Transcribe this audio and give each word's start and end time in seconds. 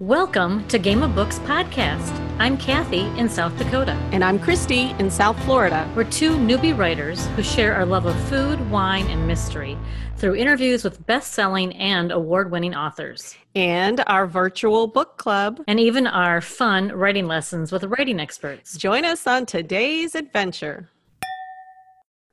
Welcome 0.00 0.64
to 0.68 0.78
Game 0.78 1.02
of 1.02 1.16
Books 1.16 1.40
Podcast. 1.40 2.16
I'm 2.38 2.56
Kathy 2.56 3.00
in 3.18 3.28
South 3.28 3.58
Dakota. 3.58 3.94
And 4.12 4.22
I'm 4.22 4.38
Christy 4.38 4.94
in 5.00 5.10
South 5.10 5.36
Florida. 5.44 5.92
We're 5.96 6.04
two 6.04 6.36
newbie 6.36 6.78
writers 6.78 7.26
who 7.34 7.42
share 7.42 7.74
our 7.74 7.84
love 7.84 8.06
of 8.06 8.14
food, 8.28 8.70
wine, 8.70 9.08
and 9.08 9.26
mystery 9.26 9.76
through 10.16 10.36
interviews 10.36 10.84
with 10.84 11.04
best 11.06 11.32
selling 11.32 11.74
and 11.74 12.12
award 12.12 12.52
winning 12.52 12.76
authors. 12.76 13.34
And 13.56 14.04
our 14.06 14.28
virtual 14.28 14.86
book 14.86 15.16
club. 15.16 15.64
And 15.66 15.80
even 15.80 16.06
our 16.06 16.40
fun 16.40 16.92
writing 16.92 17.26
lessons 17.26 17.72
with 17.72 17.82
writing 17.82 18.20
experts. 18.20 18.76
Join 18.76 19.04
us 19.04 19.26
on 19.26 19.46
today's 19.46 20.14
adventure. 20.14 20.88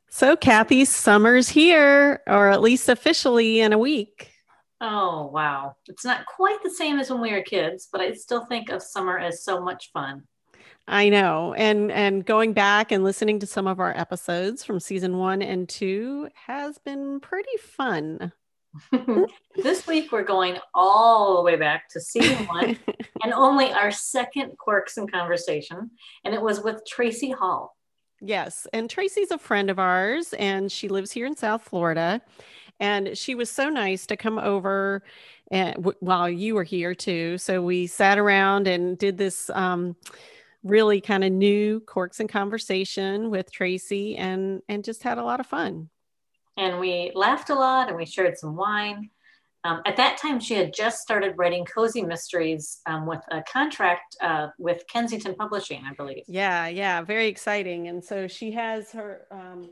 So, 0.08 0.36
Kathy, 0.36 0.86
summer's 0.86 1.50
here, 1.50 2.22
or 2.28 2.52
at 2.52 2.62
least 2.62 2.90
officially 2.90 3.60
in 3.60 3.74
a 3.74 3.80
week. 3.80 4.35
Oh, 4.82 5.28
wow. 5.28 5.76
It's 5.88 6.06
not 6.06 6.26
quite 6.26 6.62
the 6.64 6.70
same 6.70 7.00
as 7.00 7.10
when 7.10 7.22
we 7.22 7.32
were 7.32 7.42
kids, 7.42 7.88
but 7.92 8.02
I 8.02 8.14
still 8.14 8.46
think 8.46 8.70
of 8.70 8.82
summer 8.82 9.18
as 9.18 9.44
so 9.44 9.62
much 9.62 9.92
fun. 9.92 10.24
I 10.88 11.10
know. 11.10 11.54
And 11.56 11.92
and 11.92 12.26
going 12.26 12.54
back 12.54 12.92
and 12.92 13.04
listening 13.04 13.40
to 13.40 13.48
some 13.48 13.66
of 13.66 13.80
our 13.80 13.96
episodes 13.98 14.64
from 14.64 14.80
season 14.80 15.18
1 15.18 15.42
and 15.42 15.68
2 15.68 16.30
has 16.46 16.78
been 16.78 17.20
pretty 17.20 17.58
fun. 17.58 18.32
this 19.56 19.88
week 19.88 20.12
we're 20.12 20.24
going 20.24 20.58
all 20.74 21.38
the 21.38 21.42
way 21.42 21.56
back 21.56 21.88
to 21.90 22.02
season 22.02 22.46
1 22.46 22.78
and 23.24 23.34
only 23.34 23.72
our 23.72 23.90
second 23.90 24.58
quirks 24.58 24.98
and 24.98 25.10
conversation 25.10 25.90
and 26.26 26.36
it 26.36 26.42
was 26.42 26.62
with 26.62 26.82
Traci 26.86 27.34
Hall. 27.34 27.76
Yes, 28.22 28.68
and 28.74 28.90
Traci's 28.90 29.32
a 29.32 29.38
friend 29.38 29.70
of 29.70 29.80
ours 29.80 30.34
and 30.34 30.72
she 30.72 30.88
lives 30.88 31.12
here 31.12 31.26
in 31.26 31.36
South 31.36 31.64
Florida 31.64 32.22
and 32.80 33.18
she 33.18 33.36
was 33.36 33.50
so 33.50 33.70
nice 33.70 34.06
to 34.08 34.18
come 34.18 34.38
over 34.38 35.04
and 35.52 35.76
w- 35.76 35.98
while 36.00 36.30
you 36.30 36.56
were 36.56 36.64
here 36.64 36.96
too. 36.96 37.38
So 37.38 37.62
we 37.62 37.88
sat 37.88 38.18
around 38.18 38.68
and 38.68 38.98
did 38.98 39.18
this 39.18 39.50
um, 39.52 39.96
really 40.64 41.00
kind 41.00 41.24
of 41.24 41.32
new 41.32 41.80
Quirks 41.82 42.20
and 42.20 42.30
Conversation 42.30 43.30
with 43.30 43.52
Traci 43.52 44.18
and 44.18 44.62
and 44.68 44.84
just 44.84 45.04
had 45.04 45.18
a 45.18 45.24
lot 45.24 45.40
of 45.40 45.46
fun. 45.46 45.90
And 46.58 46.80
we 46.80 47.12
laughed 47.16 47.50
a 47.50 47.56
lot 47.56 47.90
and 47.90 47.98
we 47.98 48.06
shared 48.06 48.38
some 48.38 48.56
wine. 48.56 49.10
Um, 49.66 49.82
at 49.88 49.98
that 49.98 50.18
time, 50.18 50.40
she 50.40 50.54
had 50.54 50.74
just 50.74 51.00
started 51.00 51.34
writing 51.38 51.66
cozy 51.66 52.04
mysteries 52.04 52.82
um, 52.86 53.08
with 53.08 53.22
a 53.32 53.42
contract 53.52 54.16
uh, 54.22 54.50
with 54.60 54.84
Kensington 54.88 55.34
Publishing, 55.34 55.82
I 55.90 55.94
believe. 55.96 56.24
Yeah, 56.28 56.68
yeah, 56.68 57.02
very 57.02 57.28
exciting. 57.28 57.88
And 57.88 58.04
so 58.04 58.28
she 58.28 58.52
has 58.52 58.92
her 58.92 59.26
um, 59.32 59.72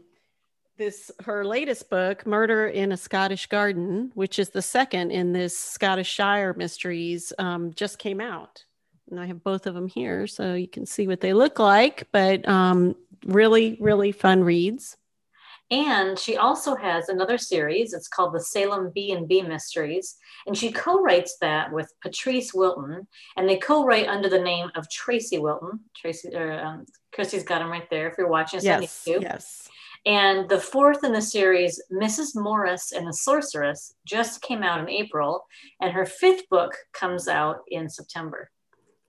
this 0.78 1.12
her 1.24 1.46
latest 1.46 1.90
book 1.90 2.26
murder 2.26 2.68
in 2.68 2.92
a 2.92 2.98
scottish 2.98 3.46
garden 3.48 4.12
which 4.16 4.40
is 4.40 4.50
the 4.50 4.62
second 4.62 5.12
in 5.12 5.32
this 5.32 5.58
scottish 5.58 6.10
shire 6.10 6.54
mysteries 6.54 7.32
um, 7.38 7.74
just 7.74 8.00
came 8.00 8.20
out. 8.20 8.64
And 9.10 9.20
i 9.20 9.26
have 9.26 9.44
both 9.44 9.68
of 9.68 9.76
them 9.76 9.88
here 9.88 10.28
so 10.28 10.54
you 10.54 10.68
can 10.68 10.86
see 10.86 11.08
what 11.08 11.22
they 11.22 11.34
look 11.34 11.60
like 11.60 12.08
but 12.12 12.48
um, 12.48 12.96
really 13.26 13.78
really 13.80 14.12
fun 14.12 14.44
reads. 14.44 14.98
And 15.72 16.20
she 16.20 16.38
also 16.38 16.76
has 16.76 17.10
another 17.10 17.38
series. 17.38 17.94
It's 17.94 18.10
called 18.10 18.36
the 18.36 18.42
salem 18.42 18.92
b 18.94 19.12
and 19.12 19.28
b 19.28 19.42
mysteries. 19.42 20.18
And 20.46 20.56
she 20.56 20.72
co-writes 20.72 21.38
that 21.42 21.72
with 21.72 21.92
patrice 22.04 22.54
wilton. 22.54 23.08
And 23.38 23.50
they 23.50 23.58
co-write 23.58 24.08
under 24.08 24.30
the 24.30 24.42
name 24.42 24.70
of 24.76 24.86
traci 24.90 25.42
wilton. 25.42 25.80
Traci 25.98 26.36
or 26.36 26.60
um, 26.60 26.86
christy's 27.14 27.44
got 27.44 27.60
them 27.60 27.72
right 27.72 27.90
there 27.90 28.10
if 28.10 28.18
you're 28.18 28.28
watching. 28.28 28.60
Yes, 28.62 29.08
yes 29.08 29.70
and 30.06 30.50
the 30.50 30.60
fourth 30.60 31.04
in 31.04 31.14
the 31.14 31.22
series, 31.22 31.82
Mrs. 31.92 32.36
Morris 32.36 32.92
and 32.92 33.08
the 33.08 33.14
Sorceress, 33.14 33.96
just 34.06 34.42
came 34.42 34.64
out 34.64 34.80
in 34.80 34.90
April, 34.90 35.46
and 35.82 35.94
her 35.94 36.06
fifth 36.06 36.50
book 36.50 36.76
comes 36.92 37.28
out 37.28 37.62
in 37.70 37.90
September. 37.90 38.50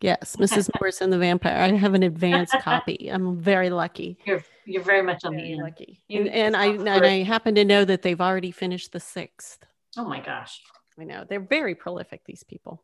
Yes, 0.01 0.37
Mrs. 0.37 0.71
Morris 0.81 1.01
and 1.01 1.13
the 1.13 1.19
Vampire. 1.19 1.57
I 1.57 1.73
have 1.73 1.95
an 1.95 2.03
advanced 2.03 2.55
copy. 2.61 3.09
I'm 3.11 3.39
very 3.39 3.71
lucky. 3.71 4.19
You're 4.25 4.45
you're 4.67 4.83
very 4.83 5.03
much 5.03 5.25
on 5.25 5.35
very 5.35 5.55
the 5.55 5.63
lucky. 5.63 6.03
You, 6.09 6.23
and, 6.23 6.31
and 6.31 6.57
I 6.57 6.67
and 6.67 7.05
I 7.05 7.23
happen 7.23 7.55
to 7.55 7.65
know 7.65 7.85
that 7.85 8.03
they've 8.03 8.21
already 8.21 8.51
finished 8.51 8.93
the 8.93 9.01
sixth. 9.01 9.65
Oh 9.97 10.05
my 10.05 10.21
gosh. 10.21 10.61
I 10.99 11.05
know. 11.05 11.25
They're 11.29 11.41
very 11.41 11.75
prolific, 11.75 12.25
these 12.25 12.43
people. 12.43 12.83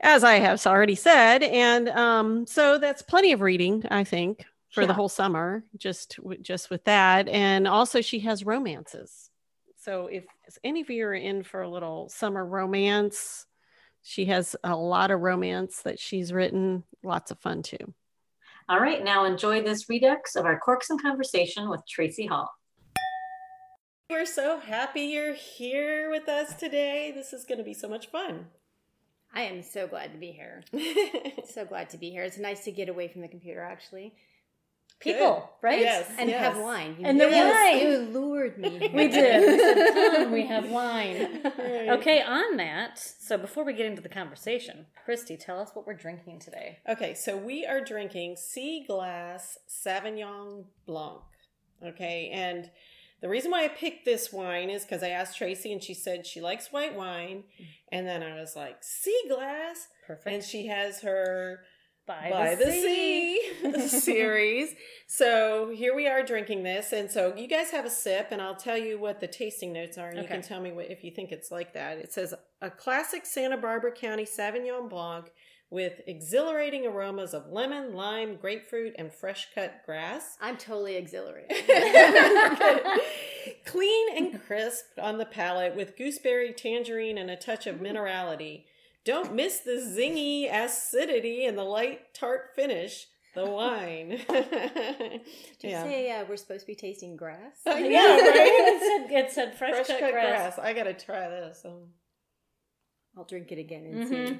As 0.00 0.24
I 0.24 0.34
have 0.34 0.66
already 0.66 0.96
said. 0.96 1.42
And 1.42 1.88
um, 1.88 2.46
so 2.46 2.78
that's 2.78 3.02
plenty 3.02 3.32
of 3.32 3.40
reading, 3.40 3.84
I 3.90 4.04
think, 4.04 4.44
for 4.74 4.82
yeah. 4.82 4.88
the 4.88 4.94
whole 4.94 5.08
summer 5.08 5.64
just 5.76 6.18
just 6.42 6.68
with 6.68 6.84
that. 6.84 7.28
And 7.28 7.68
also 7.68 8.00
she 8.00 8.20
has 8.20 8.44
romances. 8.44 9.30
So 9.76 10.08
if 10.10 10.24
any 10.62 10.80
of 10.80 10.90
you 10.90 11.06
are 11.06 11.14
in 11.14 11.42
for 11.42 11.62
a 11.62 11.70
little 11.70 12.08
summer 12.08 12.44
romance 12.44 13.46
she 14.06 14.26
has 14.26 14.54
a 14.62 14.76
lot 14.76 15.10
of 15.10 15.20
romance 15.20 15.80
that 15.82 15.98
she's 15.98 16.30
written 16.32 16.84
lots 17.02 17.30
of 17.30 17.38
fun 17.38 17.62
too. 17.62 17.94
All 18.68 18.78
right 18.78 19.02
now 19.02 19.24
enjoy 19.24 19.62
this 19.62 19.88
redux 19.88 20.36
of 20.36 20.44
our 20.44 20.58
quirks 20.58 20.90
and 20.90 21.00
conversation 21.00 21.70
with 21.70 21.80
traci 21.88 22.28
hall. 22.28 22.50
We're 24.10 24.26
so 24.26 24.60
happy 24.60 25.02
you're 25.02 25.32
here 25.32 26.10
with 26.10 26.28
us 26.28 26.54
today. 26.54 27.12
This 27.14 27.32
is 27.32 27.46
going 27.46 27.58
to 27.58 27.64
be 27.64 27.72
so 27.72 27.88
much 27.88 28.10
fun. 28.10 28.46
I 29.34 29.42
am 29.42 29.62
so 29.62 29.86
glad 29.86 30.12
to 30.12 30.18
be 30.18 30.32
here. 30.32 30.62
so 31.50 31.64
glad 31.64 31.88
to 31.90 31.96
be 31.96 32.10
here. 32.10 32.24
It's 32.24 32.38
nice 32.38 32.64
to 32.64 32.72
get 32.72 32.90
away 32.90 33.08
from 33.08 33.22
the 33.22 33.28
computer, 33.28 33.62
actually 33.62 34.14
people, 35.00 35.50
Good. 35.60 35.66
right? 35.66 35.80
Yes, 35.80 36.10
and 36.18 36.28
yes. 36.30 36.40
have 36.40 36.62
wine. 36.62 36.96
You 36.98 37.06
and 37.06 37.20
the 37.20 37.28
wine. 37.28 37.78
You 37.78 37.98
lured 37.98 38.58
me. 38.58 38.90
we 38.94 39.08
did. 39.08 39.40
We 39.42 39.58
said, 39.58 40.16
Come, 40.16 40.32
we 40.32 40.46
have 40.46 40.70
wine. 40.70 41.40
Right. 41.44 41.88
Okay, 41.90 42.22
on 42.22 42.56
that. 42.56 42.98
So 42.98 43.36
before 43.38 43.64
we 43.64 43.72
get 43.72 43.86
into 43.86 44.02
the 44.02 44.08
conversation, 44.08 44.86
Christy, 45.04 45.36
tell 45.36 45.60
us 45.60 45.70
what 45.74 45.86
we're 45.86 45.94
drinking 45.94 46.40
today. 46.40 46.78
Okay, 46.88 47.14
so 47.14 47.36
we 47.36 47.66
are 47.66 47.80
drinking 47.80 48.36
Sea 48.36 48.84
Glass 48.86 49.58
Sauvignon 49.68 50.64
Blanc. 50.86 51.22
Okay, 51.84 52.30
and 52.32 52.70
the 53.24 53.30
reason 53.30 53.50
why 53.50 53.64
I 53.64 53.68
picked 53.68 54.04
this 54.04 54.32
wine 54.32 54.68
is 54.68 54.84
because 54.84 55.02
I 55.02 55.08
asked 55.08 55.40
Traci 55.40 55.72
and 55.72 55.82
she 55.82 55.94
said 55.94 56.26
she 56.26 56.42
likes 56.42 56.72
white 56.72 56.94
wine. 56.94 57.44
Mm. 57.58 57.66
And 57.90 58.06
then 58.06 58.22
I 58.22 58.38
was 58.38 58.54
like, 58.54 58.82
Sea 58.82 59.18
Glass. 59.28 59.88
Perfect. 60.06 60.26
And 60.26 60.44
she 60.44 60.66
has 60.66 61.00
her 61.00 61.60
by, 62.06 62.28
by 62.30 62.54
the, 62.54 62.64
the, 62.64 62.70
sea, 62.70 63.40
sea 63.62 63.88
series. 64.00 64.74
So 65.06 65.70
here 65.74 65.94
we 65.94 66.06
are 66.06 66.22
drinking 66.22 66.62
this, 66.62 66.92
and 66.92 67.10
so 67.10 67.34
you 67.36 67.48
guys 67.48 67.70
have 67.70 67.84
a 67.84 67.90
sip, 67.90 68.28
and 68.30 68.42
I'll 68.42 68.56
tell 68.56 68.76
you 68.78 68.98
what 68.98 69.20
the 69.20 69.26
tasting 69.26 69.72
notes 69.72 69.98
are, 69.98 70.08
and 70.08 70.18
okay. 70.18 70.22
you 70.22 70.28
can 70.28 70.42
tell 70.42 70.60
me 70.60 70.72
what, 70.72 70.90
if 70.90 71.04
you 71.04 71.10
think 71.10 71.32
it's 71.32 71.50
like 71.50 71.72
that. 71.74 71.98
It 71.98 72.12
says 72.12 72.34
a 72.60 72.70
classic 72.70 73.26
Santa 73.26 73.56
Barbara 73.56 73.92
County 73.92 74.24
Sauvignon 74.24 74.88
Blanc 74.88 75.30
with 75.70 76.02
exhilarating 76.06 76.86
aromas 76.86 77.34
of 77.34 77.48
lemon, 77.48 77.94
lime, 77.94 78.36
grapefruit, 78.36 78.94
and 78.96 79.12
fresh 79.12 79.48
cut 79.54 79.82
grass. 79.84 80.36
I'm 80.40 80.56
totally 80.56 80.94
exhilarated. 80.96 81.50
Clean 83.66 84.16
and 84.16 84.40
crisp 84.46 84.84
on 85.02 85.18
the 85.18 85.26
palate 85.26 85.74
with 85.74 85.96
gooseberry, 85.96 86.52
tangerine, 86.52 87.18
and 87.18 87.28
a 87.28 87.36
touch 87.36 87.66
of 87.66 87.76
minerality. 87.76 88.64
Don't 89.04 89.34
miss 89.34 89.60
the 89.60 89.72
zingy 89.72 90.50
acidity 90.50 91.44
and 91.44 91.58
the 91.58 91.64
light 91.64 92.14
tart 92.14 92.50
finish. 92.56 93.06
The 93.34 93.44
wine. 93.50 94.20
Did 94.28 95.20
you 95.62 95.70
yeah. 95.70 95.82
say 95.82 96.10
uh, 96.12 96.24
we're 96.28 96.36
supposed 96.36 96.60
to 96.60 96.66
be 96.66 96.74
tasting 96.74 97.16
grass? 97.16 97.56
Yeah, 97.66 97.72
right. 97.74 98.20
it 98.22 99.08
said 99.08 99.18
it 99.18 99.32
said 99.32 99.58
fresh, 99.58 99.74
fresh 99.74 99.86
cut, 99.88 100.00
cut 100.00 100.12
grass. 100.12 100.54
grass. 100.54 100.58
I 100.58 100.72
gotta 100.72 100.94
try 100.94 101.28
this. 101.28 101.62
Um, 101.64 101.88
I'll 103.16 103.24
drink 103.24 103.52
it 103.52 103.58
again 103.58 103.84
and 103.84 104.04
mm-hmm. 104.04 104.34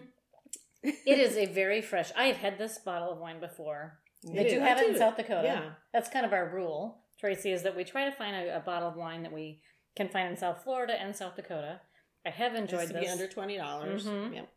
see. 0.85 0.99
it 1.07 1.19
is 1.19 1.37
a 1.37 1.47
very 1.47 1.83
fresh. 1.83 2.11
I 2.17 2.25
have 2.25 2.37
had 2.37 2.59
this 2.59 2.79
bottle 2.79 3.11
of 3.11 3.19
wine 3.19 3.41
before. 3.41 3.99
Did 4.23 4.53
you 4.53 4.61
have 4.61 4.79
it 4.79 4.91
in 4.91 4.97
South 4.97 5.17
Dakota? 5.17 5.43
Yeah, 5.45 5.71
that's 5.93 6.09
kind 6.09 6.25
of 6.25 6.33
our 6.33 6.49
rule, 6.49 7.03
Traci. 7.23 7.53
Is 7.53 7.63
that 7.65 7.77
we 7.77 7.85
try 7.85 8.07
to 8.07 8.13
find 8.13 8.35
a, 8.35 8.57
a 8.57 8.61
bottle 8.61 8.89
of 8.89 8.97
wine 8.97 9.23
that 9.23 9.33
we 9.33 9.61
can 9.97 10.09
find 10.09 10.31
in 10.31 10.37
South 10.37 10.63
Florida 10.63 11.01
and 11.01 11.15
South 11.15 11.37
Dakota. 11.37 11.81
I 12.27 12.31
have 12.31 12.55
enjoyed 12.55 12.89
this. 12.89 13.01
Be 13.01 13.09
under 13.09 13.29
twenty 13.29 13.57
dollars. 13.57 14.07
Mm-hmm. 14.07 14.35
Yep. 14.35 14.49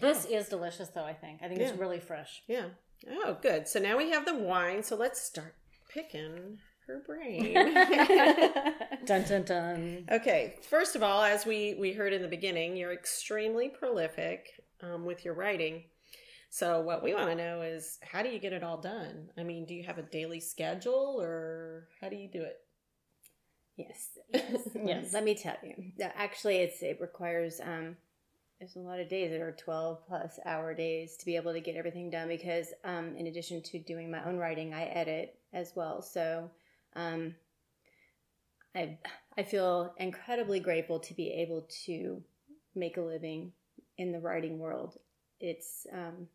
This 0.00 0.26
oh. 0.30 0.34
is 0.34 0.48
delicious, 0.48 0.88
though. 0.88 1.04
I 1.04 1.14
think. 1.14 1.40
I 1.42 1.48
think 1.48 1.60
yeah. 1.60 1.68
it's 1.68 1.78
really 1.78 2.00
fresh. 2.00 2.42
Yeah. 2.46 2.66
Oh, 3.08 3.36
good. 3.40 3.66
So 3.66 3.80
now 3.80 3.96
we 3.96 4.10
have 4.10 4.26
the 4.26 4.34
wine. 4.34 4.82
So 4.82 4.96
let's 4.96 5.20
start 5.20 5.54
picking 5.88 6.58
her 6.86 7.02
brain. 7.06 7.54
dun 9.06 9.24
dun 9.24 9.42
dun. 9.44 10.04
Okay. 10.10 10.56
First 10.68 10.96
of 10.96 11.02
all, 11.02 11.22
as 11.22 11.46
we 11.46 11.74
we 11.78 11.92
heard 11.92 12.12
in 12.12 12.22
the 12.22 12.28
beginning, 12.28 12.76
you're 12.76 12.92
extremely 12.92 13.68
prolific 13.68 14.50
um, 14.82 15.04
with 15.04 15.24
your 15.24 15.34
writing. 15.34 15.84
So 16.52 16.80
what 16.80 17.02
we 17.02 17.14
want 17.14 17.30
to 17.30 17.36
know 17.36 17.62
is 17.62 17.98
how 18.02 18.22
do 18.22 18.28
you 18.28 18.40
get 18.40 18.52
it 18.52 18.64
all 18.64 18.76
done? 18.76 19.30
I 19.38 19.44
mean, 19.44 19.66
do 19.66 19.74
you 19.74 19.84
have 19.84 19.98
a 19.98 20.02
daily 20.02 20.40
schedule 20.40 21.16
or 21.20 21.86
how 22.00 22.08
do 22.08 22.16
you 22.16 22.28
do 22.28 22.42
it? 22.42 22.56
Yes. 23.88 24.08
Yes. 24.32 24.68
yes. 24.84 25.12
Let 25.12 25.24
me 25.24 25.34
tell 25.34 25.56
you. 25.62 25.74
Actually, 26.16 26.56
it's 26.56 26.82
it 26.82 27.00
requires 27.00 27.60
um, 27.60 27.96
there's 28.60 28.76
a 28.76 28.80
lot 28.80 29.00
of 29.00 29.08
days 29.08 29.30
that 29.30 29.40
are 29.40 29.52
12 29.52 30.06
plus 30.06 30.38
hour 30.44 30.74
days 30.74 31.16
to 31.16 31.24
be 31.24 31.34
able 31.36 31.52
to 31.52 31.60
get 31.60 31.76
everything 31.76 32.10
done 32.10 32.28
because 32.28 32.68
um, 32.84 33.16
in 33.16 33.26
addition 33.26 33.62
to 33.62 33.78
doing 33.78 34.10
my 34.10 34.22
own 34.24 34.36
writing 34.36 34.74
i 34.74 34.84
edit 34.84 35.34
as 35.52 35.72
well 35.74 36.02
so 36.02 36.50
um, 36.94 37.34
I, 38.74 38.98
I 39.38 39.42
feel 39.42 39.94
incredibly 39.96 40.60
grateful 40.60 41.00
to 41.00 41.14
be 41.14 41.30
able 41.30 41.66
to 41.86 42.22
make 42.74 42.98
a 42.98 43.02
living 43.02 43.52
in 43.96 44.12
the 44.12 44.20
writing 44.20 44.58
world 44.58 44.98
it's 45.40 45.86
um, 45.92 46.28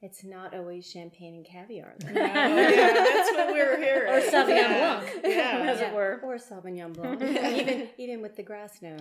it's 0.00 0.22
not 0.24 0.54
always 0.54 0.86
champagne 0.88 1.34
and 1.34 1.44
caviar. 1.44 1.94
No, 2.04 2.12
yeah, 2.12 2.92
that's 2.94 3.32
what 3.32 3.52
we 3.52 3.60
were 3.60 3.76
hearing. 3.84 4.12
Or 4.14 4.20
Sauvignon 4.20 4.48
yeah. 4.48 5.00
Blanc, 5.00 5.20
Yeah. 5.24 5.64
as 5.68 5.80
it 5.80 5.92
were. 5.92 6.20
or 6.22 6.36
Sauvignon 6.36 6.92
Blanc, 6.94 7.20
even 7.22 7.88
even 7.98 8.22
with 8.22 8.36
the 8.36 8.42
grass 8.42 8.78
note. 8.80 9.00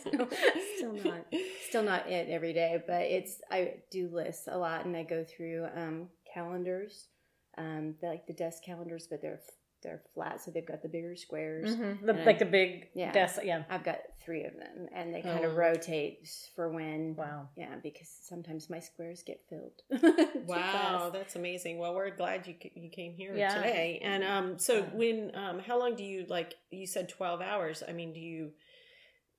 still, 0.00 0.28
still 0.76 0.92
not 1.04 1.26
still 1.68 1.82
not 1.82 2.08
it 2.08 2.28
every 2.30 2.52
day, 2.52 2.82
but 2.86 3.02
it's 3.02 3.40
I 3.50 3.74
do 3.90 4.08
lists 4.12 4.48
a 4.50 4.56
lot, 4.56 4.84
and 4.84 4.96
I 4.96 5.02
go 5.02 5.24
through 5.24 5.66
um, 5.74 6.08
calendars, 6.32 7.08
um, 7.56 7.94
like 8.02 8.26
the 8.26 8.32
desk 8.34 8.62
calendars, 8.64 9.06
but 9.10 9.20
they're 9.20 9.40
they're 9.82 10.02
flat, 10.14 10.40
so 10.40 10.50
they've 10.50 10.66
got 10.66 10.82
the 10.82 10.88
bigger 10.88 11.14
squares. 11.16 11.74
Mhm. 11.76 12.00
The, 12.02 12.10
And 12.12 12.20
I- 12.20 12.24
like 12.24 12.38
the 12.38 12.44
big 12.44 12.88
Yeah. 12.94 13.12
desk. 13.12 13.40
Yeah. 13.44 13.64
I've 13.70 13.84
got 13.84 14.00
three 14.20 14.44
of 14.44 14.54
them, 14.56 14.88
and 14.92 15.14
they 15.14 15.22
kind 15.22 15.44
Oh. 15.44 15.48
of 15.48 15.56
rotate 15.56 16.28
for 16.54 16.68
when. 16.68 17.14
Wow. 17.16 17.48
Yeah, 17.56 17.76
because 17.82 18.08
sometimes 18.08 18.68
my 18.68 18.80
squares 18.80 19.22
get 19.22 19.40
filled. 19.48 19.82
Wow, 20.48 20.98
fast. 21.00 21.12
that's 21.12 21.36
amazing. 21.36 21.78
Well, 21.78 21.94
we're 21.94 22.10
glad 22.10 22.46
you 22.46 22.54
you 22.74 22.90
came 22.90 23.14
here 23.14 23.34
Yeah. 23.36 23.54
today. 23.54 24.00
And 24.02 24.24
um, 24.24 24.58
so 24.58 24.82
when 24.84 25.34
um, 25.34 25.58
how 25.60 25.78
long 25.78 25.94
do 25.96 26.04
you 26.04 26.24
like? 26.28 26.54
You 26.70 26.86
said 26.86 27.08
twelve 27.08 27.40
hours. 27.40 27.82
I 27.86 27.92
mean, 27.92 28.12
do 28.12 28.20
you 28.20 28.52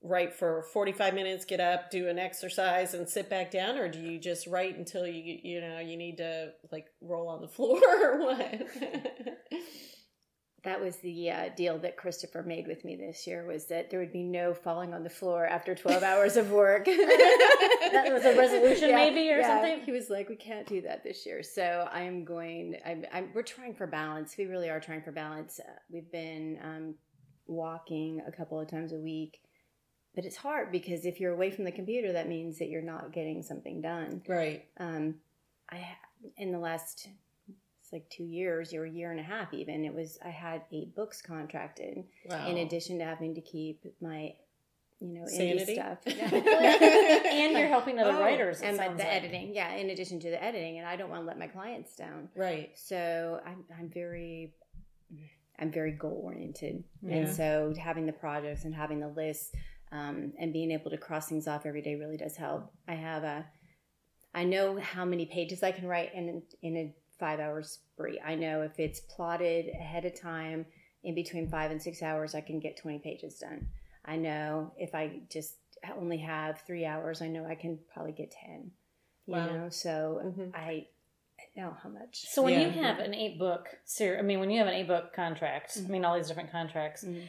write 0.02 0.32
for 0.32 0.62
forty 0.72 0.92
five 0.92 1.12
minutes, 1.14 1.44
get 1.44 1.60
up, 1.60 1.90
do 1.90 2.08
an 2.08 2.18
exercise, 2.18 2.94
and 2.94 3.08
sit 3.08 3.28
back 3.28 3.50
down, 3.50 3.76
or 3.76 3.88
do 3.88 3.98
you 4.00 4.18
just 4.18 4.46
write 4.46 4.76
until 4.76 5.06
you 5.06 5.38
you 5.42 5.60
know 5.60 5.78
you 5.78 5.96
need 5.96 6.16
to 6.18 6.52
like 6.72 6.86
roll 7.00 7.28
on 7.28 7.40
the 7.42 7.48
floor 7.56 7.80
or 8.02 8.18
what? 8.20 8.62
That 10.62 10.80
was 10.80 10.96
the 10.96 11.30
uh, 11.30 11.48
deal 11.56 11.78
that 11.78 11.96
Christopher 11.96 12.42
made 12.42 12.66
with 12.66 12.84
me 12.84 12.94
this 12.94 13.26
year 13.26 13.46
was 13.46 13.66
that 13.66 13.90
there 13.90 13.98
would 13.98 14.12
be 14.12 14.22
no 14.22 14.52
falling 14.52 14.92
on 14.92 15.02
the 15.02 15.10
floor 15.10 15.46
after 15.46 15.74
12 15.74 16.02
hours 16.10 16.36
of 16.36 16.50
work. 16.50 16.86
That 17.92 18.12
was 18.12 18.24
a 18.24 18.38
resolution 18.38 18.94
maybe 18.94 19.30
or 19.30 19.42
something? 19.42 19.80
He 19.80 19.90
was 19.90 20.10
like, 20.10 20.28
we 20.28 20.36
can't 20.36 20.64
do 20.64 20.80
that 20.82 21.02
this 21.02 21.26
year. 21.26 21.42
So 21.42 21.88
I'm 21.92 22.24
going, 22.24 22.76
I'm, 22.86 23.04
I'm, 23.12 23.30
we're 23.34 23.42
trying 23.42 23.74
for 23.74 23.88
balance. 23.88 24.36
We 24.38 24.44
really 24.44 24.70
are 24.70 24.78
trying 24.78 25.02
for 25.02 25.10
balance. 25.10 25.58
Uh, 25.58 25.72
we've 25.90 26.10
been 26.12 26.58
um, 26.62 26.94
walking 27.48 28.22
a 28.28 28.30
couple 28.30 28.60
of 28.60 28.68
times 28.68 28.92
a 28.92 28.96
week, 28.96 29.40
but 30.14 30.24
it's 30.24 30.36
hard 30.36 30.70
because 30.70 31.04
if 31.04 31.18
you're 31.18 31.32
away 31.32 31.50
from 31.50 31.64
the 31.64 31.72
computer, 31.72 32.12
that 32.12 32.28
means 32.28 32.58
that 32.60 32.68
you're 32.68 32.80
not 32.80 33.12
getting 33.12 33.42
something 33.42 33.80
done. 33.80 34.22
right. 34.28 34.66
Um, 34.78 35.16
I 35.70 35.84
in 36.36 36.52
the 36.52 36.58
last 36.58 37.08
it's 37.92 37.92
like 37.92 38.08
two 38.10 38.24
years 38.24 38.72
or 38.72 38.84
a 38.84 38.90
year 38.90 39.10
and 39.10 39.20
a 39.20 39.22
half 39.22 39.52
even 39.52 39.84
it 39.84 39.94
was 39.94 40.18
I 40.24 40.28
had 40.30 40.62
eight 40.72 40.94
books 40.94 41.20
contracted 41.22 42.04
Wow. 42.28 42.46
in 42.48 42.58
addition 42.58 42.98
to 42.98 43.04
having 43.04 43.34
to 43.34 43.40
keep 43.40 43.84
my 44.00 44.34
you 45.00 45.14
know 45.14 45.26
Sanity? 45.26 45.64
indie 45.64 45.74
stuff 45.74 45.98
and 46.06 47.52
you're 47.58 47.68
helping 47.76 47.98
other 47.98 48.12
Oh, 48.12 48.20
writers. 48.20 48.60
it 48.60 48.66
and 48.66 48.76
my, 48.76 48.86
sounds 48.86 48.98
the 48.98 49.04
like. 49.04 49.12
editing 49.14 49.54
yeah 49.54 49.74
in 49.74 49.90
addition 49.90 50.20
to 50.20 50.30
the 50.30 50.42
editing 50.42 50.78
and 50.78 50.86
I 50.86 50.96
don't 50.96 51.10
want 51.10 51.22
to 51.22 51.26
let 51.26 51.38
my 51.38 51.46
clients 51.48 51.94
down 51.96 52.28
right. 52.36 52.70
so 52.76 53.40
I'm 53.46 53.64
I'm 53.78 53.88
very 53.90 54.54
I'm 55.58 55.70
very 55.70 55.92
goal 55.92 56.22
oriented, 56.24 56.84
Yeah. 57.02 57.16
and 57.16 57.28
so 57.36 57.74
having 57.78 58.06
the 58.06 58.14
projects 58.14 58.64
and 58.64 58.74
having 58.74 58.98
the 59.00 59.08
list 59.08 59.54
um, 59.92 60.32
and 60.38 60.54
being 60.54 60.70
able 60.70 60.90
to 60.90 60.96
cross 60.96 61.28
things 61.28 61.46
off 61.46 61.66
every 61.66 61.82
day 61.82 61.96
really 61.96 62.16
does 62.16 62.34
help. 62.36 62.72
I 62.88 62.94
have 62.94 63.24
a 63.24 63.44
I 64.34 64.44
know 64.44 64.78
how 64.80 65.04
many 65.04 65.26
pages 65.26 65.62
I 65.62 65.72
can 65.72 65.86
write 65.86 66.14
in 66.14 66.42
in 66.62 66.76
a 66.78 66.94
five 67.20 67.38
hour 67.38 67.62
spree. 67.62 68.18
I 68.24 68.34
know 68.34 68.62
if 68.62 68.80
it's 68.80 69.00
plotted 69.00 69.68
ahead 69.68 70.04
of 70.06 70.18
time 70.20 70.66
in 71.04 71.14
between 71.14 71.48
five 71.48 71.70
and 71.70 71.80
six 71.80 72.02
hours, 72.02 72.34
I 72.34 72.40
can 72.40 72.58
get 72.58 72.76
twenty 72.76 72.98
pages 72.98 73.38
done. 73.38 73.68
I 74.04 74.16
know 74.16 74.72
if 74.78 74.94
I 74.94 75.20
just 75.30 75.54
only 75.96 76.18
have 76.18 76.60
three 76.66 76.84
hours, 76.84 77.22
I 77.22 77.28
know 77.28 77.46
I 77.46 77.54
can 77.54 77.78
probably 77.92 78.12
get 78.12 78.30
ten. 78.32 78.72
You 79.26 79.34
Wow. 79.36 79.46
know, 79.46 79.68
so 79.68 80.20
Mhm. 80.24 80.54
I, 80.54 80.86
I 81.38 81.60
know 81.60 81.76
how 81.82 81.88
much. 81.88 82.26
So 82.26 82.42
when 82.42 82.60
you 82.60 82.70
have 82.70 82.98
an 82.98 83.14
eight 83.14 83.38
book 83.38 83.78
series, 83.84 84.18
I 84.18 84.22
mean, 84.22 84.40
when 84.40 84.50
you 84.50 84.58
have 84.58 84.66
an 84.66 84.74
eight 84.74 84.88
book 84.88 85.12
contract, 85.12 85.78
I 85.78 85.88
mean, 85.88 86.04
all 86.04 86.16
these 86.16 86.26
different 86.28 86.50
contracts, 86.50 87.04
Mhm. 87.04 87.28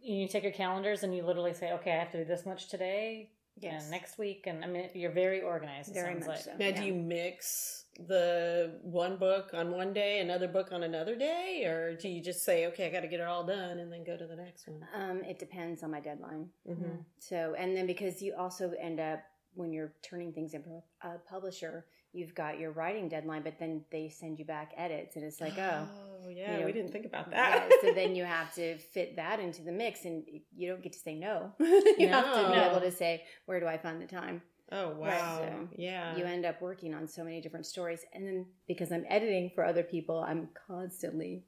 you 0.00 0.28
take 0.28 0.44
your 0.44 0.52
calendars 0.52 1.02
and 1.02 1.14
you 1.14 1.22
literally 1.24 1.52
say, 1.54 1.72
okay, 1.72 1.92
I 1.92 1.98
have 1.98 2.12
to 2.12 2.18
do 2.18 2.24
this 2.24 2.46
much 2.46 2.68
today 2.68 3.30
Yes. 3.58 3.82
and 3.82 3.90
next 3.90 4.16
week, 4.16 4.46
and 4.46 4.64
I 4.64 4.68
mean, 4.68 4.88
you're 4.94 5.10
very 5.10 5.42
organized. 5.42 5.90
It 5.90 5.94
Very 5.94 6.12
sounds 6.14 6.26
much 6.26 6.36
like. 6.36 6.44
so. 6.44 6.56
Now, 6.56 6.66
Yeah. 6.66 6.76
do 6.80 6.84
you 6.86 6.94
mix 6.94 7.79
the 7.98 8.78
one 8.82 9.16
book 9.16 9.50
on 9.52 9.72
one 9.72 9.92
day, 9.92 10.20
another 10.20 10.48
book 10.48 10.72
on 10.72 10.82
another 10.82 11.16
day, 11.16 11.64
or 11.66 11.96
do 11.96 12.08
you 12.08 12.22
just 12.22 12.44
say, 12.44 12.66
"Okay, 12.66 12.86
I 12.86 12.90
got 12.90 13.00
to 13.00 13.08
get 13.08 13.20
it 13.20 13.26
all 13.26 13.44
done," 13.44 13.78
and 13.78 13.92
then 13.92 14.04
go 14.04 14.16
to 14.16 14.26
the 14.26 14.36
next 14.36 14.66
one? 14.68 14.86
Um, 14.94 15.22
it 15.24 15.38
depends 15.38 15.82
on 15.82 15.90
my 15.90 16.00
deadline. 16.00 16.48
Mhm. 16.68 17.04
So, 17.18 17.54
and 17.58 17.76
then 17.76 17.86
because 17.86 18.22
you 18.22 18.34
also 18.36 18.72
end 18.80 19.00
up 19.00 19.20
when 19.54 19.72
you're 19.72 19.92
turning 20.02 20.32
things 20.32 20.54
into 20.54 20.80
a 21.02 21.18
publisher, 21.28 21.84
you've 22.12 22.34
got 22.34 22.58
your 22.60 22.70
writing 22.70 23.08
deadline, 23.08 23.42
but 23.42 23.58
then 23.58 23.84
they 23.90 24.08
send 24.08 24.38
you 24.38 24.44
back 24.44 24.72
edits, 24.76 25.16
and 25.16 25.24
it's 25.24 25.40
like, 25.40 25.58
oh, 25.58 25.88
Oh, 26.22 26.28
yeah, 26.28 26.52
you 26.54 26.60
know, 26.60 26.66
we 26.66 26.72
didn't 26.72 26.92
think 26.92 27.06
about 27.06 27.28
yeah. 27.30 27.58
that. 27.60 27.70
so 27.80 27.92
then 27.92 28.14
you 28.14 28.24
have 28.24 28.54
to 28.54 28.76
fit 28.78 29.16
that 29.16 29.40
into 29.40 29.62
the 29.62 29.72
mix, 29.72 30.04
and 30.04 30.22
you 30.54 30.68
don't 30.68 30.82
get 30.82 30.92
to 30.92 30.98
say 30.98 31.14
no. 31.14 31.52
you 31.58 32.08
have 32.08 32.32
to 32.34 32.52
be 32.52 32.58
able 32.58 32.80
to 32.80 32.92
say, 32.92 33.24
where 33.46 33.58
do 33.58 33.66
I 33.66 33.78
find 33.78 34.00
the 34.00 34.06
time? 34.06 34.42
Oh 34.72 34.90
wow, 34.90 35.38
so 35.40 35.68
yeah. 35.76 36.16
You 36.16 36.24
end 36.24 36.44
up 36.44 36.60
working 36.60 36.94
on 36.94 37.08
so 37.08 37.24
many 37.24 37.40
different 37.40 37.66
stories, 37.66 38.04
and 38.12 38.26
then 38.26 38.46
because 38.66 38.92
I'm 38.92 39.04
editing 39.08 39.50
for 39.54 39.64
other 39.64 39.82
people, 39.82 40.20
I'm 40.20 40.48
constantly. 40.66 41.44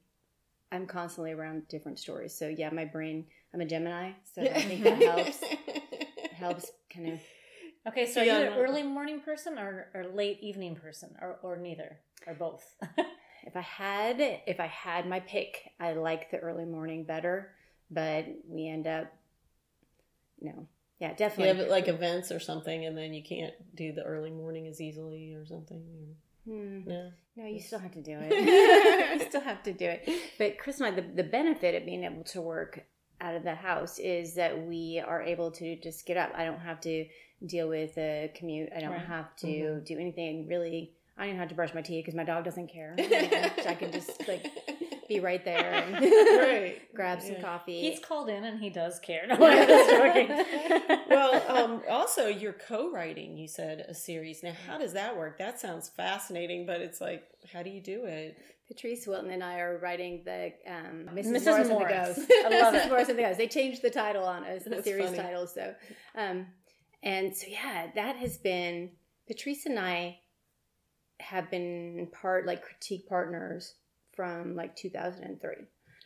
I'm 0.71 0.87
constantly 0.87 1.33
around 1.33 1.67
different 1.67 1.99
stories. 1.99 2.35
So 2.35 2.47
yeah, 2.47 2.71
my 2.71 2.83
brain, 2.83 3.27
I'm 3.53 3.61
a 3.61 3.65
Gemini, 3.65 4.13
so 4.33 4.41
I 4.41 4.59
think 4.63 4.83
that 4.83 4.99
helps 5.03 5.43
helps 6.33 6.71
kind 6.91 7.13
of 7.13 7.19
Okay, 7.85 8.05
so 8.05 8.21
Yeah, 8.21 8.37
are 8.37 8.45
you 8.45 8.51
an 8.51 8.57
early 8.59 8.83
morning 8.83 9.19
person 9.19 9.59
or, 9.59 9.87
or 9.93 10.05
late 10.05 10.39
evening 10.41 10.75
person 10.75 11.15
or, 11.21 11.39
or 11.43 11.57
neither 11.57 11.99
or 12.25 12.33
both? 12.33 12.63
if 13.45 13.57
I 13.57 13.61
had 13.61 14.21
if 14.21 14.59
I 14.59 14.67
had 14.67 15.07
my 15.07 15.19
pick, 15.19 15.71
I 15.79 15.93
like 15.93 16.31
the 16.31 16.37
early 16.37 16.65
morning 16.65 17.03
better, 17.03 17.51
but 17.91 18.25
we 18.47 18.69
end 18.69 18.87
up 18.87 19.11
no. 20.39 20.67
Yeah, 20.99 21.13
definitely. 21.13 21.53
you 21.55 21.59
have 21.61 21.69
like 21.71 21.87
events 21.87 22.31
or 22.31 22.39
something, 22.39 22.85
and 22.85 22.97
then 22.97 23.13
you 23.13 23.23
can't 23.23 23.53
do 23.75 23.91
the 23.91 24.03
early 24.03 24.31
morning 24.31 24.67
as 24.67 24.79
easily 24.79 25.33
or 25.33 25.45
something. 25.45 25.83
Hmm. 26.47 26.81
No. 26.85 27.11
No, 27.35 27.45
you 27.47 27.59
still 27.59 27.79
have 27.79 27.91
to 27.93 28.01
do 28.01 28.17
it. 28.21 28.31
you 29.21 29.27
still 29.27 29.41
have 29.41 29.63
to 29.63 29.73
do 29.73 29.85
it. 29.85 30.07
But 30.37 30.57
Chris 30.59 30.79
and 30.79 30.87
I, 30.87 30.91
the, 30.91 31.01
the 31.01 31.23
benefit 31.23 31.75
of 31.75 31.85
being 31.85 32.03
able 32.03 32.23
to 32.25 32.41
work 32.41 32.85
out 33.21 33.35
of 33.35 33.43
the 33.43 33.55
house 33.55 33.99
is 33.99 34.35
that 34.35 34.65
we 34.67 35.01
are 35.05 35.21
able 35.21 35.51
to 35.51 35.75
just 35.77 36.05
get 36.05 36.17
up. 36.17 36.31
I 36.35 36.45
don't 36.45 36.59
have 36.59 36.79
to 36.81 37.05
deal 37.45 37.67
with 37.69 37.97
a 37.97 38.31
commute. 38.35 38.69
I 38.75 38.79
don't 38.81 38.91
Right. 38.91 38.99
have 39.05 39.35
to 39.37 39.47
Mhm. 39.47 39.85
do 39.85 39.97
anything 39.99 40.47
really. 40.47 40.93
I 41.17 41.21
don't 41.23 41.29
even 41.29 41.39
have 41.39 41.49
to 41.49 41.55
brush 41.55 41.73
my 41.73 41.81
teeth 41.81 42.05
because 42.05 42.15
my 42.15 42.23
dog 42.23 42.43
doesn't 42.43 42.67
care. 42.67 42.95
I 42.99 43.75
can 43.77 43.91
just 43.91 44.27
like 44.27 44.45
be 45.07 45.19
right 45.19 45.43
there 45.43 45.73
and 45.73 45.93
Right. 46.01 46.81
grab 46.95 47.21
some 47.21 47.33
Yeah. 47.33 47.41
coffee. 47.41 47.81
He's 47.81 47.99
called 47.99 48.29
in 48.29 48.43
and 48.43 48.59
he 48.59 48.69
does 48.69 48.99
care. 48.99 49.25
No, 49.27 49.35
I'm 49.35 49.67
just 49.67 49.89
joking. 49.89 50.99
well, 51.09 51.41
um, 51.57 51.81
also 51.89 52.27
you're 52.27 52.53
co-writing. 52.53 53.37
You 53.37 53.47
said 53.47 53.85
a 53.87 53.93
series. 53.93 54.43
Now, 54.43 54.53
how 54.67 54.77
does 54.77 54.93
that 54.93 55.15
work? 55.17 55.37
That 55.37 55.59
sounds 55.59 55.89
fascinating, 55.89 56.65
but 56.65 56.81
it's 56.81 57.01
like, 57.01 57.23
how 57.51 57.63
do 57.63 57.69
you 57.69 57.81
do 57.81 58.05
it? 58.05 58.37
Patrice 58.67 59.05
Wilton 59.05 59.29
and 59.31 59.43
I 59.43 59.59
are 59.59 59.77
writing 59.79 60.21
the 60.23 60.53
um, 60.67 61.09
Mrs. 61.13 61.43
Mrs. 61.45 61.69
Morris, 61.69 62.17
and 62.17 62.27
the 62.27 62.29
Ghost. 62.29 62.31
I 62.45 62.49
love 62.61 62.73
Mrs. 62.73 62.85
it. 62.85 62.89
Morris 62.89 63.09
and 63.09 63.17
the 63.19 63.23
Ghost. 63.23 63.37
They 63.37 63.47
changed 63.47 63.81
the 63.81 63.89
title 63.89 64.23
on 64.23 64.43
us, 64.45 64.63
the 64.63 64.81
series 64.81 65.05
funny. 65.07 65.17
title. 65.17 65.47
So, 65.47 65.75
um, 66.17 66.47
and 67.03 67.35
so 67.35 67.47
yeah, 67.49 67.87
that 67.95 68.15
has 68.15 68.37
been 68.37 68.91
Patrice 69.27 69.65
and 69.65 69.77
I 69.77 70.19
have 71.19 71.51
been 71.51 72.07
part 72.13 72.45
like 72.47 72.63
critique 72.63 73.07
partners 73.07 73.73
from 74.15 74.55
like 74.55 74.75
2003, 74.75 75.55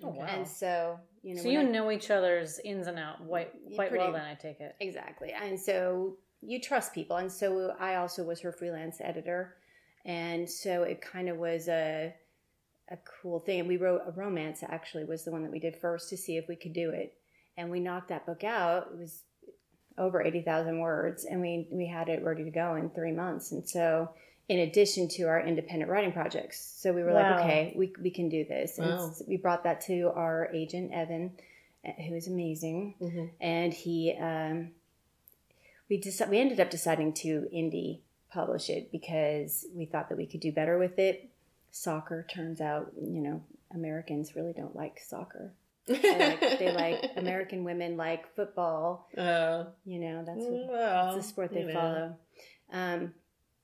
Oh, 0.03 0.09
wow. 0.09 0.25
and 0.25 0.47
so 0.47 0.99
you 1.23 1.35
know, 1.35 1.41
so 1.43 1.49
you 1.49 1.59
I- 1.59 1.63
know 1.63 1.91
each 1.91 2.09
other's 2.11 2.59
ins 2.63 2.87
and 2.87 2.97
out 2.99 3.25
quite, 3.27 3.51
quite 3.75 3.91
well, 3.91 4.11
then 4.11 4.21
I 4.21 4.35
take 4.35 4.59
it. 4.59 4.75
Exactly. 4.79 5.31
And 5.33 5.59
so 5.59 6.17
you 6.41 6.61
trust 6.61 6.93
people. 6.93 7.17
And 7.17 7.31
so 7.31 7.73
I 7.79 7.95
also 7.95 8.23
was 8.23 8.39
her 8.41 8.51
freelance 8.51 8.97
editor. 9.01 9.55
And 10.05 10.49
so 10.49 10.83
it 10.83 11.01
kind 11.01 11.27
of 11.29 11.37
was 11.37 11.67
a 11.67 12.13
a 12.89 12.97
cool 13.21 13.39
thing. 13.39 13.59
And 13.59 13.67
we 13.67 13.75
wrote 13.75 14.01
a 14.07 14.11
romance 14.11 14.63
actually 14.63 15.03
was 15.03 15.25
the 15.25 15.31
one 15.31 15.43
that 15.43 15.51
we 15.51 15.59
did 15.59 15.75
first 15.75 16.09
to 16.09 16.15
see 16.17 16.37
if 16.37 16.47
we 16.47 16.55
could 16.55 16.71
do 16.73 16.91
it. 16.91 17.13
And 17.57 17.69
we 17.69 17.81
knocked 17.81 18.07
that 18.09 18.25
book 18.25 18.45
out. 18.45 18.89
It 18.93 18.97
was 18.99 19.23
over 19.97 20.21
80,000 20.21 20.79
words 20.79 21.25
and 21.25 21.41
we 21.41 21.67
we 21.71 21.87
had 21.87 22.07
it 22.07 22.23
ready 22.23 22.43
to 22.45 22.51
go 22.51 22.75
in 22.75 22.91
3 22.91 23.11
months. 23.13 23.51
And 23.51 23.67
so 23.67 24.11
in 24.49 24.59
addition 24.59 25.07
to 25.09 25.23
our 25.23 25.41
independent 25.45 25.91
writing 25.91 26.13
projects. 26.13 26.59
So 26.81 26.93
we 26.93 27.03
were 27.03 27.13
Wow. 27.13 27.31
like, 27.31 27.39
okay, 27.41 27.73
we 27.75 27.93
we 28.01 28.09
can 28.11 28.29
do 28.29 28.45
this. 28.45 28.77
And 28.77 28.87
Wow. 28.89 29.13
we 29.27 29.37
brought 29.37 29.63
that 29.63 29.81
to 29.81 30.09
our 30.15 30.49
agent 30.53 30.91
Evan 30.93 31.37
uh, 31.85 31.91
who 32.03 32.15
is 32.15 32.27
amazing 32.27 32.95
Mhm. 33.01 33.29
and 33.41 33.73
he 33.73 34.13
um, 34.19 34.71
we 35.89 35.99
deci- 36.01 36.27
we 36.29 36.39
ended 36.39 36.59
up 36.59 36.69
deciding 36.69 37.13
to 37.13 37.47
indie 37.53 37.99
publish 38.29 38.69
it 38.69 38.91
because 38.91 39.65
we 39.73 39.85
thought 39.85 40.09
that 40.09 40.17
we 40.17 40.25
could 40.25 40.41
do 40.41 40.51
better 40.51 40.77
with 40.77 40.99
it. 40.99 41.29
Soccer 41.71 42.23
turns 42.29 42.59
out, 42.61 42.91
you 42.99 43.21
know, 43.21 43.41
Americans 43.73 44.35
really 44.35 44.53
don't 44.53 44.75
like 44.75 44.99
soccer. 44.99 45.53
They 45.87 46.19
like, 46.19 46.59
they 46.59 46.71
like 46.73 47.11
American 47.15 47.63
women 47.63 47.95
like 47.95 48.27
football. 48.35 49.07
Uh, 49.17 49.65
You 49.85 49.99
know, 49.99 50.23
that's 50.25 50.39
what, 50.43 50.67
well, 50.69 51.05
that's 51.13 51.17
the 51.17 51.23
sport 51.31 51.51
they 51.53 51.61
you 51.61 51.67
know. 51.67 51.73
follow. 51.73 52.17
Um, 52.71 53.13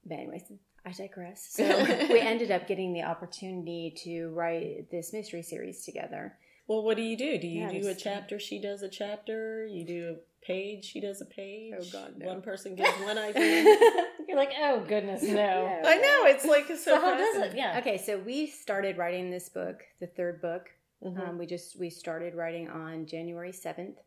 but 0.05 0.15
anyways, 0.19 0.43
I 0.85 0.91
digress. 0.91 1.47
So 1.51 1.63
we 2.09 2.19
ended 2.19 2.51
up 2.51 2.67
getting 2.67 2.93
the 2.93 3.03
opportunity 3.03 3.93
to 4.03 4.29
write 4.29 4.91
this 4.91 5.13
mystery 5.13 5.41
series 5.41 5.85
together. 5.85 6.37
Well, 6.67 6.83
what 6.83 6.97
do 6.97 7.03
you 7.03 7.17
do? 7.17 7.37
Do 7.37 7.47
you 7.47 7.61
yeah, 7.61 7.81
do 7.81 7.87
a 7.87 7.95
chapter? 7.95 8.39
She 8.39 8.59
does 8.59 8.83
a 8.83 8.89
chapter. 8.89 9.65
You 9.65 9.85
do 9.85 10.15
a 10.15 10.45
page. 10.45 10.85
She 10.85 11.01
does 11.01 11.21
a 11.21 11.25
page. 11.25 11.73
Oh 11.77 11.83
God, 11.91 12.15
no. 12.17 12.27
One 12.27 12.41
person 12.49 12.75
gives 12.75 12.97
one 12.99 13.17
idea. 13.17 13.63
You're 14.27 14.37
like, 14.37 14.53
oh 14.59 14.83
goodness, 14.87 15.23
no. 15.23 15.33
Yeah. 15.33 15.81
I 15.85 15.95
know 15.95 16.25
it's 16.25 16.45
like 16.45 16.67
so. 16.67 16.75
so 16.75 17.01
how 17.01 17.17
does 17.17 17.35
it? 17.37 17.55
Yeah. 17.55 17.79
Okay, 17.79 17.97
so 17.97 18.17
we 18.17 18.47
started 18.47 18.97
writing 18.97 19.29
this 19.29 19.49
book, 19.49 19.83
the 19.99 20.07
third 20.07 20.41
book. 20.41 20.69
Mm-hmm. 21.03 21.21
Um, 21.21 21.37
we 21.37 21.45
just 21.45 21.77
we 21.77 21.89
started 21.89 22.33
writing 22.33 22.69
on 22.69 23.05
January 23.05 23.51
seventh, 23.51 23.97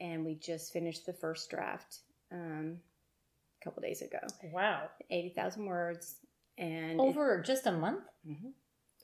and 0.00 0.24
we 0.24 0.36
just 0.36 0.72
finished 0.72 1.04
the 1.04 1.12
first 1.12 1.50
draft 1.50 1.98
um, 2.32 2.78
a 3.60 3.64
couple 3.64 3.82
days 3.82 4.02
ago. 4.02 4.18
Wow, 4.52 4.88
eighty 5.10 5.30
thousand 5.30 5.66
words, 5.66 6.16
and 6.56 7.00
over 7.00 7.38
it, 7.38 7.46
just 7.46 7.66
a 7.66 7.72
month. 7.72 8.04
Mm-hmm. 8.26 8.48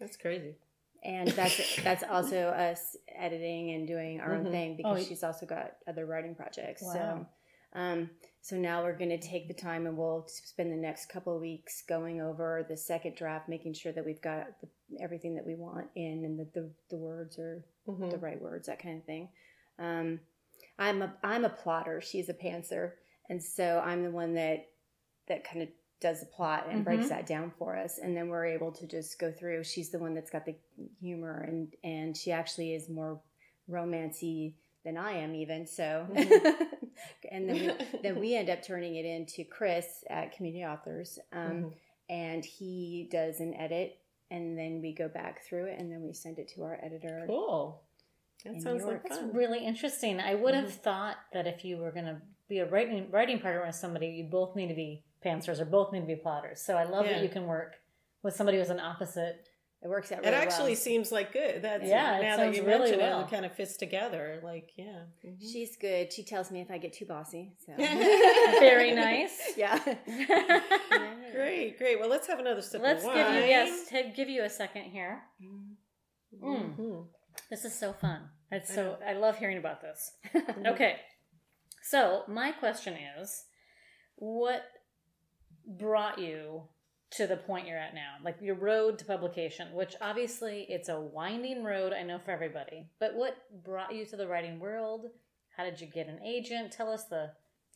That's 0.00 0.16
crazy 0.16 0.56
and 1.04 1.28
that's 1.28 1.82
that's 1.82 2.02
also 2.02 2.48
us 2.48 2.96
editing 3.14 3.72
and 3.72 3.86
doing 3.86 4.20
our 4.20 4.30
mm-hmm. 4.30 4.46
own 4.46 4.52
thing 4.52 4.76
because 4.76 5.04
oh, 5.04 5.08
she's 5.08 5.22
also 5.22 5.46
got 5.46 5.72
other 5.86 6.06
writing 6.06 6.34
projects. 6.34 6.82
Wow. 6.82 6.92
So, 6.92 7.26
um, 7.78 8.10
so 8.40 8.56
now 8.56 8.82
we're 8.82 8.96
going 8.96 9.10
to 9.10 9.18
take 9.18 9.48
the 9.48 9.54
time 9.54 9.86
and 9.86 9.96
we'll 9.96 10.26
spend 10.28 10.72
the 10.72 10.76
next 10.76 11.08
couple 11.08 11.34
of 11.34 11.40
weeks 11.40 11.82
going 11.88 12.20
over 12.20 12.64
the 12.68 12.76
second 12.76 13.16
draft, 13.16 13.48
making 13.48 13.74
sure 13.74 13.92
that 13.92 14.04
we've 14.04 14.22
got 14.22 14.46
the, 14.60 14.68
everything 15.00 15.34
that 15.34 15.46
we 15.46 15.54
want 15.54 15.88
in 15.94 16.24
and 16.24 16.38
that 16.38 16.54
the 16.54 16.70
the 16.90 16.96
words 16.96 17.38
are 17.38 17.64
mm-hmm. 17.86 18.08
the 18.08 18.18
right 18.18 18.40
words, 18.40 18.66
that 18.66 18.82
kind 18.82 18.98
of 18.98 19.04
thing. 19.04 19.28
Um, 19.78 20.20
I'm 20.78 21.02
a 21.02 21.14
I'm 21.22 21.44
a 21.44 21.50
plotter. 21.50 22.00
She's 22.00 22.28
a 22.28 22.34
pantser, 22.34 22.92
and 23.30 23.42
so 23.42 23.82
I'm 23.84 24.02
the 24.02 24.10
one 24.10 24.34
that 24.34 24.66
that 25.28 25.44
kind 25.44 25.62
of 25.62 25.68
does 26.00 26.20
the 26.20 26.26
plot 26.26 26.66
and 26.68 26.84
mm-hmm. 26.84 26.96
breaks 26.96 27.08
that 27.08 27.26
down 27.26 27.50
for 27.58 27.76
us 27.76 27.98
and 27.98 28.16
then 28.16 28.28
we're 28.28 28.44
able 28.44 28.70
to 28.70 28.86
just 28.86 29.18
go 29.18 29.32
through 29.32 29.64
she's 29.64 29.90
the 29.90 29.98
one 29.98 30.12
that's 30.14 30.30
got 30.30 30.44
the 30.44 30.54
humor 31.00 31.46
and 31.48 31.74
and 31.82 32.16
she 32.16 32.30
actually 32.30 32.74
is 32.74 32.88
more 32.88 33.18
romancy 33.70 34.54
than 34.84 34.98
I 34.98 35.12
am 35.12 35.34
even 35.34 35.66
so 35.66 36.06
mm-hmm. 36.12 36.62
and 37.32 37.48
then 37.48 37.56
we, 37.56 38.00
then 38.02 38.20
we 38.20 38.36
end 38.36 38.50
up 38.50 38.62
turning 38.62 38.96
it 38.96 39.06
into 39.06 39.44
Chris 39.44 40.04
at 40.10 40.36
Community 40.36 40.64
Authors 40.64 41.18
um, 41.32 41.40
mm-hmm. 41.40 41.68
and 42.10 42.44
he 42.44 43.08
does 43.10 43.40
an 43.40 43.54
edit 43.54 43.98
and 44.30 44.58
then 44.58 44.82
we 44.82 44.92
go 44.92 45.08
back 45.08 45.42
through 45.48 45.66
it 45.66 45.78
and 45.78 45.90
then 45.90 46.02
we 46.02 46.12
send 46.12 46.38
it 46.38 46.52
to 46.54 46.64
our 46.64 46.78
editor 46.82 47.24
cool 47.26 47.80
that 48.44 48.60
sounds 48.60 48.84
like 48.84 49.08
fun. 49.08 49.18
That's 49.22 49.34
really 49.34 49.64
interesting. 49.64 50.20
I 50.20 50.34
would 50.34 50.54
have 50.54 50.66
mm-hmm. 50.66 50.82
thought 50.82 51.16
that 51.32 51.46
if 51.46 51.64
you 51.64 51.78
were 51.78 51.90
going 51.90 52.04
to 52.04 52.20
be 52.48 52.58
a 52.58 52.68
writing 52.68 53.08
writing 53.10 53.38
partner 53.38 53.64
with 53.66 53.74
somebody, 53.74 54.08
you 54.08 54.28
both 54.30 54.56
need 54.56 54.68
to 54.68 54.74
be 54.74 55.04
pantsers 55.24 55.60
or 55.60 55.64
both 55.64 55.92
need 55.92 56.00
to 56.00 56.06
be 56.06 56.16
plotters. 56.16 56.60
So 56.60 56.76
I 56.76 56.84
love 56.84 57.06
yeah. 57.06 57.14
that 57.14 57.22
you 57.22 57.28
can 57.28 57.46
work 57.46 57.74
with 58.22 58.34
somebody 58.34 58.58
who's 58.58 58.70
an 58.70 58.80
opposite. 58.80 59.48
It 59.82 59.88
works 59.88 60.10
out. 60.12 60.20
Really 60.20 60.30
it 60.30 60.34
actually 60.34 60.70
well. 60.70 60.76
seems 60.76 61.12
like 61.12 61.32
good. 61.32 61.60
That's 61.60 61.86
yeah. 61.86 62.18
Now 62.22 62.36
that 62.38 62.54
you 62.54 62.64
really 62.64 62.90
mention 62.90 63.00
well. 63.00 63.20
it, 63.20 63.24
it 63.24 63.30
kind 63.30 63.44
of 63.44 63.52
fits 63.52 63.76
together. 63.76 64.40
Like 64.42 64.70
yeah, 64.76 65.02
mm-hmm. 65.24 65.46
she's 65.46 65.76
good. 65.76 66.10
She 66.10 66.24
tells 66.24 66.50
me 66.50 66.62
if 66.62 66.70
I 66.70 66.78
get 66.78 66.94
too 66.94 67.04
bossy. 67.04 67.52
So 67.66 67.74
very 67.76 68.92
nice. 68.94 69.38
Yeah. 69.58 69.78
great, 71.32 71.76
great. 71.78 72.00
Well, 72.00 72.08
let's 72.08 72.26
have 72.28 72.38
another 72.38 72.62
sip 72.62 72.80
let's 72.82 73.02
of 73.04 73.08
wine. 73.08 73.34
give 73.34 73.42
you 73.42 73.48
yes. 73.48 73.88
To 73.90 74.12
give 74.16 74.30
you 74.30 74.44
a 74.44 74.50
second 74.50 74.84
here. 74.84 75.22
Mm-hmm. 75.42 76.82
Mm. 76.82 77.04
This 77.50 77.66
is 77.66 77.78
so 77.78 77.92
fun. 77.92 78.22
It's 78.50 78.74
so 78.74 78.96
I 79.06 79.12
love 79.12 79.38
hearing 79.38 79.58
about 79.58 79.82
this. 79.82 80.12
okay. 80.66 80.96
So, 81.90 82.22
my 82.28 82.50
question 82.52 82.96
is 83.18 83.44
what 84.16 84.64
brought 85.66 86.18
you 86.18 86.62
to 87.10 87.26
the 87.26 87.36
point 87.36 87.66
you're 87.66 87.78
at 87.78 87.94
now 87.94 88.14
like 88.22 88.36
your 88.40 88.56
road 88.56 88.98
to 88.98 89.04
publication 89.04 89.68
which 89.72 89.94
obviously 90.00 90.66
it's 90.68 90.88
a 90.88 91.00
winding 91.00 91.62
road 91.62 91.92
i 91.92 92.02
know 92.02 92.18
for 92.18 92.32
everybody 92.32 92.88
but 92.98 93.14
what 93.14 93.36
brought 93.64 93.94
you 93.94 94.04
to 94.04 94.16
the 94.16 94.26
writing 94.26 94.58
world 94.58 95.06
how 95.56 95.64
did 95.64 95.80
you 95.80 95.86
get 95.86 96.08
an 96.08 96.18
agent 96.24 96.72
tell 96.72 96.90
us 96.90 97.04
the 97.04 97.30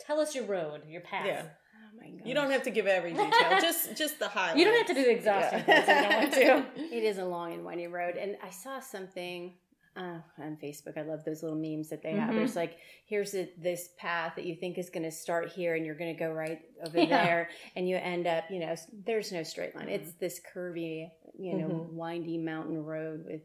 tell 0.05 0.21
us 0.21 0.35
your 0.35 0.45
road 0.45 0.83
your 0.87 1.01
path 1.01 1.27
yeah 1.27 1.43
Oh 1.79 2.01
my 2.01 2.11
gosh. 2.11 2.27
you 2.27 2.35
don't 2.35 2.51
have 2.51 2.65
to 2.65 2.71
give 2.71 2.87
every 2.87 3.13
detail, 3.13 3.31
just 3.61 3.97
just 3.97 4.19
the 4.19 4.29
highlights. 4.29 4.59
You 4.59 4.67
don't 4.67 4.77
have 4.77 4.87
to 4.89 4.95
do 4.95 5.05
the 5.05 5.11
exhaustive 5.11 5.65
yeah. 5.67 5.81
you 5.81 6.09
don't 6.09 6.21
want 6.21 6.77
to. 6.77 6.83
It 6.95 7.03
is 7.03 7.19
a 7.19 7.25
long 7.25 7.55
and 7.55 7.65
winding 7.65 7.91
road, 7.91 8.17
and 8.17 8.37
I 8.43 8.51
saw 8.51 8.81
something 8.81 9.55
uh, 9.99 10.21
on 10.39 10.57
Facebook. 10.63 10.97
I 10.97 11.03
love 11.03 11.25
those 11.25 11.43
little 11.43 11.59
memes 11.59 11.89
that 11.89 12.03
they 12.03 12.13
have. 12.13 12.29
Mm-hmm. 12.29 12.39
There's 12.39 12.57
like, 12.57 12.79
here's 13.07 13.35
a, 13.35 13.49
this 13.59 13.91
path 13.99 14.35
that 14.37 14.47
you 14.47 14.55
think 14.55 14.79
is 14.79 14.91
going 14.91 15.03
to 15.03 15.11
start 15.11 15.51
here, 15.51 15.75
and 15.75 15.85
you're 15.85 15.97
going 15.97 16.15
to 16.15 16.19
go 16.19 16.31
right 16.31 16.61
over 16.87 16.99
yeah. 16.99 17.25
there, 17.25 17.49
and 17.77 17.89
you 17.89 17.97
end 17.97 18.27
up, 18.27 18.45
you 18.51 18.61
know, 18.61 18.75
there's 19.05 19.33
no 19.33 19.43
straight 19.43 19.75
line. 19.75 19.87
Mm-hmm. 19.87 19.95
It's 19.95 20.13
this 20.15 20.41
curvy, 20.55 21.11
you 21.39 21.55
know, 21.55 21.67
mm-hmm. 21.67 21.97
windy 21.97 22.39
mountain 22.39 22.83
road 22.85 23.25
with 23.27 23.43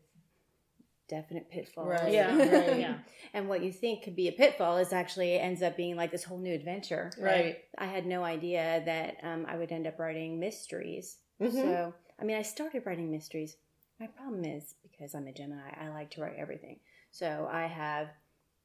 definite 1.09 1.49
pitfalls. 1.49 1.89
Right. 1.89 2.13
Yeah. 2.13 2.37
right. 2.37 2.79
yeah. 2.79 2.95
And 3.33 3.49
what 3.49 3.63
you 3.63 3.71
think 3.71 4.03
could 4.03 4.15
be 4.15 4.27
a 4.27 4.31
pitfall 4.31 4.77
is 4.77 4.93
actually 4.93 5.39
ends 5.39 5.61
up 5.61 5.75
being 5.75 5.95
like 5.95 6.11
this 6.11 6.23
whole 6.23 6.39
new 6.39 6.53
adventure. 6.53 7.11
Right. 7.19 7.57
I 7.77 7.85
had 7.85 8.05
no 8.05 8.23
idea 8.23 8.83
that 8.85 9.17
um, 9.23 9.45
I 9.47 9.57
would 9.57 9.71
end 9.71 9.87
up 9.87 9.99
writing 9.99 10.39
mysteries. 10.39 11.17
Mm-hmm. 11.41 11.57
So, 11.57 11.93
I 12.19 12.23
mean, 12.23 12.37
I 12.37 12.41
started 12.41 12.83
writing 12.85 13.11
mysteries. 13.11 13.57
My 13.99 14.07
problem 14.07 14.43
is 14.43 14.75
because 14.81 15.15
I'm 15.15 15.27
a 15.27 15.33
Gemini, 15.33 15.69
I 15.79 15.89
like 15.89 16.11
to 16.11 16.21
write 16.21 16.35
everything. 16.37 16.79
So 17.11 17.47
I 17.51 17.67
have 17.67 18.09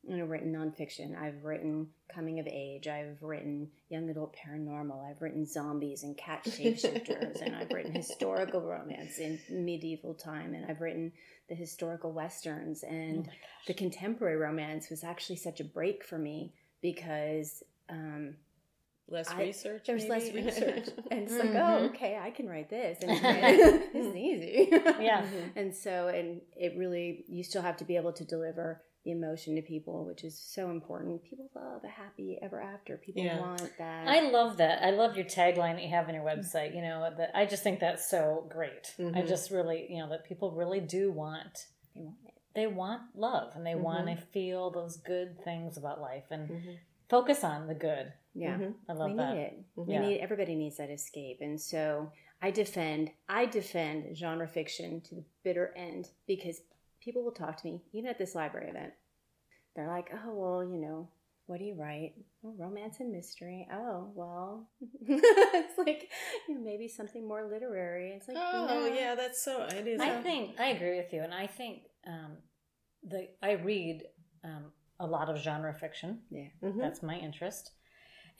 you 0.06 0.16
know, 0.16 0.25
written 0.25 0.52
nonfiction. 0.52 1.16
I've 1.20 1.44
written 1.44 1.88
coming 2.12 2.38
of 2.38 2.47
age. 2.47 2.88
I've 2.88 3.23
written 3.23 3.68
young 3.90 4.08
adult 4.08 4.35
paranormal. 4.35 5.08
I've 5.08 5.20
written 5.20 5.44
zombies 5.44 6.02
and 6.02 6.16
cat 6.16 6.44
shapeshifters. 6.44 7.42
and 7.42 7.54
I've 7.54 7.70
written 7.70 7.92
historical 7.92 8.61
romance 8.61 9.18
in 9.18 9.38
medieval 9.50 10.14
time. 10.14 10.54
And 10.54 10.64
I've 10.66 10.80
written 10.80 11.12
the 11.49 11.54
historical 11.54 12.12
westerns. 12.12 12.85
And 12.85 13.26
oh 13.28 13.32
the 13.66 13.75
contemporary 13.75 14.37
romance 14.37 14.88
was 14.88 15.04
actually 15.04 15.37
such 15.37 15.61
a 15.61 15.64
break 15.64 16.04
for 16.04 16.18
me 16.18 16.54
because 16.80 17.62
um, 17.90 18.35
less 19.09 19.31
I, 19.31 19.41
research. 19.43 19.85
There's 19.87 20.09
maybe? 20.09 20.12
less 20.12 20.33
research, 20.35 20.88
and 21.11 21.23
it's 21.23 21.33
mm-hmm. 21.33 21.55
like, 21.55 21.62
oh, 21.62 21.85
okay, 21.87 22.19
I 22.21 22.31
can 22.31 22.49
write 22.49 22.71
this, 22.71 22.99
and 23.03 23.11
this 23.93 24.07
is 24.07 24.15
easy. 24.15 24.69
yeah. 25.00 25.25
And 25.57 25.75
so, 25.75 26.09
and 26.09 26.41
it 26.57 26.75
really, 26.77 27.25
you 27.29 27.43
still 27.43 27.62
have 27.62 27.77
to 27.79 27.85
be 27.85 27.97
able 27.97 28.12
to 28.12 28.25
deliver 28.25 28.83
the 29.05 29.12
emotion 29.12 29.55
to 29.57 29.62
people, 29.62 30.05
which 30.05 30.25
is 30.25 30.38
so 30.38 30.71
important. 30.71 31.23
People 31.23 31.50
love 31.55 31.83
a 31.85 31.88
happy 31.88 32.38
ever 32.43 32.61
after. 32.61 32.97
People 32.97 33.23
yeah. 33.23 33.41
want 33.41 33.71
that. 33.79 34.09
I 34.09 34.31
love 34.31 34.59
that. 34.59 34.83
I 34.83 34.91
love 34.91 35.17
your 35.17 35.25
tagline 35.25 35.77
that 35.77 35.83
you 35.83 35.91
have 35.91 36.09
on 36.09 36.15
your 36.15 36.25
website. 36.25 36.75
You 36.75 36.83
know, 36.83 37.09
that 37.17 37.31
I 37.35 37.47
just 37.47 37.62
think 37.62 37.81
that's 37.81 38.09
so 38.11 38.47
great. 38.50 38.95
Mm-hmm. 38.99 39.17
I 39.17 39.23
just 39.23 39.50
really, 39.50 39.87
you 39.88 39.99
know, 39.99 40.11
that 40.11 40.25
people 40.25 40.53
really 40.53 40.81
do 40.81 41.11
want. 41.11 41.67
They 41.95 42.03
want 42.03 42.17
it. 42.27 42.35
They 42.55 42.67
want 42.67 43.03
love, 43.15 43.53
and 43.55 43.65
they 43.65 43.73
mm-hmm. 43.73 43.83
want 43.83 44.07
to 44.09 44.17
feel 44.17 44.71
those 44.71 44.97
good 44.97 45.43
things 45.45 45.77
about 45.77 46.00
life, 46.00 46.25
and 46.31 46.50
mm-hmm. 46.50 46.71
Focus 47.09 47.45
on 47.45 47.67
the 47.67 47.75
good 47.75 48.12
yeah, 48.38 48.55
mm-hmm. 48.55 48.71
I 48.88 48.93
love 48.93 49.11
we 49.11 49.17
that. 49.17 49.35
Need 49.35 49.41
it. 49.41 49.65
Mm-hmm. 49.77 49.91
We 49.91 49.99
need 49.99 50.21
everybody 50.21 50.55
needs 50.55 50.77
that 50.77 50.91
escape, 50.91 51.38
and 51.41 51.61
so 51.61 52.12
I 52.41 52.53
defend 52.53 53.11
I 53.29 53.47
defend 53.47 54.17
genre 54.17 54.47
fiction 54.47 55.00
to 55.03 55.17
the 55.17 55.25
bitter 55.43 55.75
end 55.77 56.11
because 56.29 56.61
people 57.00 57.25
will 57.25 57.33
talk 57.33 57.57
to 57.57 57.67
me 57.67 57.81
even 57.93 58.09
at 58.09 58.17
this 58.17 58.37
library 58.37 58.71
event. 58.71 58.93
They're 59.75 59.88
like, 59.88 60.12
"Oh 60.15 60.35
well, 60.35 60.62
you 60.62 60.81
know, 60.81 61.09
what 61.47 61.59
do 61.59 61.65
you 61.65 61.75
write? 61.75 62.12
Oh, 62.45 62.55
romance 62.57 63.00
and 63.00 63.11
mystery. 63.11 63.67
Oh, 63.73 64.12
well, 64.15 64.69
it's 65.09 65.79
like 65.79 66.09
you 66.49 66.55
know, 66.55 66.61
maybe 66.61 66.87
something 66.87 67.27
more 67.27 67.49
literary. 67.50 68.11
It's 68.11 68.29
like, 68.29 68.37
oh, 68.38 68.67
no. 68.69 68.87
yeah, 68.87 69.17
that's 69.17 69.43
so. 69.43 69.65
It 69.65 69.88
is. 69.88 70.00
I 70.00 70.23
think 70.23 70.61
I 70.61 70.67
agree 70.67 70.97
with 70.97 71.12
you, 71.12 71.23
and 71.23 71.35
I 71.35 71.49
think 71.49 71.83
um, 72.07 72.37
the 73.03 73.29
I 73.43 73.53
read 73.53 74.05
um, 74.45 74.67
a 75.00 75.07
lot 75.07 75.28
of 75.28 75.38
genre 75.38 75.75
fiction. 75.75 76.21
Yeah, 76.31 76.49
mm-hmm. 76.62 76.78
that's 76.78 77.02
my 77.02 77.17
interest. 77.17 77.73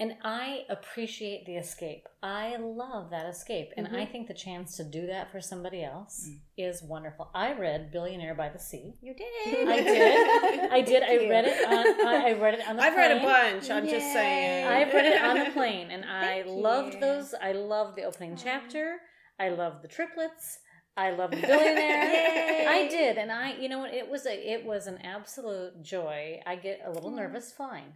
And 0.01 0.15
I 0.23 0.63
appreciate 0.69 1.45
the 1.45 1.57
escape. 1.57 2.07
I 2.23 2.57
love 2.57 3.11
that 3.11 3.27
escape. 3.27 3.71
And 3.77 3.89
mm-hmm. 3.89 3.97
I 3.97 4.07
think 4.07 4.29
the 4.29 4.35
chance 4.35 4.77
to 4.77 4.85
do 4.85 5.09
that 5.09 5.33
for 5.33 5.41
somebody 5.41 5.83
else 5.83 6.29
mm. 6.31 6.39
is 6.57 6.85
wonderful. 6.85 7.31
I 7.35 7.53
read 7.55 7.91
Billionaire 7.91 8.37
by 8.37 8.49
the 8.49 8.61
Sea. 8.61 8.95
You 9.03 9.13
did. 9.15 9.69
I 9.69 9.81
did. 9.83 10.71
I 10.73 10.81
did. 10.83 11.03
I 11.03 11.29
read 11.29 11.47
it 11.47 11.67
on 11.67 12.07
I, 12.07 12.33
read 12.41 12.55
it 12.55 12.69
on 12.69 12.77
the 12.77 12.83
I've 12.85 12.95
plane. 12.95 13.11
read 13.11 13.23
a 13.23 13.25
bunch. 13.25 13.71
I'm 13.71 13.85
Yay. 13.87 13.91
just 13.91 14.13
saying. 14.13 14.67
I 14.69 14.85
read 14.85 15.05
it 15.05 15.21
on 15.21 15.39
the 15.41 15.51
plane 15.53 15.91
and 15.91 16.05
I 16.05 16.45
loved 16.47 17.01
those. 17.01 17.35
I 17.43 17.51
loved 17.51 17.97
the 17.97 18.05
opening 18.05 18.37
chapter. 18.37 18.99
I 19.41 19.49
loved 19.49 19.83
the 19.83 19.89
triplets. 19.89 20.61
I 20.99 21.11
love 21.13 21.31
the 21.31 21.37
billionaire. 21.47 22.69
I 22.69 22.89
did, 22.91 23.19
and 23.19 23.31
I, 23.31 23.55
you 23.55 23.69
know 23.69 23.79
what? 23.79 23.95
It 23.95 24.11
was 24.11 24.27
a, 24.27 24.53
it 24.53 24.65
was 24.65 24.89
an 24.89 24.99
absolute 25.05 25.81
joy. 25.81 26.41
I 26.45 26.57
get 26.57 26.83
a 26.85 26.91
little 26.91 27.13
mm. 27.13 27.17
nervous 27.17 27.53
flying, 27.53 27.93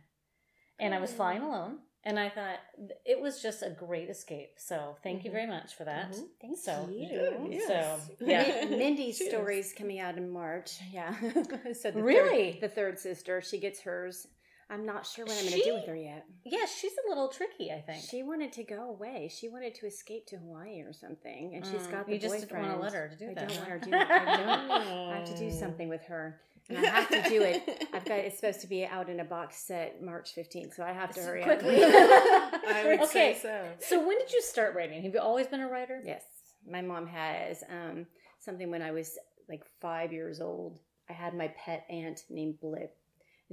and 0.79 0.95
I 0.95 1.01
was 1.01 1.13
flying 1.13 1.43
alone, 1.43 1.79
and 2.05 2.17
I 2.17 2.29
thought 2.29 2.61
it 3.05 3.21
was 3.21 3.43
just 3.43 3.63
a 3.63 3.71
great 3.71 4.09
escape. 4.09 4.53
So 4.57 4.97
thank 5.03 5.19
mm-hmm. 5.19 5.27
you 5.27 5.33
very 5.33 5.47
much 5.49 5.75
for 5.75 5.85
that. 5.85 6.13
Mm-hmm. 6.13 6.25
Thank 6.41 6.59
so, 6.59 6.89
you. 6.93 7.49
Yes. 7.51 7.67
So 7.67 8.15
yeah, 8.25 8.65
Mindy's 8.71 9.19
story's 9.29 9.75
coming 9.77 9.99
out 9.99 10.17
in 10.17 10.31
March. 10.31 10.79
Yeah. 10.93 11.13
so 11.81 11.91
the 11.91 12.03
really, 12.03 12.53
third, 12.53 12.61
the 12.61 12.69
third 12.69 12.99
sister, 13.01 13.43
she 13.43 13.59
gets 13.59 13.81
hers. 13.81 14.29
I'm 14.73 14.87
not 14.87 15.07
sure 15.07 15.27
what 15.27 15.37
I'm 15.37 15.47
going 15.47 15.59
to 15.61 15.63
do 15.63 15.75
with 15.75 15.87
her 15.87 15.95
yet. 15.95 16.25
Yeah, 16.45 16.65
she's 16.65 16.93
a 17.05 17.09
little 17.09 17.29
tricky. 17.29 17.71
I 17.71 17.81
think 17.83 18.03
she 18.11 18.23
wanted 18.23 18.53
to 18.55 18.65
go 18.65 18.89
away. 18.89 19.31
She 19.33 19.49
wanted 19.49 19.75
to 19.77 19.87
escape 19.87 20.27
to 20.29 20.37
Hawaii 20.39 20.81
or 20.81 20.93
something, 20.95 21.53
and 21.55 21.65
she's 21.67 21.87
Mm, 21.87 21.91
got 21.91 22.07
the 22.07 22.15
you 22.15 22.19
just 22.19 22.33
boyfriend. 22.33 22.49
didn't 22.51 22.63
want 22.69 22.75
to 22.79 22.83
let 22.83 22.93
her 22.95 23.09
to 23.09 23.17
do 23.17 23.31
I 23.31 23.35
that. 23.35 23.49
don't 23.49 23.57
want 23.59 23.69
her 23.69 23.79
to 23.79 23.91
do. 23.91 23.97
I 23.97 24.37
don't. 24.37 25.11
I 25.11 25.15
have 25.17 25.25
to 25.27 25.35
do 25.35 25.51
something 25.51 25.89
with 25.91 26.03
her, 26.07 26.41
and 26.71 26.79
I 26.79 26.83
have 26.89 27.09
to 27.11 27.23
do 27.29 27.43
it. 27.43 27.63
I've 27.93 28.05
got. 28.07 28.19
It's 28.21 28.37
supposed 28.37 28.63
to 28.63 28.67
be 28.67 28.87
out 28.87 29.11
in 29.11 29.21
a 29.21 29.25
box 29.25 29.57
set 29.59 30.03
March 30.03 30.31
15th, 30.35 30.75
so 30.75 30.83
I 30.85 30.93
have 30.93 31.11
to 31.15 31.21
So 31.21 31.27
hurry 31.27 31.43
quickly. 31.43 31.83
up. 31.85 31.91
I 32.67 32.85
would 32.87 33.01
Okay. 33.03 33.35
say 33.35 33.39
so. 33.43 33.69
so 33.81 33.99
when 34.07 34.19
did 34.19 34.33
you 34.33 34.41
start 34.41 34.75
writing? 34.75 35.03
Have 35.03 35.13
you 35.13 35.21
always 35.21 35.47
been 35.49 35.61
a 35.61 35.69
writer? 35.69 36.01
Yes, 36.05 36.23
my 36.67 36.81
mom 36.81 37.07
has 37.09 37.63
um, 37.69 38.07
something 38.41 38.71
when 38.71 38.81
I 38.83 38.93
was 38.93 39.19
like 39.51 39.65
five 39.83 40.13
years 40.13 40.41
old. 40.41 40.79
I 41.11 41.13
had 41.13 41.35
my 41.35 41.49
pet 41.63 41.85
aunt 41.91 42.21
named 42.31 42.59
Blip, 42.61 42.97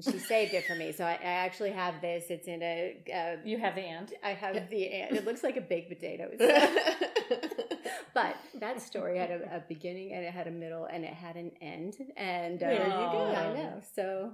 and 0.05 0.13
she 0.13 0.19
saved 0.19 0.53
it 0.53 0.65
for 0.65 0.75
me. 0.75 0.91
So 0.91 1.03
I, 1.03 1.13
I 1.13 1.33
actually 1.45 1.71
have 1.71 2.01
this. 2.01 2.25
It's 2.29 2.47
in 2.47 2.61
a. 2.63 2.97
Uh, 3.13 3.41
You 3.45 3.57
have 3.57 3.75
the 3.75 3.81
ant. 3.81 4.13
I 4.23 4.31
have 4.33 4.69
the 4.69 4.89
ant. 4.91 5.15
It 5.15 5.25
looks 5.25 5.43
like 5.43 5.57
a 5.57 5.61
baked 5.61 5.89
potato. 5.89 6.29
but 8.13 8.35
that 8.59 8.81
story 8.81 9.17
had 9.17 9.31
a, 9.31 9.57
a 9.57 9.63
beginning 9.67 10.13
and 10.13 10.23
it 10.25 10.33
had 10.33 10.47
a 10.47 10.51
middle 10.51 10.85
and 10.85 11.03
it 11.03 11.13
had 11.13 11.35
an 11.35 11.51
end. 11.61 11.95
And 12.17 12.61
uh, 12.61 12.67
There 12.67 12.83
you 12.83 12.89
go. 12.89 13.33
I 13.35 13.53
know. 13.53 13.81
So 13.95 14.31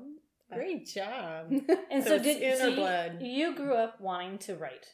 Great 0.53 0.85
job. 0.87 1.51
And 1.91 2.03
So 2.03 2.17
so, 2.17 2.23
did 2.23 2.41
in 2.41 2.57
so 2.57 2.63
her 2.65 2.69
you- 2.69 2.75
blood. 2.75 3.17
You 3.21 3.55
grew 3.55 3.73
up 3.75 3.99
wanting 3.99 4.37
to 4.39 4.55
write, 4.55 4.85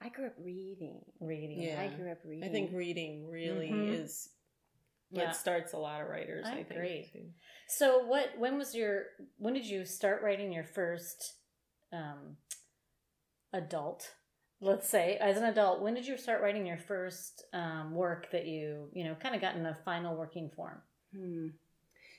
I 0.00 0.08
grew 0.08 0.26
up 0.26 0.34
reading. 0.38 1.00
reading. 1.20 1.60
Yeah. 1.62 1.80
I 1.82 1.88
grew 1.88 2.10
up 2.10 2.18
reading. 2.24 2.48
I 2.48 2.52
think 2.52 2.70
reading 2.72 3.28
really 3.28 3.70
Mhm. 3.70 4.04
is 4.04 4.28
Yeah. 5.10 5.26
what 5.26 5.36
starts 5.36 5.72
a 5.72 5.78
lot 5.78 6.00
of 6.00 6.08
writers. 6.08 6.46
I 6.48 6.56
I, 6.56 6.66
agree. 6.70 7.10
too. 7.12 7.26
So 7.68 8.04
what? 8.04 8.38
When 8.38 8.58
was 8.58 8.74
your? 8.74 9.04
When 9.38 9.54
did 9.54 9.66
you 9.66 9.84
start 9.84 10.22
writing 10.22 10.52
your 10.52 10.64
first 10.64 11.34
um, 11.92 12.36
adult? 13.52 14.14
Let's 14.60 14.88
say, 14.88 15.16
as 15.16 15.38
an 15.38 15.44
adult, 15.44 15.80
when 15.80 15.94
did 15.94 16.06
you 16.06 16.18
start 16.18 16.42
writing 16.42 16.66
your 16.66 16.76
first 16.76 17.44
um, 17.54 17.94
work 17.94 18.30
that 18.30 18.46
you, 18.46 18.88
you 18.92 19.04
know, 19.04 19.14
kind 19.14 19.34
of 19.34 19.40
got 19.40 19.56
in 19.56 19.64
a 19.64 19.78
final 19.86 20.16
working 20.16 20.50
form? 20.54 20.82
Hmm. 21.16 21.48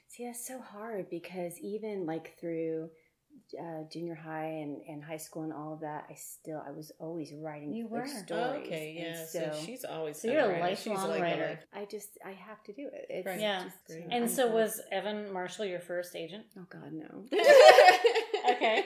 See, 0.07 0.25
that's 0.25 0.45
so 0.45 0.59
hard 0.59 1.09
because 1.09 1.59
even 1.59 2.05
like 2.05 2.37
through 2.39 2.89
uh, 3.59 3.83
junior 3.91 4.15
high 4.15 4.45
and, 4.45 4.81
and 4.87 5.03
high 5.03 5.17
school 5.17 5.43
and 5.43 5.51
all 5.53 5.73
of 5.73 5.81
that, 5.81 6.05
I 6.09 6.13
still 6.15 6.63
I 6.65 6.71
was 6.71 6.91
always 6.99 7.33
writing 7.33 7.73
You 7.73 7.83
like, 7.85 7.91
were. 8.03 8.07
stories. 8.07 8.65
okay, 8.67 8.95
yeah. 8.97 9.25
So, 9.25 9.51
so 9.53 9.65
she's 9.65 9.83
always 9.85 10.21
So 10.21 10.29
you're 10.29 10.41
a 10.41 10.59
writer. 10.61 10.75
She's 10.75 10.87
lifelong 10.87 11.09
like 11.09 11.19
a 11.19 11.23
writer. 11.23 11.47
life- 11.49 11.65
I 11.73 11.85
just 11.85 12.17
I 12.25 12.31
have 12.31 12.63
to 12.63 12.73
do 12.73 12.87
it. 12.93 13.05
It's 13.09 13.25
Right. 13.27 13.39
Yeah. 13.39 13.63
just, 13.63 13.85
Great. 13.87 14.03
And 14.11 14.23
I'm 14.23 14.27
so 14.29 14.47
so- 14.47 14.53
was 14.53 14.81
Evan 14.91 15.31
Marshall 15.33 15.65
your 15.65 15.79
first 15.81 16.15
agent? 16.15 16.45
oh 16.57 16.65
god 16.69 16.91
no. 16.93 17.25
Okay. 18.51 18.83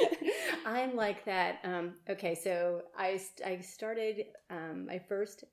I'm 0.66 0.96
like 0.96 1.24
that. 1.24 1.58
Um, 1.64 1.94
okay, 2.08 2.34
so 2.34 2.82
I 2.98 3.20
I 3.46 3.60
started 3.60 4.26
um, 4.50 4.86
my 4.86 4.98
first. 4.98 5.44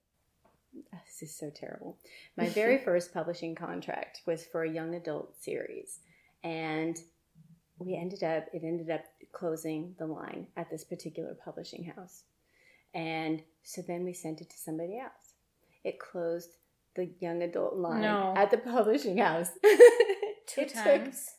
This 1.06 1.30
is 1.30 1.36
so 1.36 1.50
terrible. 1.50 1.98
My 2.36 2.50
very 2.50 2.78
first 2.88 3.14
publishing 3.14 3.56
contract 3.56 4.22
was 4.26 4.46
for 4.46 4.64
a 4.64 4.70
young 4.70 4.96
adult 4.96 5.36
series, 5.42 6.00
and 6.44 6.98
we 7.80 7.96
ended 7.96 8.24
up. 8.24 8.46
It 8.54 8.64
ended 8.64 8.90
up 8.90 9.02
closing 9.32 9.96
the 10.00 10.06
line 10.08 10.48
at 10.58 10.70
this 10.70 10.84
particular 10.84 11.36
publishing 11.44 11.84
house, 11.96 12.24
and 12.94 13.42
so 13.64 13.82
then 13.88 14.04
we 14.04 14.14
sent 14.14 14.42
it 14.42 14.50
to 14.50 14.58
somebody 14.58 15.00
else. 15.00 15.34
It 15.84 16.00
closed 16.00 16.50
the 16.96 17.10
young 17.20 17.44
adult 17.44 17.76
line 17.76 18.02
No. 18.02 18.34
at 18.36 18.52
the 18.52 18.58
publishing 18.58 19.18
house. 19.20 19.50
Two 20.48 20.62
It 20.62 20.74
times. 20.74 21.30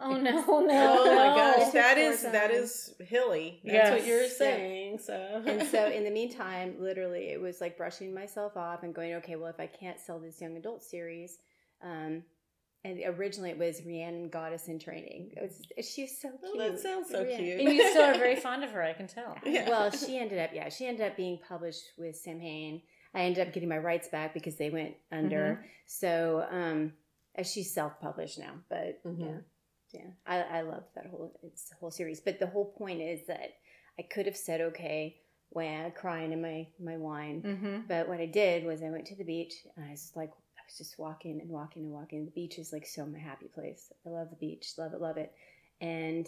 Oh 0.00 0.16
no, 0.16 0.60
no, 0.60 0.96
Oh 0.98 1.14
my 1.14 1.34
gosh, 1.34 1.68
It 1.68 1.72
that 1.74 1.94
took 1.94 2.04
is 2.04 2.20
four 2.22 2.32
that 2.32 2.50
times. 2.50 2.60
is 3.00 3.08
hilly. 3.08 3.60
That's 3.64 3.90
Yes. 3.90 3.92
what 3.92 4.06
you're 4.06 4.22
Yeah. 4.22 4.28
saying. 4.28 4.98
So 4.98 5.42
and 5.46 5.62
so 5.62 5.86
in 5.90 6.04
the 6.04 6.10
meantime 6.20 6.76
literally 6.78 7.28
it 7.30 7.40
was 7.40 7.60
like 7.60 7.76
brushing 7.78 8.14
myself 8.14 8.56
off 8.56 8.82
and 8.82 8.94
going 8.94 9.14
okay 9.14 9.36
well 9.36 9.48
if 9.50 9.60
i 9.60 9.66
can't 9.66 9.98
sell 10.00 10.18
this 10.18 10.40
young 10.40 10.56
adult 10.56 10.82
series 10.82 11.38
um 11.82 12.22
and 12.84 13.00
originally 13.06 13.50
it 13.50 13.58
was 13.58 13.82
Rhiannon 13.84 14.28
Goddess 14.28 14.68
in 14.68 14.78
Training. 14.78 15.32
It 15.36 15.42
was, 15.42 15.86
she's 15.88 16.20
so 16.20 16.30
cute. 16.30 16.40
Oh, 16.44 16.58
that 16.58 16.78
sounds 16.80 17.10
so 17.10 17.22
Rhiannon. 17.24 17.44
cute. 17.44 17.60
And 17.60 17.72
you 17.74 17.90
still 17.90 18.02
are 18.04 18.14
very 18.18 18.36
fond 18.46 18.64
of 18.64 18.70
her, 18.70 18.82
I 18.82 18.92
can 18.92 19.06
tell. 19.06 19.36
Yeah. 19.44 19.68
Well, 19.68 19.90
she 19.90 20.18
ended 20.18 20.38
up, 20.38 20.50
yeah, 20.54 20.68
she 20.68 20.86
ended 20.86 21.06
up 21.10 21.16
being 21.16 21.38
published 21.48 21.82
with 21.98 22.16
Samhain. 22.16 22.82
I 23.14 23.20
ended 23.22 23.46
up 23.46 23.52
getting 23.54 23.68
my 23.68 23.78
rights 23.78 24.08
back 24.08 24.34
because 24.34 24.56
they 24.56 24.70
went 24.70 24.94
under. 25.10 25.58
Mm-hmm. 25.60 25.66
So, 25.86 26.46
um, 26.50 26.92
uh, 27.38 27.42
she's 27.42 27.72
self-published 27.72 28.38
now, 28.38 28.54
but 28.68 29.02
Mhm. 29.04 29.20
yeah, 29.20 30.00
yeah, 30.00 30.10
I, 30.26 30.58
I 30.58 30.60
love 30.62 30.84
that 30.94 31.06
whole 31.06 31.38
it's 31.42 31.68
the 31.70 31.76
whole 31.76 31.90
series. 31.90 32.20
But 32.20 32.38
the 32.38 32.46
whole 32.46 32.66
point 32.76 33.00
is 33.00 33.26
that 33.28 33.50
I 33.98 34.02
could 34.02 34.26
have 34.26 34.36
said 34.36 34.60
okay 34.60 35.20
when 35.50 35.90
crying 35.92 36.32
in 36.32 36.42
my 36.42 36.66
my 36.78 36.96
wine, 36.96 37.42
Mm-hmm. 37.42 37.76
but 37.88 38.08
what 38.08 38.20
I 38.20 38.26
did 38.26 38.64
was 38.64 38.82
I 38.82 38.90
went 38.90 39.06
to 39.06 39.14
the 39.16 39.24
beach 39.24 39.54
and 39.76 39.86
I 39.86 39.90
was 39.92 40.12
like, 40.14 40.30
I 40.30 40.34
was 40.68 40.78
just 40.78 40.98
walking 40.98 41.40
and 41.40 41.50
walking 41.50 41.84
and 41.84 41.92
walking. 41.92 42.24
The 42.24 42.30
beach 42.30 42.58
is 42.58 42.72
like 42.72 42.86
so 42.86 43.06
my 43.06 43.18
happy 43.18 43.48
place. 43.48 43.90
I 44.06 44.10
love 44.10 44.30
the 44.30 44.36
beach, 44.36 44.72
love 44.78 44.92
it, 44.92 45.00
love 45.00 45.16
it. 45.16 45.32
And 45.80 46.26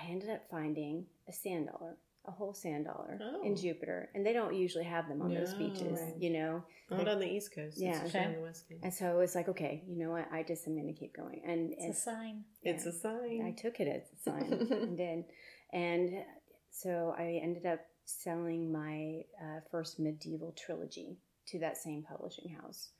I 0.00 0.06
ended 0.08 0.30
up 0.30 0.42
finding 0.50 1.06
a 1.28 1.32
sand 1.32 1.68
dollar, 1.68 1.96
a 2.26 2.30
whole 2.30 2.54
sand 2.54 2.84
dollar 2.84 3.18
Oh. 3.20 3.42
in 3.44 3.56
Jupiter. 3.56 4.10
And 4.14 4.24
they 4.24 4.32
don't 4.32 4.54
usually 4.54 4.84
have 4.84 5.08
them 5.08 5.20
on 5.22 5.34
those 5.34 5.54
beaches, 5.54 5.98
Right. 6.00 6.14
you 6.18 6.30
know? 6.30 6.62
Not 6.90 7.08
on 7.08 7.18
the 7.18 7.26
East 7.30 7.52
Coast. 7.54 7.78
Yeah. 7.78 8.00
It's 8.04 8.14
Okay. 8.14 8.24
on 8.26 8.32
the 8.34 8.40
West 8.40 8.68
Coast. 8.68 8.80
And 8.84 8.94
so 8.94 9.12
it 9.12 9.18
was 9.18 9.34
like, 9.34 9.48
okay, 9.48 9.82
you 9.88 9.96
know 9.96 10.10
what? 10.10 10.26
I 10.32 10.42
just 10.44 10.66
am 10.68 10.74
going 10.74 10.92
to 10.92 10.98
keep 10.98 11.14
going. 11.16 11.40
And, 11.44 11.72
It's 11.72 11.82
and 11.82 11.92
a 11.92 11.96
sign. 11.96 12.44
It's 12.62 12.86
a 12.86 12.92
sign. 12.92 13.42
I 13.44 13.50
took 13.52 13.80
it 13.80 13.88
as 13.88 14.02
a 14.12 14.22
sign 14.22 14.52
and 14.70 14.96
did. 14.96 15.24
And 15.72 16.24
so 16.70 17.14
I 17.18 17.40
ended 17.42 17.66
up 17.66 17.80
selling 18.04 18.70
my 18.72 19.22
uh, 19.40 19.60
first 19.70 19.98
medieval 19.98 20.52
trilogy 20.52 21.16
to 21.46 21.58
that 21.60 21.76
same 21.76 22.02
publishing 22.02 22.48
house. 22.50 22.90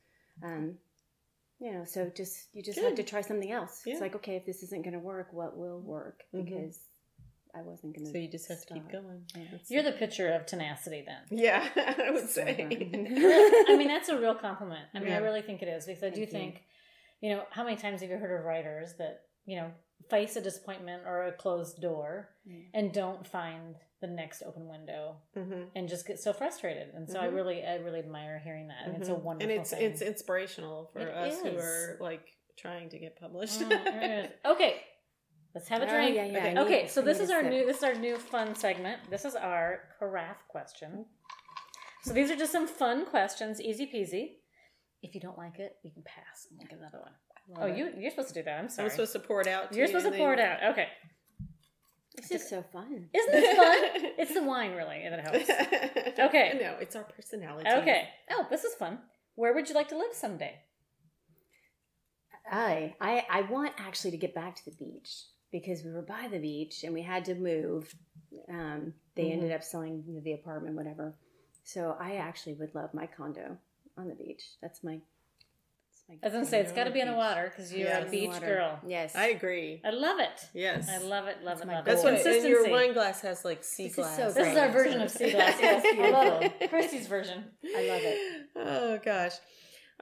Um, 0.43 0.77
you 1.59 1.71
know, 1.71 1.85
so 1.85 2.11
just 2.15 2.47
you 2.53 2.63
just 2.63 2.79
have 2.79 2.95
Good. 2.95 3.05
to 3.05 3.09
try 3.11 3.21
something 3.21 3.51
else. 3.51 3.81
Yeah. 3.85 3.93
It's 3.93 4.01
like, 4.01 4.15
okay, 4.15 4.35
if 4.35 4.45
this 4.45 4.63
isn't 4.63 4.83
going 4.83 4.93
to 4.93 4.99
work, 4.99 5.27
what 5.31 5.55
will 5.57 5.79
work? 5.79 6.23
Mhm. 6.33 6.45
Because 6.45 6.79
I 7.53 7.61
wasn't 7.61 7.95
going 7.95 8.05
to. 8.07 8.11
so 8.11 8.17
you 8.17 8.29
just 8.29 8.47
have 8.47 8.65
to 8.65 8.73
keep 8.73 8.89
going. 8.91 9.25
You're 9.67 9.83
the 9.83 9.91
picture 9.91 10.31
of 10.31 10.45
tenacity 10.45 11.03
then. 11.05 11.37
Yeah, 11.37 11.67
I 11.75 12.09
would 12.11 12.29
So 12.29 12.43
say. 12.45 12.65
I 13.69 13.75
mean, 13.77 13.87
that's 13.89 14.09
a 14.09 14.17
real 14.17 14.35
compliment. 14.35 14.85
I 14.95 14.99
mean, 14.99 15.13
I 15.13 15.17
really 15.17 15.41
think 15.41 15.61
it 15.61 15.67
is 15.67 15.85
because 15.85 16.03
I 16.03 16.09
do 16.09 16.21
you. 16.21 16.27
think, 16.27 16.63
you 17.19 17.29
know, 17.31 17.43
how 17.51 17.63
many 17.63 17.75
times 17.75 18.01
have 18.01 18.09
you 18.09 18.17
heard 18.17 18.39
of 18.39 18.45
writers 18.45 18.93
that, 18.99 19.23
you 19.45 19.57
know, 19.57 19.69
face 20.09 20.35
a 20.37 20.41
disappointment 20.41 21.03
or 21.05 21.25
a 21.25 21.31
closed 21.33 21.79
door 21.81 22.29
Yeah. 22.45 22.55
and 22.73 22.91
don't 22.93 23.27
find 23.27 23.75
the 24.01 24.07
next 24.07 24.41
open 24.43 24.67
window 24.67 25.15
hmm 25.35 25.63
and 25.75 25.87
just 25.87 26.05
get 26.07 26.19
so 26.19 26.33
frustrated. 26.33 26.89
And 26.95 27.07
so 27.09 27.19
I 27.19 27.27
Mhm. 27.27 27.35
really, 27.35 27.65
I 27.65 27.75
really 27.75 27.99
admire 27.99 28.39
hearing 28.39 28.67
that. 28.67 28.85
And 28.87 28.97
it's 28.97 29.09
a 29.09 29.13
Mhm. 29.13 29.21
wonderful 29.21 29.51
and 29.51 29.61
it's 29.61 29.69
thing. 29.71 29.83
it's 29.91 30.01
inspirational 30.01 30.89
for 30.91 30.99
It 31.01 31.09
us 31.15 31.41
who 31.41 31.57
are 31.57 31.97
like 31.99 32.27
trying 32.57 32.89
to 32.89 32.97
get 32.99 33.15
published. 33.15 33.59
Mm, 33.61 34.31
okay. 34.45 34.83
Let's 35.53 35.67
have 35.67 35.81
a 35.81 35.85
Oh, 35.85 35.89
drink. 35.89 36.15
yeah, 36.15 36.25
yeah, 36.25 36.37
okay. 36.37 36.49
I 36.49 36.53
need- 36.53 36.59
okay, 36.61 36.87
so 36.87 37.01
this 37.01 37.19
is 37.19 37.29
our 37.29 37.41
sip. 37.41 37.51
new 37.51 37.65
this 37.65 37.77
is 37.77 37.83
our 37.83 37.93
new 37.93 38.17
fun 38.17 38.55
segment. 38.55 39.09
This 39.09 39.23
is 39.25 39.35
our 39.35 39.95
carafe 39.99 40.47
question. 40.47 41.05
So 42.03 42.13
these 42.13 42.31
are 42.31 42.35
just 42.35 42.51
some 42.51 42.67
fun 42.67 43.05
questions, 43.05 43.61
easy 43.61 43.85
peasy. 43.85 44.37
If 45.03 45.13
you 45.13 45.21
don't 45.21 45.37
like 45.37 45.59
it, 45.59 45.77
you 45.83 45.91
can 45.91 46.03
pass 46.03 46.47
and 46.49 46.57
we'll 46.57 46.67
get 46.67 46.79
another 46.79 46.99
one. 47.01 47.13
Oh, 47.57 47.65
it. 47.67 47.75
you 47.77 47.93
you're 47.97 48.09
supposed 48.11 48.29
to 48.29 48.33
do 48.33 48.43
that. 48.43 48.57
I'm 48.59 48.69
sorry. 48.69 48.85
I'm 48.85 48.91
supposed 48.91 49.13
to 49.13 49.19
pour 49.19 49.41
it 49.41 49.47
out. 49.47 49.71
To 49.71 49.77
you're 49.77 49.87
you 49.87 49.91
supposed 49.93 50.11
to 50.11 50.17
pour 50.17 50.33
it 50.33 50.39
out. 50.39 50.63
Okay. 50.71 50.87
This 52.15 52.31
is 52.31 52.49
so 52.49 52.61
fun. 52.61 53.09
Isn't 53.13 53.31
this 53.31 53.55
fun? 53.57 53.77
it's 54.17 54.33
the 54.33 54.43
wine 54.43 54.73
really 54.75 55.07
that 55.09 55.19
helps. 55.19 55.49
Okay. 56.19 56.59
No, 56.61 56.75
it's 56.79 56.95
our 56.95 57.03
personality. 57.03 57.69
Okay. 57.69 58.09
Oh, 58.29 58.45
this 58.49 58.63
is 58.63 58.73
fun. 58.75 58.99
Where 59.35 59.53
would 59.53 59.69
you 59.69 59.75
like 59.75 59.87
to 59.89 59.97
live 59.97 60.13
someday? 60.13 60.59
I, 62.51 62.95
I 62.99 63.25
I 63.29 63.41
want 63.43 63.73
actually 63.77 64.11
to 64.11 64.17
get 64.17 64.35
back 64.35 64.55
to 64.57 64.65
the 64.65 64.75
beach 64.75 65.23
because 65.51 65.83
we 65.83 65.91
were 65.91 66.01
by 66.01 66.27
the 66.29 66.39
beach 66.39 66.83
and 66.83 66.93
we 66.93 67.01
had 67.01 67.23
to 67.25 67.35
move. 67.35 67.93
Um, 68.49 68.93
they 69.15 69.25
Mhm. 69.25 69.33
ended 69.33 69.51
up 69.51 69.63
selling 69.63 70.21
the 70.23 70.33
apartment, 70.33 70.75
whatever. 70.75 71.15
So 71.63 71.95
I 71.99 72.15
actually 72.15 72.53
would 72.55 72.75
love 72.75 72.93
my 72.93 73.07
condo 73.07 73.57
on 73.97 74.07
the 74.09 74.15
beach. 74.15 74.43
That's 74.61 74.83
my. 74.83 74.99
That's 76.09 76.21
my 76.21 76.23
I 76.23 76.25
was 76.25 76.33
gonna 76.33 76.45
say 76.45 76.59
it's 76.61 76.71
got 76.73 76.83
to 76.85 76.91
be 76.91 76.99
in 76.99 77.07
the 77.07 77.13
water 77.15 77.49
because 77.49 77.71
you're 77.73 77.87
Yes. 77.87 78.07
a 78.07 78.11
beach 78.11 78.39
girl. 78.41 78.79
Yes, 78.85 79.15
I 79.15 79.27
agree. 79.27 79.81
I 79.85 79.91
love 79.91 80.19
it. 80.19 80.47
Yes. 80.53 80.89
I 80.89 80.97
love 80.97 81.27
it. 81.27 81.37
Love 81.43 81.59
That's 81.59 81.61
it. 81.69 81.73
Love 81.73 81.85
That's 81.85 82.01
it. 82.01 82.03
what 82.03 82.13
and 82.15 82.23
Consistency. 82.23 82.49
your 82.49 82.69
wine 82.69 82.93
glass 82.93 83.21
has 83.21 83.45
like 83.45 83.63
sea 83.63 83.83
This 83.83 83.91
is 83.93 83.95
glass. 83.97 84.15
so 84.17 84.31
This 84.31 84.47
is 84.51 84.57
our 84.57 84.69
version 84.71 85.01
of 85.01 85.09
sea 85.11 85.31
glass. 85.31 85.55
Yes, 85.61 85.85
I 85.99 86.09
love 86.09 86.41
it. 86.43 86.69
Christy's 86.69 87.07
version. 87.07 87.45
I 87.65 87.87
love 87.87 88.01
it. 88.03 88.41
Oh 88.57 88.99
gosh. 89.03 89.33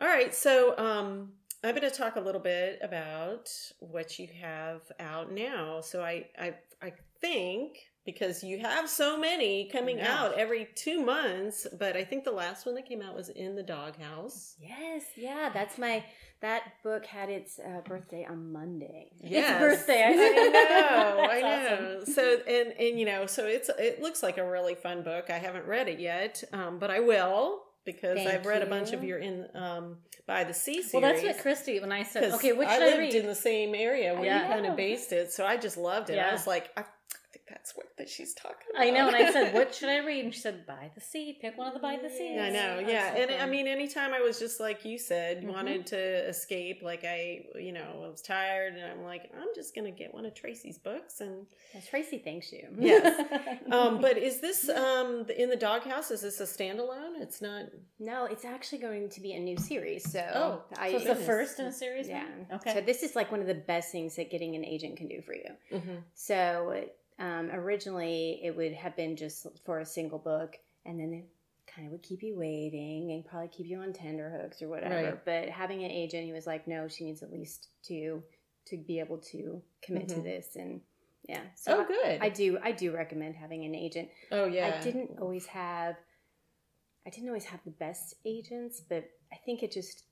All 0.02 0.08
right. 0.08 0.34
So 0.34 0.78
um 0.78 1.34
I'm 1.64 1.76
going 1.76 1.90
to 1.90 1.96
talk 1.96 2.16
a 2.16 2.22
little 2.22 2.40
bit 2.40 2.80
about 2.82 3.50
what 3.80 4.18
you 4.18 4.30
have 4.42 4.80
out 4.98 5.30
now. 5.32 5.82
So 5.82 6.02
I 6.02 6.28
I 6.40 6.56
I 6.82 6.94
think 7.20 7.78
because 8.12 8.44
you 8.44 8.58
have 8.58 8.90
so 8.90 9.20
many 9.20 9.66
coming 9.66 10.02
out 10.02 10.34
every 10.34 10.68
two 10.76 11.06
months. 11.06 11.68
But 11.78 11.96
I 11.96 12.04
think 12.04 12.24
the 12.24 12.32
last 12.32 12.66
one 12.66 12.74
that 12.76 12.88
came 12.88 13.02
out 13.02 13.16
was 13.16 13.30
in 13.30 13.56
the 13.56 13.62
doghouse. 13.64 14.56
Yes, 14.60 15.04
yeah, 15.16 15.52
that's 15.54 15.78
my 15.78 16.04
that 16.42 16.64
book 16.84 17.06
had 17.06 17.30
its 17.30 17.60
uh, 17.60 17.82
birthday 17.86 18.26
on 18.28 18.52
Monday. 18.52 19.12
Yes. 19.22 19.52
Its 19.52 19.60
birthday. 19.60 20.04
I 20.06 20.10
know. 20.16 21.28
I 21.30 21.42
know. 21.42 21.98
Awesome. 22.02 22.14
So 22.14 22.38
and 22.48 22.74
and 22.80 23.00
you 23.00 23.06
know, 23.06 23.28
so 23.28 23.46
it's 23.46 23.70
it 23.78 24.02
looks 24.02 24.24
like 24.24 24.38
a 24.38 24.50
really 24.50 24.76
fun 24.76 25.04
book. 25.04 25.30
I 25.30 25.38
haven't 25.38 25.66
read 25.66 25.88
it 25.88 26.00
yet, 26.00 26.44
um, 26.52 26.80
but 26.80 26.90
I 26.90 27.02
will 27.02 27.64
because 27.86 28.18
Thank 28.18 28.30
I've 28.30 28.46
read 28.46 28.62
you. 28.62 28.68
a 28.68 28.70
bunch 28.70 28.92
of 28.94 29.04
your 29.04 29.20
in 29.20 29.48
um, 29.54 29.98
by 30.26 30.44
the 30.44 30.54
sea 30.54 30.82
series. 30.82 30.94
Well, 30.94 31.02
that's 31.02 31.24
what 31.24 31.40
Christy 31.40 31.80
when 31.80 31.92
I 31.92 32.04
said 32.04 32.32
okay, 32.34 32.54
which 32.54 32.68
I 32.68 32.80
lived 32.80 33.16
I 33.16 33.20
in 33.20 33.28
the 33.28 33.36
same 33.36 33.76
area 33.76 34.16
where 34.16 34.26
yeah. 34.26 34.48
you 34.48 34.54
kind 34.54 34.66
of 34.66 34.76
based 34.76 35.12
it, 35.12 35.32
so 35.32 35.46
I 35.46 35.58
just 35.58 35.78
loved 35.78 36.10
it. 36.10 36.16
Yeah. 36.16 36.30
I 36.30 36.32
was 36.32 36.48
like, 36.48 36.70
I 36.76 36.84
that's 37.60 37.76
what 37.76 37.88
that 37.98 38.10
she's 38.10 38.34
talking 38.34 38.68
about. 38.72 38.82
I 38.82 38.90
know, 38.90 39.08
and 39.08 39.16
I 39.16 39.32
said, 39.32 39.54
"What 39.54 39.76
should 39.76 39.90
I 39.90 39.98
read?" 40.00 40.24
And 40.24 40.34
she 40.34 40.40
said, 40.40 40.66
"By 40.66 40.92
the 40.96 41.02
Sea. 41.02 41.38
Pick 41.42 41.58
one 41.58 41.68
of 41.68 41.74
the 41.74 41.80
By 41.80 41.98
the 42.02 42.10
Sea." 42.10 42.40
I 42.40 42.50
know, 42.50 42.80
yeah, 42.80 43.14
so 43.14 43.22
and 43.22 43.32
fun. 43.32 43.42
I 43.42 43.46
mean, 43.48 43.68
anytime 43.68 44.14
I 44.14 44.22
was 44.22 44.40
just 44.40 44.60
like 44.60 44.86
you 44.86 44.98
said, 44.98 45.40
mm-hmm. 45.40 45.52
wanted 45.52 45.88
to 45.88 46.30
escape, 46.30 46.82
like 46.82 47.04
I, 47.04 47.46
you 47.56 47.74
know, 47.74 48.04
I 48.06 48.10
was 48.10 48.22
tired, 48.22 48.76
and 48.76 48.86
I'm 48.86 49.04
like, 49.04 49.32
I'm 49.36 49.50
just 49.56 49.76
gonna 49.76 49.92
get 49.92 50.14
one 50.14 50.26
of 50.26 50.34
Traci's 50.34 50.78
books, 50.78 51.20
and 51.20 51.46
yes, 51.74 51.88
Traci 51.92 52.24
thanks 52.24 52.52
you. 52.52 52.68
Yes, 52.78 53.60
um, 53.72 54.00
but 54.00 54.18
is 54.18 54.40
this 54.40 54.70
um, 54.70 55.26
in 55.38 55.50
the 55.50 55.58
doghouse? 55.58 56.12
Is 56.12 56.22
this 56.22 56.40
a 56.40 56.46
standalone? 56.46 57.20
It's 57.20 57.42
not. 57.42 57.66
No, 58.00 58.26
it's 58.26 58.46
actually 58.46 58.78
going 58.80 59.10
to 59.10 59.22
be 59.22 59.34
a 59.34 59.40
new 59.40 59.58
series. 59.58 60.10
So, 60.10 60.26
oh, 60.34 60.64
I, 60.78 60.92
so 60.92 60.98
it's 60.98 61.06
the 61.06 61.16
first 61.16 61.60
in 61.60 61.66
a 61.66 61.74
series. 61.74 62.08
Yeah. 62.08 62.24
Okay. 62.54 62.74
So 62.76 62.82
this 62.82 63.04
is 63.04 63.16
like 63.16 63.32
one 63.32 63.42
of 63.42 63.48
the 63.48 63.56
best 63.56 63.92
things 63.92 64.16
that 64.16 64.32
getting 64.32 64.56
an 64.56 64.64
agent 64.64 64.96
can 64.96 65.10
do 65.10 65.22
for 65.22 65.34
you. 65.34 65.50
Mm-hmm. 65.74 65.96
So 66.14 66.90
um, 67.20 67.50
originally, 67.52 68.40
it 68.44 68.56
would 68.56 68.74
have 68.74 68.96
been 68.96 69.16
just 69.16 69.46
for 69.66 69.80
a 69.80 69.86
single 69.86 70.20
book, 70.20 70.58
and 70.86 71.00
then 71.00 71.14
it 71.14 71.26
kind 71.68 71.86
of 71.86 71.92
would 71.92 72.04
keep 72.04 72.24
you 72.24 72.38
waiting 72.38 73.12
and 73.12 73.26
probably 73.26 73.50
keep 73.50 73.68
you 73.68 73.80
on 73.80 73.94
tender 73.94 74.30
hooks 74.42 74.62
or 74.62 74.70
whatever. 74.70 74.96
Right. 74.96 75.26
But 75.26 75.50
having 75.50 75.84
an 75.84 75.92
agent, 75.92 76.26
he 76.26 76.32
was 76.32 76.48
like, 76.48 76.68
no, 76.68 76.88
she 76.88 77.04
needs 77.04 77.22
at 77.22 77.32
least 77.32 77.68
two 77.84 78.24
to 78.70 78.78
be 78.78 79.00
able 79.00 79.18
to 79.18 79.62
commit 79.82 80.08
mm-hmm. 80.08 80.18
to 80.18 80.24
this 80.24 80.56
and 80.56 80.82
yeah 81.28 81.42
so 81.56 81.80
oh 81.82 81.86
good 81.86 82.22
I, 82.22 82.28
I, 82.28 82.30
do 82.30 82.58
i 82.64 82.72
do 82.72 82.92
recommend 82.92 83.36
having 83.36 83.66
an 83.66 83.76
agent 83.76 84.10
oh 84.32 84.46
yeah 84.46 84.78
i 84.80 84.84
didn't 84.84 85.18
always 85.20 85.46
have 85.48 85.96
i 87.06 87.10
didn't 87.10 87.28
always 87.28 87.46
have 87.46 87.60
the 87.66 87.72
best 87.72 88.16
agents 88.26 88.82
but 88.88 89.10
i 89.34 89.36
think 89.46 89.64
it 89.64 89.72
just 89.72 90.04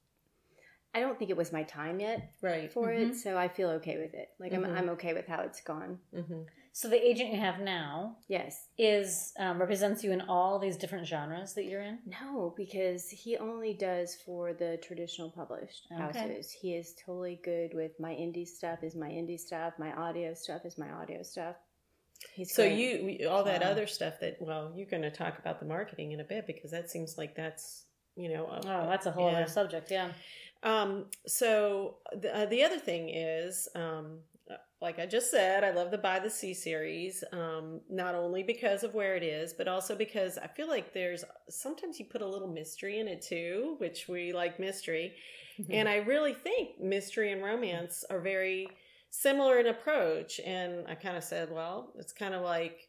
i 0.94 1.00
don't 1.00 1.18
think 1.18 1.30
it 1.32 1.38
was 1.38 1.54
my 1.54 1.64
time 1.64 2.00
yet 2.00 2.34
right 2.42 2.72
for 2.72 2.88
mm-hmm. 2.88 3.12
it 3.12 3.16
so 3.16 3.38
i 3.38 3.48
feel 3.48 3.70
okay 3.70 3.98
with 3.98 4.14
it 4.14 4.30
like 4.40 4.52
mm-hmm. 4.52 4.66
I'm, 4.66 4.78
I'm 4.78 4.90
okay 4.90 5.14
with 5.14 5.28
how 5.28 5.42
it's 5.42 5.62
gone 5.62 6.00
mm-hmm. 6.16 6.42
So 6.78 6.90
the 6.90 7.04
agent 7.04 7.34
you 7.34 7.40
have 7.40 7.60
now, 7.60 8.18
yes, 8.28 8.68
is 8.78 9.34
um, 9.40 9.58
represents 9.58 10.04
you 10.04 10.12
in 10.12 10.22
all 10.22 10.60
these 10.60 10.78
different 10.78 11.08
genres 11.08 11.56
that 11.56 11.66
you're 11.66 11.82
in. 11.82 11.98
No, 12.06 12.54
because 12.56 13.10
he 13.10 13.36
only 13.36 13.74
does 13.74 14.16
for 14.24 14.54
the 14.54 14.78
traditional 14.84 15.32
published 15.32 15.88
okay. 15.92 16.20
houses. 16.20 16.52
He 16.52 16.76
is 16.76 16.94
totally 17.04 17.40
good 17.44 17.74
with 17.74 18.00
my 18.00 18.12
indie 18.12 18.48
stuff. 18.48 18.84
Is 18.84 18.96
my 18.96 19.10
indie 19.10 19.40
stuff. 19.40 19.74
My 19.80 19.92
audio 19.94 20.36
stuff 20.36 20.66
is 20.66 20.78
my 20.78 20.92
audio 20.92 21.24
stuff. 21.24 21.56
He's 22.36 22.54
so 22.54 22.62
great. 22.62 23.22
you 23.22 23.28
all 23.28 23.44
that 23.46 23.64
wow. 23.64 23.72
other 23.72 23.88
stuff 23.88 24.20
that 24.22 24.38
well, 24.40 24.72
you're 24.76 24.86
going 24.86 25.02
to 25.02 25.10
talk 25.10 25.40
about 25.40 25.60
the 25.60 25.66
marketing 25.66 26.12
in 26.12 26.20
a 26.20 26.26
bit 26.26 26.46
because 26.46 26.70
that 26.70 26.92
seems 26.92 27.18
like 27.18 27.36
that's 27.36 27.86
you 28.16 28.32
know 28.32 28.46
a, 28.46 28.58
oh 28.58 28.88
that's 28.88 29.08
a 29.08 29.12
whole 29.12 29.32
yeah. 29.32 29.38
other 29.38 29.50
subject 29.50 29.90
yeah. 29.90 30.10
Um, 30.62 31.06
so 31.26 31.96
the, 32.16 32.38
uh, 32.38 32.46
the 32.46 32.64
other 32.64 32.78
thing 32.78 33.10
is 33.10 33.68
um, 33.74 34.20
like 34.80 35.00
I 35.00 35.08
just 35.08 35.32
said, 35.32 35.64
I 35.64 35.72
love 35.72 35.90
the 35.90 35.98
By 35.98 36.20
the 36.20 36.30
Sea 36.30 36.54
series, 36.54 37.24
um, 37.32 37.82
not 37.90 38.14
only 38.14 38.44
because 38.44 38.84
of 38.84 38.94
where 38.94 39.16
it 39.16 39.24
is, 39.24 39.54
but 39.54 39.68
also 39.68 39.96
because 39.96 40.38
I 40.38 40.48
feel 40.48 40.68
like 40.68 40.94
there's 40.94 41.24
sometimes 41.50 42.00
you 42.00 42.06
put 42.06 42.22
a 42.22 42.28
little 42.28 42.48
mystery 42.48 43.00
in 43.00 43.08
it 43.08 43.24
too, 43.24 43.76
which 43.80 44.08
we 44.08 44.34
like 44.34 44.60
mystery. 44.60 45.16
Mm-hmm. 45.60 45.72
And 45.74 45.90
I 45.90 45.98
really 45.98 46.34
think 46.34 46.80
mystery 46.80 47.32
and 47.32 47.44
romance 47.44 48.04
are 48.10 48.20
very 48.20 48.70
similar 49.10 49.60
in 49.60 49.68
approach. 49.68 50.40
And 50.46 50.86
I 50.88 50.94
kind 50.94 51.18
of 51.18 51.24
said, 51.24 51.52
well, 51.52 51.94
it's 51.98 52.14
kind 52.14 52.36
of 52.36 52.44
like 52.44 52.88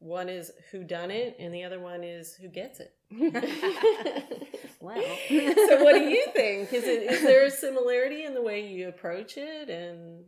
one 0.00 0.28
is 0.28 0.50
who 0.70 0.84
done 0.84 1.10
it 1.10 1.36
and 1.38 1.54
the 1.54 1.64
other 1.64 1.80
one 1.80 2.04
is 2.04 2.34
who 2.34 2.48
gets 2.48 2.80
it. 2.80 2.92
well, 4.80 5.02
so 5.28 5.84
what 5.84 5.94
do 5.94 6.02
you 6.02 6.26
think? 6.34 6.72
Is 6.72 6.84
it 6.84 7.10
is 7.10 7.22
there 7.22 7.46
a 7.46 7.50
similarity 7.50 8.24
in 8.24 8.34
the 8.34 8.42
way 8.42 8.66
you 8.66 8.88
approach 8.88 9.36
it 9.36 9.70
and 9.70 10.21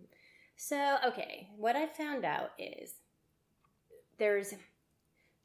so, 0.57 0.97
okay, 1.07 1.49
what 1.57 1.77
I 1.77 1.87
found 1.87 2.25
out 2.25 2.51
is 2.59 2.95
there's 4.19 4.55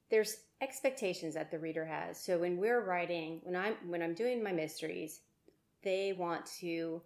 there's 0.10 0.38
expectations 0.62 1.36
that 1.36 1.52
the 1.52 1.60
reader 1.60 1.86
has. 1.86 2.20
So 2.20 2.40
when 2.40 2.58
we're 2.58 2.84
writing, 2.84 3.40
when 3.44 3.56
I'm 3.56 3.76
when 3.88 4.02
I'm 4.02 4.14
doing 4.14 4.44
my 4.44 4.52
mysteries, 4.52 5.22
they 5.84 6.14
want 6.18 6.46
to 6.60 7.02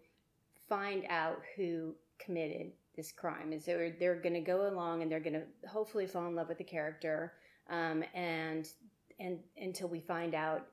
find 0.67 1.05
out 1.09 1.41
who 1.55 1.95
committed 2.19 2.71
this 2.95 3.11
crime. 3.11 3.51
And 3.51 3.61
so 3.61 3.91
they're 3.99 4.21
going 4.21 4.33
to 4.33 4.41
go 4.41 4.67
along 4.69 5.01
and 5.01 5.11
they're 5.11 5.19
going 5.19 5.33
to 5.33 5.67
hopefully 5.67 6.05
fall 6.07 6.27
in 6.27 6.35
love 6.35 6.49
with 6.49 6.57
the 6.57 6.63
character, 6.63 7.33
um, 7.69 8.03
and 8.13 8.67
and 9.19 9.39
until 9.57 9.87
we 9.87 9.99
find 9.99 10.35
out, 10.35 10.67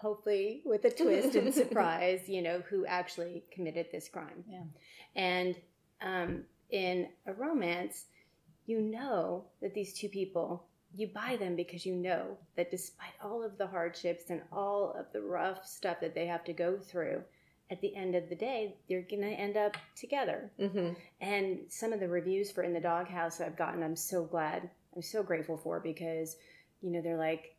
hopefully 0.00 0.62
with 0.64 0.84
a 0.84 0.90
twist 1.02 1.34
and 1.34 1.52
surprise, 1.54 2.28
you 2.28 2.42
know, 2.42 2.62
who 2.68 2.86
actually 2.86 3.44
committed 3.52 3.86
this 3.92 4.08
crime. 4.08 4.44
Yeah, 4.48 4.64
and 5.14 5.56
um, 6.02 6.44
in 6.74 7.08
a 7.26 7.32
romance, 7.32 8.06
you 8.66 8.80
know 8.80 9.44
that 9.62 9.74
these 9.74 9.94
two 9.94 10.08
people, 10.08 10.66
you 10.94 11.06
buy 11.06 11.36
them 11.36 11.54
because 11.54 11.86
you 11.86 11.94
know 11.94 12.36
that 12.56 12.70
despite 12.70 13.12
all 13.22 13.44
of 13.44 13.56
the 13.56 13.66
hardships 13.66 14.30
and 14.30 14.42
all 14.52 14.94
of 14.98 15.06
the 15.12 15.20
rough 15.20 15.64
stuff 15.64 16.00
that 16.00 16.14
they 16.14 16.26
have 16.26 16.42
to 16.44 16.52
go 16.52 16.76
through, 16.76 17.22
at 17.70 17.80
the 17.80 17.94
end 17.94 18.14
of 18.16 18.28
the 18.28 18.34
day, 18.34 18.74
they're 18.88 19.06
going 19.08 19.22
to 19.22 19.28
end 19.28 19.56
up 19.56 19.76
together. 19.96 20.50
Mm-hmm. 20.60 20.94
And 21.20 21.60
some 21.68 21.92
of 21.92 22.00
the 22.00 22.08
reviews 22.08 22.50
for 22.50 22.62
In 22.62 22.74
the 22.74 22.80
Doghouse 22.80 23.40
I've 23.40 23.56
gotten, 23.56 23.82
I'm 23.82 23.96
so 23.96 24.24
glad, 24.24 24.68
I'm 24.94 25.02
so 25.02 25.22
grateful 25.22 25.56
for 25.56 25.80
because, 25.80 26.36
you 26.82 26.90
know, 26.90 27.00
they're 27.00 27.16
like, 27.16 27.56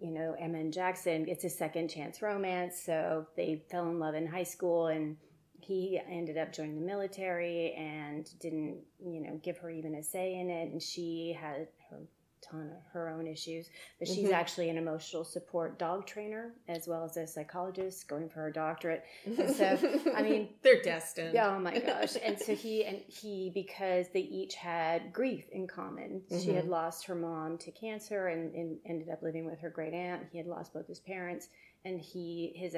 you 0.00 0.12
know, 0.12 0.36
Emma 0.38 0.58
and 0.58 0.72
Jackson, 0.72 1.26
it's 1.28 1.44
a 1.44 1.50
second 1.50 1.88
chance 1.88 2.22
romance. 2.22 2.80
So 2.80 3.26
they 3.36 3.64
fell 3.68 3.88
in 3.88 3.98
love 3.98 4.14
in 4.14 4.26
high 4.26 4.44
school 4.44 4.86
and 4.86 5.16
he 5.60 6.00
ended 6.08 6.38
up 6.38 6.52
joining 6.52 6.80
the 6.80 6.86
military 6.86 7.72
and 7.74 8.28
didn't, 8.40 8.78
you 9.04 9.20
know, 9.20 9.40
give 9.42 9.58
her 9.58 9.70
even 9.70 9.94
a 9.94 10.02
say 10.02 10.34
in 10.34 10.50
it. 10.50 10.72
And 10.72 10.82
she 10.82 11.36
had 11.38 11.68
her 11.90 11.98
ton 12.40 12.70
of 12.70 12.92
her 12.92 13.08
own 13.08 13.26
issues, 13.26 13.68
but 13.98 14.08
she's 14.08 14.26
mm-hmm. 14.26 14.34
actually 14.34 14.70
an 14.70 14.78
emotional 14.78 15.24
support 15.24 15.78
dog 15.78 16.06
trainer 16.06 16.54
as 16.68 16.86
well 16.86 17.04
as 17.04 17.16
a 17.16 17.26
psychologist 17.26 18.08
going 18.08 18.28
for 18.28 18.40
her 18.40 18.50
doctorate. 18.50 19.04
And 19.24 19.50
so, 19.54 19.78
I 20.16 20.22
mean, 20.22 20.48
they're 20.62 20.82
destined. 20.82 21.34
Yeah. 21.34 21.54
Oh 21.54 21.58
my 21.58 21.78
gosh. 21.86 22.16
And 22.22 22.38
so 22.38 22.54
he 22.54 22.84
and 22.84 22.98
he 23.08 23.50
because 23.54 24.06
they 24.12 24.20
each 24.20 24.54
had 24.54 25.12
grief 25.12 25.44
in 25.50 25.66
common. 25.66 26.22
Mm-hmm. 26.30 26.40
She 26.40 26.54
had 26.54 26.64
mm-hmm. 26.64 26.72
lost 26.72 27.06
her 27.06 27.14
mom 27.14 27.58
to 27.58 27.70
cancer 27.70 28.28
and, 28.28 28.54
and, 28.54 28.78
ended 28.86 29.08
up 29.08 29.22
living 29.22 29.44
with 29.44 29.60
her 29.60 29.70
great 29.70 29.92
aunt. 29.92 30.22
He 30.30 30.38
had 30.38 30.46
lost 30.46 30.72
both 30.72 30.86
his 30.86 31.00
parents, 31.00 31.48
and 31.84 32.00
he 32.00 32.52
his 32.54 32.76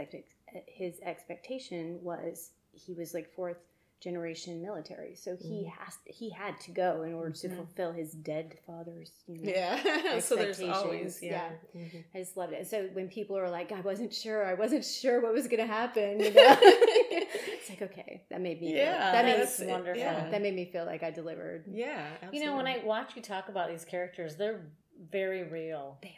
his 0.67 0.99
expectation 1.03 1.99
was 2.03 2.51
he 2.73 2.95
was 2.95 3.15
like 3.15 3.33
fourth 3.35 3.59
generation 4.01 4.63
military, 4.63 5.15
so 5.15 5.37
he 5.37 5.67
mm. 5.67 5.73
has 5.79 5.99
he 6.07 6.31
had 6.31 6.59
to 6.61 6.71
go 6.71 7.03
in 7.03 7.13
order 7.13 7.31
mm-hmm. 7.31 7.51
to 7.51 7.57
fulfill 7.57 7.93
his 7.93 8.13
dead 8.13 8.57
father's 8.67 9.13
you 9.27 9.45
know, 9.45 9.53
yeah. 9.53 10.19
so 10.21 10.37
there's 10.37 10.61
always 10.63 11.23
yeah. 11.23 11.51
yeah. 11.75 11.81
Mm-hmm. 11.83 11.99
I 12.15 12.19
just 12.19 12.37
loved 12.37 12.55
it. 12.55 12.67
So 12.67 12.89
when 12.95 13.09
people 13.09 13.37
are 13.37 13.51
like, 13.51 13.73
I 13.73 13.81
wasn't 13.81 14.13
sure, 14.15 14.45
I 14.45 14.55
wasn't 14.55 14.85
sure 14.85 15.21
what 15.21 15.35
was 15.35 15.49
going 15.49 15.61
to 15.61 15.67
happen, 15.67 16.19
you 16.19 16.33
know, 16.33 16.57
it's 16.61 17.69
like 17.69 17.83
okay, 17.83 18.23
that 18.31 18.41
made 18.41 18.61
me 18.61 18.75
yeah, 18.75 19.13
that 19.13 19.25
made 19.25 19.67
me 19.67 19.73
wonderful. 19.73 20.01
Yeah. 20.01 20.31
That 20.31 20.41
made 20.43 20.55
me 20.55 20.65
feel 20.65 20.87
like 20.87 21.03
I 21.03 21.11
delivered. 21.11 21.65
Yeah, 21.71 22.07
absolutely. 22.15 22.39
you 22.39 22.47
know, 22.47 22.57
when 22.57 22.67
I 22.67 22.81
watch 22.85 23.17
you 23.17 23.23
talk 23.23 23.49
about 23.49 23.69
these 23.69 23.85
characters, 23.85 24.37
they're 24.37 24.63
very 25.11 25.45
real. 25.45 25.99
They. 26.03 26.17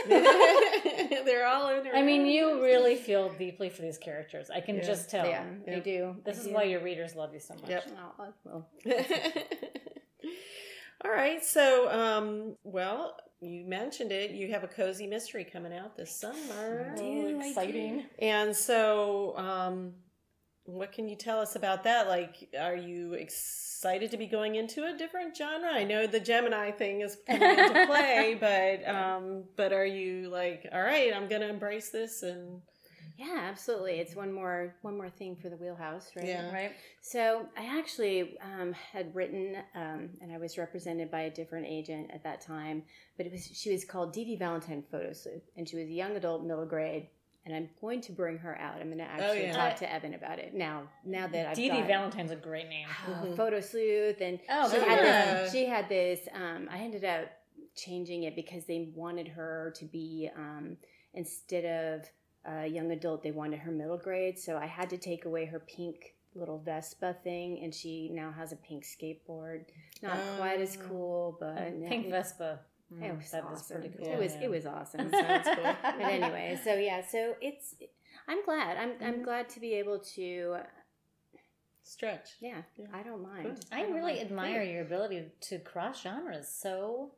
They're 0.08 1.46
all 1.46 1.68
in. 1.70 1.88
I 1.94 2.02
mean, 2.02 2.26
you 2.26 2.62
really 2.62 2.96
feel 2.96 3.30
deeply 3.30 3.68
for 3.68 3.82
these 3.82 3.98
characters. 3.98 4.50
I 4.50 4.60
can 4.60 4.76
yeah. 4.76 4.82
just 4.82 5.10
tell. 5.10 5.26
Yeah, 5.26 5.44
they 5.64 5.80
do. 5.80 6.16
This 6.24 6.36
I 6.36 6.40
is 6.40 6.46
do. 6.46 6.54
why 6.54 6.62
your 6.64 6.80
readers 6.80 7.14
love 7.14 7.32
you 7.32 7.40
so 7.40 7.54
much. 7.54 7.68
Yep. 7.68 7.90
Oh, 8.18 8.32
well. 8.44 8.68
all 11.04 11.10
right. 11.10 11.44
So, 11.44 11.90
um, 11.90 12.56
well, 12.62 13.16
you 13.40 13.64
mentioned 13.64 14.12
it. 14.12 14.32
You 14.32 14.50
have 14.52 14.64
a 14.64 14.68
cozy 14.68 15.06
mystery 15.06 15.44
coming 15.44 15.72
out 15.72 15.96
this 15.96 16.10
summer. 16.10 16.94
Oh, 16.98 17.40
exciting! 17.40 18.04
And 18.18 18.54
so, 18.54 19.36
um, 19.36 19.92
what 20.66 20.92
can 20.92 21.08
you 21.08 21.16
tell 21.16 21.40
us 21.40 21.56
about 21.56 21.84
that? 21.84 22.08
Like, 22.08 22.48
are 22.58 22.76
you 22.76 23.14
excited 23.14 24.10
to 24.10 24.16
be 24.16 24.26
going 24.26 24.56
into 24.56 24.84
a 24.84 24.96
different 24.96 25.36
genre? 25.36 25.68
I 25.72 25.84
know 25.84 26.06
the 26.06 26.20
Gemini 26.20 26.70
thing 26.72 27.00
is 27.00 27.16
coming 27.26 27.58
into 27.58 27.86
play, 27.86 28.36
but 28.40 28.88
um, 28.92 29.44
but 29.56 29.72
are 29.72 29.86
you 29.86 30.28
like, 30.28 30.68
all 30.72 30.82
right, 30.82 31.12
I'm 31.14 31.28
going 31.28 31.42
to 31.42 31.48
embrace 31.48 31.90
this 31.90 32.22
and 32.22 32.60
Yeah, 33.18 33.38
absolutely. 33.50 33.94
It's 33.94 34.14
one 34.14 34.32
more 34.32 34.74
one 34.82 34.96
more 34.96 35.08
thing 35.08 35.36
for 35.36 35.48
the 35.48 35.56
wheelhouse, 35.56 36.10
right? 36.16 36.26
Yeah. 36.26 36.52
Right. 36.52 36.72
So 37.00 37.46
I 37.56 37.78
actually 37.78 38.36
um, 38.42 38.72
had 38.72 39.14
written, 39.14 39.56
um, 39.74 40.10
and 40.20 40.32
I 40.32 40.38
was 40.38 40.58
represented 40.58 41.10
by 41.10 41.22
a 41.22 41.30
different 41.30 41.66
agent 41.66 42.10
at 42.12 42.24
that 42.24 42.40
time, 42.40 42.82
but 43.16 43.24
it 43.26 43.32
was 43.32 43.46
she 43.46 43.70
was 43.72 43.84
called 43.84 44.12
Dee 44.12 44.24
Dee 44.24 44.36
Valentine 44.36 44.82
Photo 44.90 45.12
Sleuth, 45.12 45.48
and 45.56 45.68
she 45.68 45.76
was 45.76 45.86
a 45.86 45.92
young 45.92 46.16
adult, 46.16 46.44
middle 46.44 46.66
grade. 46.66 47.08
And 47.46 47.54
I'm 47.54 47.70
going 47.80 48.00
to 48.02 48.12
bring 48.12 48.38
her 48.38 48.58
out. 48.60 48.80
I'm 48.80 48.86
going 48.88 48.98
to 48.98 49.04
actually 49.04 49.44
yeah. 49.44 49.52
talk 49.56 49.76
to 49.76 49.90
Evan 49.92 50.14
about 50.14 50.40
it 50.40 50.52
now. 50.52 50.82
Now 51.04 51.28
that 51.28 51.50
I've 51.50 51.56
Dee 51.56 51.70
Dee 51.70 51.82
Valentine's 51.82 52.32
a 52.32 52.36
great 52.36 52.68
name. 52.68 52.88
uh, 53.08 53.26
photo 53.36 53.60
sleuth 53.60 54.20
and 54.20 54.40
Oh, 54.50 54.68
she, 54.68 54.78
good 54.78 54.88
had 54.88 54.98
this, 55.44 55.52
she 55.52 55.64
had 55.66 55.88
this 55.88 56.20
um, 56.34 56.68
i 56.70 56.78
ended 56.78 57.04
up 57.04 57.28
changing 57.76 58.24
it 58.24 58.34
because 58.34 58.64
they 58.64 58.90
wanted 58.96 59.28
her 59.28 59.72
to 59.76 59.84
be 59.84 60.28
um, 60.36 60.76
instead 61.14 61.64
of 61.64 62.10
a 62.52 62.66
young 62.66 62.90
adult 62.90 63.22
they 63.22 63.30
wanted 63.30 63.60
her 63.60 63.70
middle 63.70 63.96
grade 63.98 64.38
so 64.38 64.56
i 64.56 64.66
had 64.66 64.90
to 64.90 64.96
take 64.98 65.24
away 65.24 65.44
her 65.44 65.60
pink 65.60 66.14
little 66.34 66.58
vespa 66.58 67.14
thing 67.24 67.60
and 67.62 67.74
she 67.74 68.10
now 68.12 68.30
has 68.32 68.50
a 68.52 68.56
pink 68.56 68.84
skateboard 68.84 69.64
not 70.02 70.18
quite 70.36 70.60
as 70.60 70.76
Oh. 70.80 70.86
cool 70.88 71.36
but 71.40 71.88
Pink 71.88 72.10
Vespa. 72.10 72.60
It 72.90 72.94
Mm, 73.02 73.16
was 73.18 73.30
that 73.32 73.38
is 73.38 73.44
awesome. 73.60 73.80
pretty 73.80 73.96
cool. 73.98 74.06
it 74.12 74.18
was 74.18 74.34
yeah. 74.34 74.42
it 74.44 74.50
was 74.50 74.64
awesome 74.66 75.10
Sounds 75.10 75.48
cool. 75.56 75.74
but 75.82 76.00
anyway 76.00 76.58
so 76.62 76.74
yeah 76.74 77.00
so 77.04 77.34
it's 77.40 77.74
i'm 78.28 78.44
glad 78.44 78.76
i'm 78.76 78.92
i'm 79.06 79.14
Mhm. 79.20 79.24
glad 79.24 79.48
to 79.50 79.60
be 79.60 79.74
able 79.74 79.98
to 80.16 80.58
Stretch. 81.82 82.30
yeah, 82.40 82.62
Yeah. 82.76 82.86
i 82.92 83.02
don't 83.02 83.22
mind 83.22 83.44
Good. 83.44 83.64
I 83.70 83.82
don't 83.82 83.94
really 83.94 84.14
mind. 84.14 84.26
admire 84.26 84.62
your 84.62 84.82
ability 84.82 85.26
to 85.42 85.58
cross 85.60 86.02
genres 86.02 86.48
so 86.48 87.12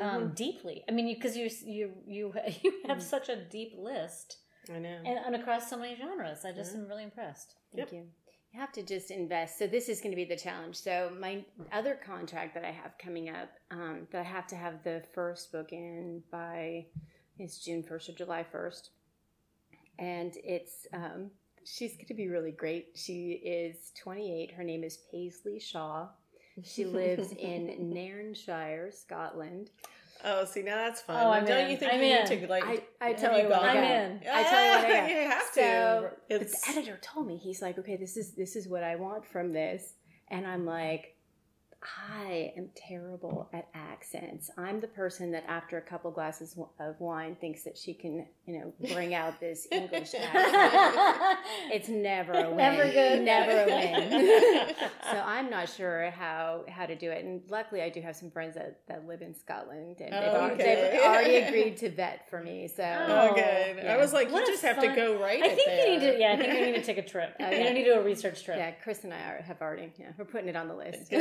um, 0.00 0.06
Mm-hmm. 0.22 0.34
deeply. 0.34 0.84
I 0.88 0.92
mean, 0.92 1.12
because 1.12 1.36
you 1.36 1.50
you 1.64 1.92
you 2.06 2.32
you 2.62 2.72
have 2.86 2.98
Mhm. 2.98 3.02
such 3.02 3.28
a 3.28 3.34
deep 3.34 3.72
list 3.76 4.38
I 4.72 4.78
know. 4.78 4.98
and, 5.04 5.18
and 5.26 5.34
across 5.34 5.68
so 5.68 5.76
many 5.76 5.96
genres. 5.96 6.44
I 6.44 6.52
just 6.52 6.70
Mm-hmm. 6.72 6.82
am 6.82 6.88
really 6.88 7.02
impressed. 7.02 7.56
Thank 7.74 7.90
you. 7.92 8.04
You 8.52 8.60
have 8.60 8.72
to 8.72 8.82
just 8.82 9.10
invest. 9.10 9.58
So 9.58 9.66
this 9.66 9.88
is 9.88 10.00
going 10.00 10.12
to 10.12 10.16
be 10.16 10.24
the 10.24 10.36
challenge. 10.36 10.76
So 10.76 11.12
my 11.20 11.44
other 11.70 11.94
contract 11.94 12.54
that 12.54 12.64
I 12.64 12.70
have 12.70 12.96
coming 12.98 13.28
up, 13.28 13.50
um, 13.70 14.06
that 14.10 14.20
I 14.20 14.24
have 14.24 14.46
to 14.48 14.56
have 14.56 14.82
the 14.84 15.02
first 15.14 15.52
book 15.52 15.72
in 15.72 16.22
by 16.30 16.86
is 17.38 17.58
June 17.58 17.82
first 17.82 18.08
or 18.08 18.12
July 18.12 18.44
first, 18.50 18.90
and 19.98 20.32
it's 20.42 20.86
um, 20.92 21.30
she's 21.64 21.94
going 21.94 22.06
to 22.06 22.14
be 22.14 22.28
really 22.28 22.50
great. 22.50 22.88
She 22.94 23.32
is 23.32 23.92
28. 24.02 24.52
Her 24.52 24.64
name 24.64 24.82
is 24.82 24.98
Paisley 25.10 25.60
Shaw. 25.60 26.08
She 26.64 26.84
lives 26.84 27.32
in 27.38 27.90
Nairnshire, 27.90 28.90
Scotland. 28.92 29.70
Oh, 30.24 30.44
see 30.44 30.62
now 30.62 30.76
that's 30.76 31.00
fun. 31.02 31.16
Oh, 31.24 31.30
I'm 31.30 31.44
Don't 31.44 31.64
in. 31.66 31.70
you 31.70 31.76
think 31.76 31.92
I'm 31.92 32.00
you 32.00 32.06
in. 32.16 32.28
need 32.28 32.40
to 32.40 32.46
like? 32.48 32.64
I, 32.64 32.82
I 33.00 33.12
tell 33.12 33.36
you 33.36 33.44
you 33.44 33.48
what. 33.50 33.62
I 33.62 33.68
I'm 33.70 33.84
in. 33.84 34.20
I 34.30 34.42
tell 34.42 34.64
you 34.64 34.70
what, 34.70 34.84
I 34.84 35.00
got. 35.00 35.10
you 35.10 35.16
have 35.30 35.42
So, 35.52 36.10
to. 36.30 36.38
but 36.38 36.50
the 36.50 36.58
editor 36.70 36.98
told 37.02 37.26
me 37.26 37.36
he's 37.36 37.62
like, 37.62 37.78
okay, 37.78 37.96
this 37.96 38.16
is 38.16 38.32
this 38.34 38.56
is 38.56 38.66
what 38.68 38.82
I 38.82 38.96
want 38.96 39.24
from 39.24 39.52
this, 39.52 39.94
and 40.28 40.46
I'm 40.46 40.66
like, 40.66 41.14
I 42.06 42.52
am 42.56 42.70
terrible 42.74 43.48
at 43.52 43.68
accents. 43.72 44.50
I'm 44.58 44.80
the 44.80 44.88
person 44.88 45.30
that 45.30 45.44
after 45.46 45.78
a 45.78 45.80
couple 45.80 46.10
glasses 46.10 46.58
of 46.80 46.98
wine 47.00 47.36
thinks 47.40 47.62
that 47.62 47.78
she 47.78 47.94
can, 47.94 48.26
you 48.46 48.58
know, 48.58 48.72
bring 48.92 49.14
out 49.14 49.38
this 49.38 49.68
English 49.70 50.12
accent. 50.18 51.38
It's 51.72 51.88
never 51.88 52.32
a 52.32 52.48
win. 52.48 52.56
Never 52.56 52.90
good. 52.90 53.22
Never 53.22 53.52
a 53.62 53.66
win. 54.68 54.74
so 55.10 55.18
I'm 55.24 55.50
not 55.50 55.68
sure 55.68 56.10
how 56.10 56.64
how 56.68 56.84
to 56.84 56.96
do 56.96 57.12
it. 57.12 57.24
And 57.24 57.42
luckily, 57.48 57.80
I 57.82 57.90
do 57.90 58.00
have 58.00 58.16
some 58.16 58.30
friends 58.32 58.56
that, 58.56 58.80
that 58.88 59.06
live 59.06 59.22
in 59.22 59.32
Scotland, 59.34 60.00
and 60.00 60.12
they've, 60.12 60.20
Oh, 60.32 60.46
okay. 60.54 60.90
they've 60.92 61.02
already 61.02 61.36
agreed 61.46 61.76
to 61.78 61.90
vet 61.90 62.28
for 62.28 62.42
me. 62.42 62.66
So 62.66 62.82
Oh, 62.82 63.34
good. 63.34 63.76
yeah. 63.84 63.94
I 63.94 63.96
was 63.98 64.12
like, 64.12 64.32
What 64.32 64.40
you 64.40 64.48
a 64.48 64.50
just 64.50 64.64
have 64.64 64.80
to 64.80 64.88
go 64.96 65.20
right. 65.22 65.42
I 65.42 65.54
think 65.54 65.68
you 65.68 65.90
need 65.90 66.00
to. 66.12 66.18
Yeah, 66.18 66.32
I 66.32 66.36
think 66.38 66.52
you 66.54 66.66
need 66.66 66.74
to 66.74 66.82
take 66.82 66.98
a 66.98 67.02
trip. 67.08 67.36
Oh, 67.38 67.48
You 67.50 67.72
need 67.72 67.84
to 67.84 67.94
do 67.94 68.00
a 68.00 68.02
research 68.02 68.44
trip. 68.44 68.56
yeah, 68.58 68.72
Chris 68.82 69.04
and 69.04 69.14
I 69.14 69.20
are, 69.30 69.42
have 69.42 69.62
already. 69.62 69.92
Yeah, 69.96 70.06
we're 70.18 70.24
putting 70.24 70.48
it 70.48 70.56
on 70.56 70.66
the 70.66 70.74
list. 70.74 71.12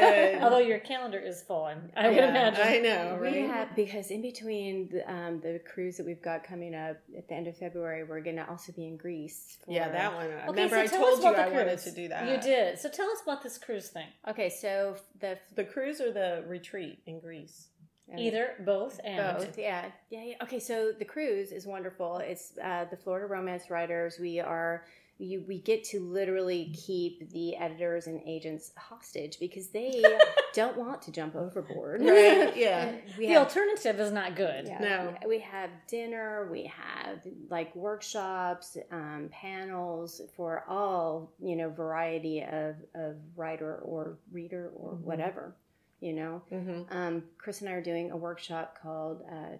Good. 0.00 0.42
Although 0.42 0.58
your 0.58 0.78
calendar 0.78 1.18
is 1.18 1.42
full, 1.42 1.64
I'm, 1.64 1.90
I 1.96 2.08
would 2.08 2.18
imagine. 2.18 2.60
I 2.62 2.78
know, 2.78 3.18
right? 3.20 3.32
We 3.32 3.40
have 3.42 3.74
because 3.76 4.10
in 4.10 4.22
between 4.22 4.88
the, 4.90 5.10
um, 5.10 5.40
the 5.40 5.60
cruise 5.72 5.96
that 5.96 6.06
we've 6.06 6.22
got 6.22 6.44
coming 6.44 6.74
up 6.74 6.96
at 7.16 7.28
the 7.28 7.34
end 7.34 7.46
of 7.46 7.56
February, 7.56 8.04
we're 8.04 8.20
going 8.20 8.36
to 8.36 8.48
also 8.48 8.72
be 8.72 8.86
in 8.86 8.96
Greece. 8.96 9.58
For, 9.64 9.72
yeah, 9.72 9.88
that 9.90 10.14
one. 10.14 10.26
Okay, 10.26 10.46
Remember, 10.48 10.76
so 10.76 10.80
I 10.82 10.86
tell 10.86 11.00
told 11.00 11.18
us 11.18 11.24
you 11.24 11.30
about 11.30 11.46
I 11.46 11.48
the 11.48 11.54
wanted 11.54 11.68
cruise. 11.68 11.84
to 11.84 11.90
do 11.92 12.08
that. 12.08 12.28
You 12.28 12.40
did. 12.40 12.78
So 12.78 12.88
tell 12.88 13.10
us 13.10 13.18
about 13.22 13.42
this 13.42 13.58
cruise 13.58 13.88
thing. 13.88 14.06
Okay, 14.28 14.50
so 14.50 14.96
the 15.20 15.38
The 15.54 15.64
cruise 15.64 16.00
or 16.00 16.12
the 16.12 16.44
retreat 16.46 17.00
in 17.06 17.20
Greece? 17.20 17.68
Either, 18.16 18.50
both, 18.64 19.00
and 19.04 19.36
Both, 19.38 19.58
yeah, 19.58 19.86
yeah, 20.10 20.22
yeah. 20.22 20.34
Okay, 20.40 20.60
so 20.60 20.92
the 20.96 21.04
cruise 21.04 21.50
is 21.50 21.66
wonderful. 21.66 22.18
It's 22.18 22.52
uh, 22.62 22.84
the 22.88 22.96
Florida 22.96 23.26
Romance 23.26 23.68
Writers. 23.68 24.18
We 24.20 24.38
are 24.38 24.84
you. 25.18 25.44
We 25.46 25.58
get 25.60 25.84
to 25.84 26.00
literally 26.00 26.72
keep 26.74 27.30
the 27.30 27.56
editors 27.56 28.06
and 28.06 28.20
agents 28.26 28.72
hostage 28.76 29.38
because 29.40 29.68
they 29.68 30.02
don't 30.54 30.76
want 30.76 31.02
to 31.02 31.12
jump 31.12 31.34
overboard. 31.36 32.00
Right, 32.02 32.56
yeah. 32.56 32.92
The 33.18 33.26
have 33.28 33.46
alternative 33.48 33.98
is 34.00 34.12
not 34.12 34.36
good. 34.36 34.66
yeah, 34.66 34.78
No. 34.80 35.28
we 35.28 35.38
have 35.40 35.70
dinner. 35.88 36.48
We 36.50 36.64
have 36.64 37.20
like 37.50 37.74
workshops, 37.74 38.76
um, 38.90 39.28
panels 39.32 40.20
for 40.36 40.64
all 40.68 41.32
you 41.40 41.56
know 41.56 41.70
variety 41.70 42.42
of 42.42 42.76
of 42.94 43.16
writer 43.36 43.76
or 43.76 44.18
reader 44.32 44.70
or 44.74 44.92
Mhm. 44.92 45.00
whatever. 45.02 45.54
You 46.00 46.12
know, 46.12 46.42
Mm-hmm. 46.52 46.82
um, 46.96 47.24
Chris 47.38 47.60
and 47.62 47.70
I 47.70 47.72
are 47.72 47.82
doing 47.82 48.10
a 48.10 48.16
workshop 48.16 48.76
called 48.82 49.22
uh, 49.32 49.56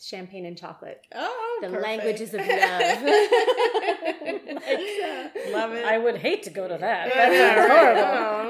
Champagne 0.00 0.46
and 0.46 0.56
Chocolate. 0.56 1.04
Oh, 1.14 1.58
The 1.60 1.68
perfect. 1.68 1.82
languages 1.84 2.34
of 2.34 2.40
love. 2.46 2.48
Love 5.50 5.72
it. 5.72 5.84
I 5.84 5.98
would 5.98 6.16
hate 6.16 6.42
to 6.44 6.50
go 6.50 6.68
to 6.68 6.76
that. 6.78 7.08
Yeah, 7.08 7.28
That 7.28 7.68
right. 7.68 7.98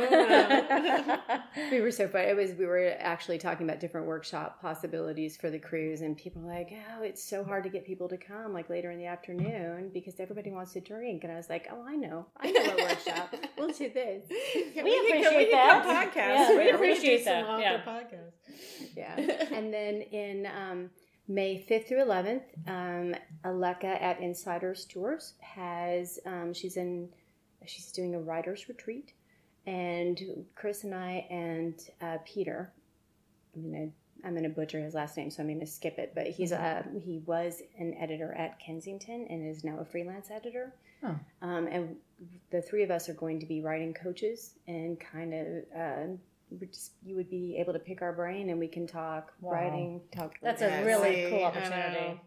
sounds 0.09 1.19
horrible. 1.29 1.43
we 1.71 1.81
were 1.81 1.91
so 1.91 2.07
fun. 2.09 2.23
It 2.23 2.37
was 2.37 2.53
we 2.53 2.67
were 2.67 2.95
actually 2.99 3.39
talking 3.39 3.67
about 3.69 3.81
different 3.81 4.07
workshop 4.07 4.61
possibilities 4.61 5.37
for 5.37 5.51
the 5.51 5.59
cruise, 5.59 6.01
and 6.03 6.17
people 6.17 6.43
were 6.43 6.53
like, 6.53 6.71
"Oh, 6.99 7.03
it's 7.03 7.23
so 7.23 7.45
hard 7.45 7.65
to 7.65 7.71
get 7.71 7.85
people 7.87 8.09
to 8.09 8.17
come 8.17 8.53
like 8.53 8.69
later 8.69 8.91
in 8.91 8.99
the 8.99 9.07
afternoon 9.07 9.91
because 9.93 10.21
everybody 10.21 10.51
wants 10.51 10.73
to 10.75 10.81
drink." 10.81 11.25
And 11.25 11.33
I 11.33 11.37
was 11.37 11.49
like, 11.49 11.69
"Oh, 11.73 11.83
I 11.87 11.97
know, 11.97 12.27
I 12.39 12.51
know 12.51 12.61
a 12.63 12.77
workshop. 12.89 13.35
We'll 13.57 13.69
do 13.69 13.91
this." 13.91 14.25
Yeah, 14.75 14.83
We 14.85 14.91
can 14.91 15.23
go- 15.23 15.29
appreciate 15.29 15.51
can 15.51 15.85
that. 15.85 16.13
podcast. 16.13 16.17
Yeah, 16.17 16.57
we 16.59 16.71
appreciate 16.71 17.19
do 17.19 17.25
some 17.25 17.33
that. 17.35 17.49
author 17.49 17.63
Yeah. 17.63 17.83
podcasts. 17.85 18.97
Yeah. 18.97 19.57
and 19.57 19.73
then 19.73 20.03
in 20.03 20.47
um, 20.47 20.91
May 21.29 21.63
5th 21.69 21.89
through 21.89 22.05
11th, 22.05 22.43
um, 22.67 23.15
Aleka 23.45 24.01
at 24.01 24.19
Insiders 24.21 24.87
Tours 24.87 25.35
has, 25.41 26.19
um, 26.25 26.55
she's 26.55 26.79
in, 26.79 27.11
she's 27.67 27.93
doing 27.93 28.15
a 28.15 28.21
writer's 28.21 28.69
retreat. 28.69 29.13
And 29.67 30.47
Chris 30.55 30.85
and 30.85 30.95
I 30.95 31.27
and 31.31 31.75
uh, 32.01 32.17
Peter, 32.25 32.73
I'm 33.55 33.71
going 33.71 33.91
to, 33.91 34.27
I'm 34.27 34.33
going 34.33 34.45
to 34.45 34.49
butcher 34.49 34.81
his 34.81 34.95
last 34.95 35.19
name, 35.19 35.31
so 35.31 35.43
I'm 35.43 35.49
going 35.49 35.61
to 35.61 35.67
skip 35.67 35.99
it. 35.99 36.13
But 36.15 36.29
he's 36.29 36.53
uh, 36.53 36.83
he 37.05 37.19
was 37.27 37.63
an 37.79 37.95
editor 38.01 38.33
at 38.33 38.59
Kensington 38.59 39.27
and 39.29 39.47
is 39.47 39.65
now 39.65 39.79
a 39.79 39.85
freelance 39.85 40.31
editor. 40.31 40.73
Oh. 41.05 41.15
Um, 41.43 41.69
and 41.69 41.97
the 42.51 42.63
three 42.63 42.83
of 42.83 42.91
us 42.91 43.09
are 43.09 43.15
going 43.15 43.39
to 43.41 43.47
be 43.47 43.61
writing 43.61 43.95
coaches 43.95 44.55
and 44.67 44.99
kind 44.99 45.35
of 45.35 45.47
uh, 45.77 46.07
just 46.73 46.93
you 47.05 47.15
would 47.17 47.29
be 47.31 47.57
able 47.59 47.73
to 47.73 47.79
pick 47.79 48.03
our 48.03 48.13
brain 48.13 48.51
and 48.51 48.59
we 48.59 48.69
can 48.69 48.87
talk 48.87 49.33
Wow. 49.41 49.53
writing, 49.53 50.01
talk. 50.15 50.35
That's 50.43 50.63
a 50.63 50.85
really 50.85 51.25
see, 51.25 51.31
cool 51.31 51.45
I 51.45 51.49
opportunity. 51.49 52.01
know. 52.07 52.21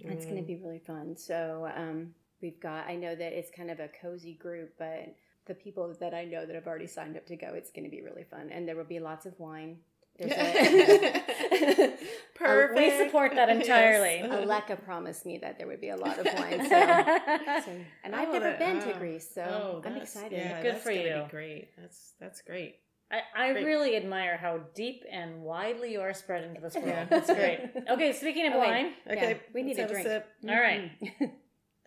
It's 0.00 0.24
going 0.24 0.36
to 0.38 0.42
be 0.42 0.56
really 0.56 0.78
fun. 0.78 1.16
So 1.16 1.68
um, 1.76 2.14
we've 2.40 2.58
got. 2.60 2.86
I 2.88 2.96
know 2.96 3.14
that 3.14 3.32
it's 3.32 3.50
kind 3.54 3.70
of 3.70 3.80
a 3.80 3.88
cozy 4.00 4.34
group, 4.34 4.72
but 4.78 5.14
the 5.46 5.54
people 5.54 5.94
that 6.00 6.14
I 6.14 6.24
know 6.24 6.46
that 6.46 6.54
have 6.54 6.66
already 6.66 6.86
signed 6.86 7.16
up 7.16 7.26
to 7.26 7.36
go, 7.36 7.48
it's 7.54 7.70
going 7.70 7.84
to 7.84 7.90
be 7.90 8.00
really 8.02 8.24
fun, 8.24 8.48
and 8.50 8.66
there 8.66 8.76
will 8.76 8.84
be 8.84 8.98
lots 9.00 9.26
of 9.26 9.38
wine. 9.38 9.78
There's 10.18 10.32
a, 10.32 11.92
Perfect. 12.34 12.78
We 12.78 13.04
support 13.04 13.34
that 13.34 13.48
entirely. 13.58 14.26
Yes. 14.26 14.44
Aleka 14.46 14.82
promised 14.82 15.26
me 15.26 15.38
that 15.38 15.58
there 15.58 15.66
would 15.66 15.80
be 15.80 15.90
a 15.90 15.96
lot 15.96 16.18
of 16.18 16.26
wine. 16.38 16.60
So, 16.62 16.68
so 16.68 17.72
and 18.04 18.14
I've 18.14 18.28
Oh, 18.28 18.32
never 18.32 18.44
that- 18.50 18.58
been 18.58 18.80
to 18.80 18.94
oh. 18.94 18.98
Greece, 18.98 19.28
so 19.34 19.42
Oh, 19.42 19.88
I'm 19.88 19.96
excited. 19.96 20.32
Yeah, 20.38 20.62
Good 20.62 20.74
that's 20.76 20.84
for 20.84 20.92
you. 20.92 21.22
Be 21.24 21.30
great. 21.30 21.68
That's 21.78 22.12
that's 22.20 22.40
great. 22.42 22.76
I, 23.10 23.48
I 23.48 23.52
Great. 23.52 23.64
really 23.64 23.96
admire 23.96 24.36
how 24.36 24.60
deep 24.74 25.02
and 25.10 25.42
widely 25.42 25.92
you 25.92 26.00
are 26.00 26.14
spread 26.14 26.44
into 26.44 26.60
this 26.60 26.74
world. 26.76 26.86
Yeah. 26.88 27.04
That's 27.04 27.32
great. 27.32 27.60
Okay, 27.90 28.12
speaking 28.12 28.46
of 28.46 28.54
Oh, 28.54 28.58
wine, 28.58 28.92
Okay, 29.10 29.30
Yeah, 29.32 29.38
we 29.52 29.62
need 29.62 29.78
let's 29.78 29.78
a 29.78 29.82
have 29.82 29.90
drink. 29.90 30.06
sip. 30.06 30.28
all 30.48 30.60
right. 30.60 30.90
Mm-hmm. 31.02 31.24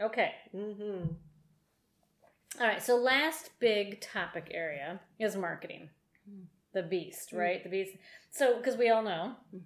Okay. 0.01 0.31
Mm-hmm. 0.55 1.13
All 2.59 2.67
right. 2.67 2.81
So 2.81 2.97
last 2.97 3.51
big 3.59 4.01
topic 4.01 4.49
area 4.51 4.99
is 5.19 5.35
marketing. 5.35 5.89
The 6.73 6.81
beast, 6.83 7.31
mm. 7.31 7.37
right? 7.37 7.63
The 7.63 7.69
beast. 7.69 7.91
So 8.31 8.57
because 8.57 8.75
we 8.75 8.89
all 8.89 9.03
know 9.03 9.35
mm. 9.55 9.61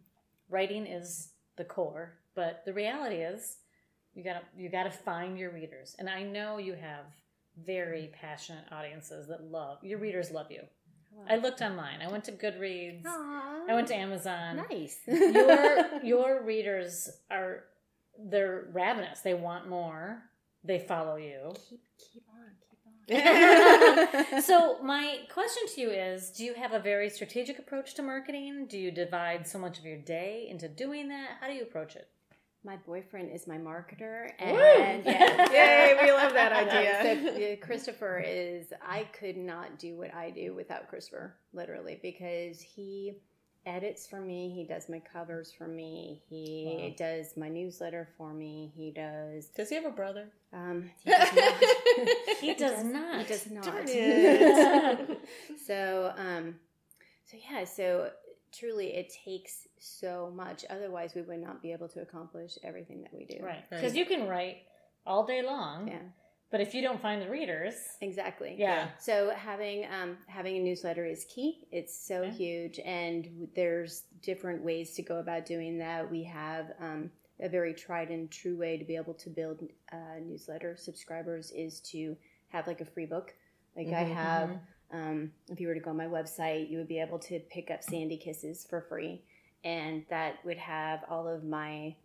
writing 0.49 0.85
is 0.85 1.31
the 1.55 1.63
core, 1.63 2.19
but 2.35 2.63
the 2.65 2.73
reality 2.73 3.15
is 3.15 3.57
you 4.13 4.23
gotta 4.23 4.41
you 4.55 4.69
gotta 4.69 4.91
find 4.91 5.37
your 5.39 5.51
readers. 5.51 5.95
And 5.97 6.09
I 6.09 6.23
know 6.23 6.57
you 6.57 6.73
have 6.73 7.05
very 7.65 8.11
passionate 8.19 8.65
audiences 8.71 9.27
that 9.29 9.43
love 9.43 9.77
your 9.83 9.99
readers 9.99 10.29
love 10.29 10.47
you. 10.51 10.61
I 11.29 11.35
looked 11.37 11.61
online. 11.61 12.01
I 12.01 12.09
went 12.11 12.23
to 12.25 12.31
Goodreads. 12.31 13.05
I 13.05 13.73
went 13.73 13.87
to 13.87 13.95
Amazon. 13.95 14.63
Nice. 14.69 14.99
your 15.07 16.03
your 16.03 16.43
readers 16.43 17.09
are 17.29 17.63
they're 18.19 18.67
ravenous. 18.73 19.21
They 19.21 19.33
want 19.33 19.69
more. 19.69 20.23
They 20.63 20.79
follow 20.79 21.17
you. 21.17 21.53
Keep 21.69 21.81
keep 22.13 22.23
on, 22.29 22.51
keep 22.69 22.79
on. 22.85 22.87
so 24.41 24.79
my 24.83 25.19
question 25.33 25.63
to 25.73 25.81
you 25.81 25.89
is 25.89 26.31
do 26.31 26.43
you 26.43 26.53
have 26.53 26.73
a 26.73 26.79
very 26.79 27.09
strategic 27.09 27.57
approach 27.57 27.93
to 27.95 28.03
marketing 28.03 28.67
do 28.69 28.77
you 28.77 28.91
divide 28.91 29.47
so 29.47 29.57
much 29.57 29.79
of 29.79 29.85
your 29.85 29.97
day 29.97 30.45
into 30.49 30.67
doing 30.67 31.07
that 31.07 31.37
how 31.39 31.47
do 31.47 31.53
you 31.53 31.61
approach 31.61 31.95
it 31.95 32.09
My 32.65 32.75
boyfriend 32.75 33.31
is 33.33 33.47
my 33.47 33.57
marketer, 33.57 34.29
and 34.39 35.05
yeah, 35.05 35.51
Yay, 35.51 35.97
we 36.01 36.11
love 36.11 36.33
that 36.33 36.51
idea. 36.73 37.55
so, 37.59 37.65
Christopher 37.65 38.21
is. 38.25 38.73
I 38.85 39.03
could 39.17 39.37
not 39.37 39.79
do 39.79 39.95
what 39.95 40.13
I 40.13 40.31
do 40.31 40.53
without 40.53 40.89
Christopher, 40.89 41.35
literally, 41.53 41.99
because 42.01 42.59
he 42.59 43.13
edits 43.65 44.07
for 44.07 44.19
me. 44.19 44.49
He 44.55 44.65
does 44.65 44.89
my 44.89 44.99
covers 44.99 45.51
for 45.57 45.67
me. 45.67 46.23
He 46.29 46.95
Wow. 46.97 47.05
does 47.07 47.37
my 47.37 47.47
newsletter 47.47 48.09
for 48.17 48.33
me. 48.33 48.71
He 48.75 48.91
does. 48.91 49.47
Does 49.49 49.69
he 49.69 49.75
have 49.75 49.85
a 49.85 49.89
brother? 49.91 50.29
Um, 50.51 50.89
he 52.41 52.53
does 52.53 52.83
not. 52.83 53.21
He 53.21 53.27
does 53.27 53.49
not. 53.51 53.87
He 53.89 53.99
does 53.99 54.57
not. 54.57 55.17
So, 55.65 56.13
um, 56.17 56.55
so 57.25 57.37
yeah. 57.49 57.63
So 57.65 58.09
truly, 58.51 58.87
it 58.95 59.13
takes 59.25 59.67
so 59.79 60.31
much. 60.35 60.65
Otherwise, 60.69 61.13
we 61.15 61.21
would 61.21 61.39
not 61.41 61.61
be 61.61 61.71
able 61.71 61.87
to 61.89 62.01
accomplish 62.01 62.57
everything 62.63 63.01
that 63.01 63.13
we 63.13 63.25
do. 63.25 63.37
right 63.43 63.55
Right. 63.55 63.69
because 63.69 63.95
you 63.95 64.05
can 64.05 64.27
write 64.27 64.57
all 65.05 65.25
day 65.25 65.41
long 65.41 65.87
Yeah. 65.87 65.99
but 66.51 66.61
if 66.61 66.73
you 66.73 66.81
don't 66.81 67.01
find 67.01 67.21
the 67.21 67.29
readers 67.29 67.75
Exactly. 68.01 68.55
yeah, 68.57 68.89
So 68.99 69.31
having 69.31 69.85
um, 69.85 70.17
having 70.27 70.57
a 70.57 70.59
newsletter 70.59 71.05
is 71.05 71.25
key. 71.25 71.67
It's 71.71 71.95
so 72.07 72.23
Okay. 72.23 72.31
huge, 72.31 72.79
and 72.79 73.47
there's 73.55 74.03
different 74.21 74.63
ways 74.63 74.93
to 74.95 75.01
go 75.01 75.17
about 75.19 75.45
doing 75.45 75.77
that. 75.79 76.09
We 76.09 76.23
have 76.23 76.71
um, 76.79 77.09
a 77.39 77.49
very 77.49 77.73
tried 77.73 78.09
and 78.09 78.29
true 78.31 78.57
way 78.57 78.77
to 78.77 78.85
be 78.85 78.95
able 78.95 79.13
to 79.15 79.29
build 79.29 79.61
uh, 79.91 80.19
newsletter 80.21 80.75
subscribers 80.77 81.51
is 81.51 81.79
to 81.91 82.15
have 82.49 82.67
like 82.67 82.81
a 82.81 82.85
free 82.85 83.05
book. 83.05 83.33
Like 83.75 83.87
I 83.93 84.03
Mhm, 84.03 84.13
have, 84.13 84.49
um, 84.91 85.31
if 85.49 85.59
you 85.59 85.67
were 85.67 85.73
to 85.73 85.79
go 85.79 85.89
on 85.91 85.97
my 85.97 86.05
website, 86.05 86.69
you 86.69 86.77
would 86.77 86.87
be 86.87 86.99
able 86.99 87.19
to 87.19 87.39
pick 87.39 87.69
up 87.71 87.83
Sandy 87.83 88.17
Kisses 88.17 88.65
for 88.69 88.81
free, 88.81 89.21
and 89.63 90.05
that 90.09 90.43
would 90.45 90.57
have 90.57 91.03
all 91.09 91.27
of 91.27 91.43
my 91.43 91.95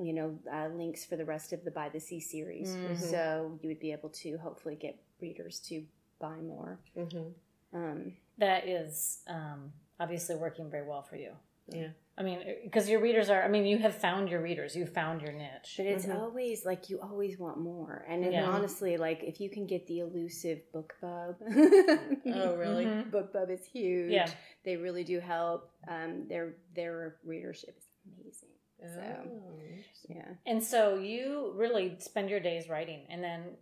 you 0.00 0.12
know 0.14 0.38
uh, 0.50 0.68
links 0.68 1.04
for 1.04 1.16
the 1.16 1.24
rest 1.24 1.52
of 1.52 1.62
the 1.64 1.70
by 1.70 1.86
the 1.90 2.00
sea 2.00 2.18
series 2.18 2.76
Mhm. 2.76 2.96
so 2.96 3.58
you 3.62 3.68
would 3.68 3.78
be 3.78 3.92
able 3.92 4.08
to 4.08 4.38
hopefully 4.38 4.74
get 4.74 4.98
readers 5.20 5.60
to 5.68 5.84
buy 6.18 6.36
more 6.38 6.78
Mhm. 6.96 7.34
um, 7.74 8.16
that 8.38 8.66
is 8.66 9.20
um, 9.26 9.70
obviously 10.00 10.34
working 10.34 10.70
very 10.70 10.86
well 10.88 11.02
for 11.02 11.16
you 11.16 11.36
Yeah. 11.68 11.88
i 12.18 12.22
mean 12.22 12.40
because 12.64 12.88
your 12.88 13.00
readers 13.00 13.30
are 13.30 13.42
i 13.42 13.48
mean 13.48 13.64
you 13.64 13.78
have 13.78 13.94
found 13.94 14.28
your 14.28 14.42
readers 14.42 14.74
you 14.76 14.84
found 14.86 15.22
your 15.22 15.32
niche 15.32 15.74
but 15.76 15.86
it's 15.86 16.04
Mhm. 16.06 16.18
always 16.20 16.64
like 16.66 16.90
you 16.90 17.00
always 17.00 17.38
want 17.38 17.58
more 17.58 18.04
and 18.08 18.22
then 18.22 18.32
Yeah. 18.32 18.48
honestly 18.50 18.96
like 18.96 19.22
if 19.22 19.40
you 19.40 19.48
can 19.48 19.66
get 19.66 19.86
the 19.86 20.00
elusive 20.00 20.60
BookBub 20.74 21.36
Oh, 22.34 22.54
really? 22.56 22.84
Mhm. 22.86 23.10
BookBub 23.14 23.48
is 23.50 23.64
huge 23.64 24.10
Yeah. 24.12 24.28
they 24.64 24.76
really 24.76 25.04
do 25.04 25.20
help 25.20 25.70
um, 25.88 26.26
their 26.28 26.56
their 26.74 27.16
readership 27.24 27.76
is 27.78 27.86
amazing 28.18 28.48
Oh, 28.84 29.60
yeah 30.08 30.34
and 30.44 30.60
so 30.62 30.96
you 30.96 31.52
really 31.54 31.96
spend 32.00 32.28
your 32.28 32.40
days 32.40 32.68
writing 32.68 33.06
and 33.08 33.22
then 33.22 33.56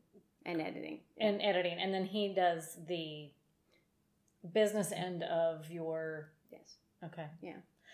and 0.47 0.61
editing 0.63 1.01
and 1.19 1.43
editing 1.43 1.79
and 1.79 1.93
then 1.93 2.07
he 2.07 2.33
does 2.35 2.79
the 2.89 3.31
business 4.53 4.93
end 4.93 5.23
of 5.25 5.71
your 5.71 6.31
yes 6.51 6.77
okay 7.05 7.27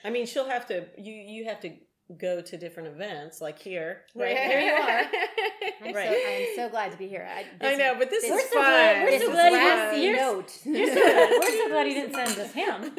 I 0.05 0.11
mean, 0.11 0.27
she'll 0.27 0.49
have 0.49 0.67
to. 0.69 0.85
You 0.99 1.13
you 1.13 1.45
have 1.47 1.61
to 1.61 1.73
go 2.19 2.41
to 2.41 2.57
different 2.57 2.89
events, 2.91 3.41
like 3.41 3.59
here. 3.59 4.03
Right, 4.15 4.37
here 4.39 4.61
you 4.61 4.73
are. 4.73 5.01
I'm, 5.89 5.93
right. 5.95 6.09
so, 6.09 6.15
I'm 6.31 6.47
so 6.55 6.69
glad 6.71 6.93
to 6.93 6.97
be 6.99 7.09
here 7.09 7.29
I, 7.29 7.45
I 7.73 7.75
know, 7.75 7.97
but 7.99 8.09
this, 8.11 8.23
this- 8.23 8.45
is 8.45 8.49
so 8.51 8.55
fun. 8.55 8.65
glad- 8.65 9.03
we're 9.03 9.11
this 9.11 9.23
so 9.23 9.31
glad 9.33 9.49
you- 9.51 9.59
last 9.59 9.99
you're- 9.99 10.17
note 10.17 10.59
You're 10.65 10.87
so 10.87 10.95
good. 10.95 11.41
We're 11.41 11.59
so 11.59 11.69
glad 11.69 11.89
you 11.89 11.95
didn't 11.95 12.15
send 12.15 12.39
us 12.39 12.53
him. 12.53 12.97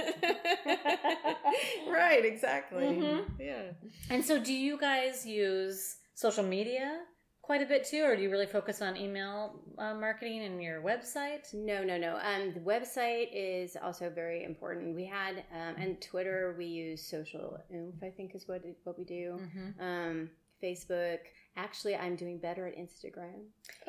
right, 1.89 2.25
exactly. 2.25 2.83
Mhm. 2.83 3.23
Yeah. 3.39 3.63
And 4.09 4.23
so, 4.25 4.39
do 4.43 4.53
you 4.53 4.77
guys 4.77 5.25
use 5.25 5.95
social 6.15 6.43
media 6.43 6.99
quite 7.47 7.61
a 7.61 7.65
bit 7.65 7.85
too, 7.85 8.03
or 8.03 8.13
do 8.17 8.21
you 8.21 8.29
really 8.29 8.45
focus 8.45 8.81
on 8.81 8.97
email 8.97 9.55
uh, 9.77 9.93
marketing 9.93 10.43
and 10.43 10.61
your 10.61 10.81
website? 10.81 11.51
No, 11.53 11.81
no, 11.83 11.97
no. 11.97 12.17
Um, 12.17 12.53
the 12.53 12.59
website 12.59 13.29
is 13.33 13.77
also 13.81 14.09
very 14.09 14.43
important. 14.43 14.93
We 14.95 15.05
had 15.05 15.37
um, 15.53 15.75
and 15.81 16.01
Twitter. 16.01 16.53
We 16.57 16.65
use 16.65 17.01
social 17.01 17.57
oomph. 17.73 17.95
I 18.03 18.09
think 18.09 18.35
is 18.35 18.47
what 18.49 18.61
it, 18.65 18.77
what 18.83 18.97
we 18.99 19.05
do. 19.05 19.39
Mm-hmm. 19.39 19.81
Um, 19.83 20.29
Facebook. 20.61 21.19
Actually, 21.55 21.95
I'm 21.95 22.15
doing 22.17 22.37
better 22.37 22.67
at 22.67 22.75
Instagram. 22.77 23.39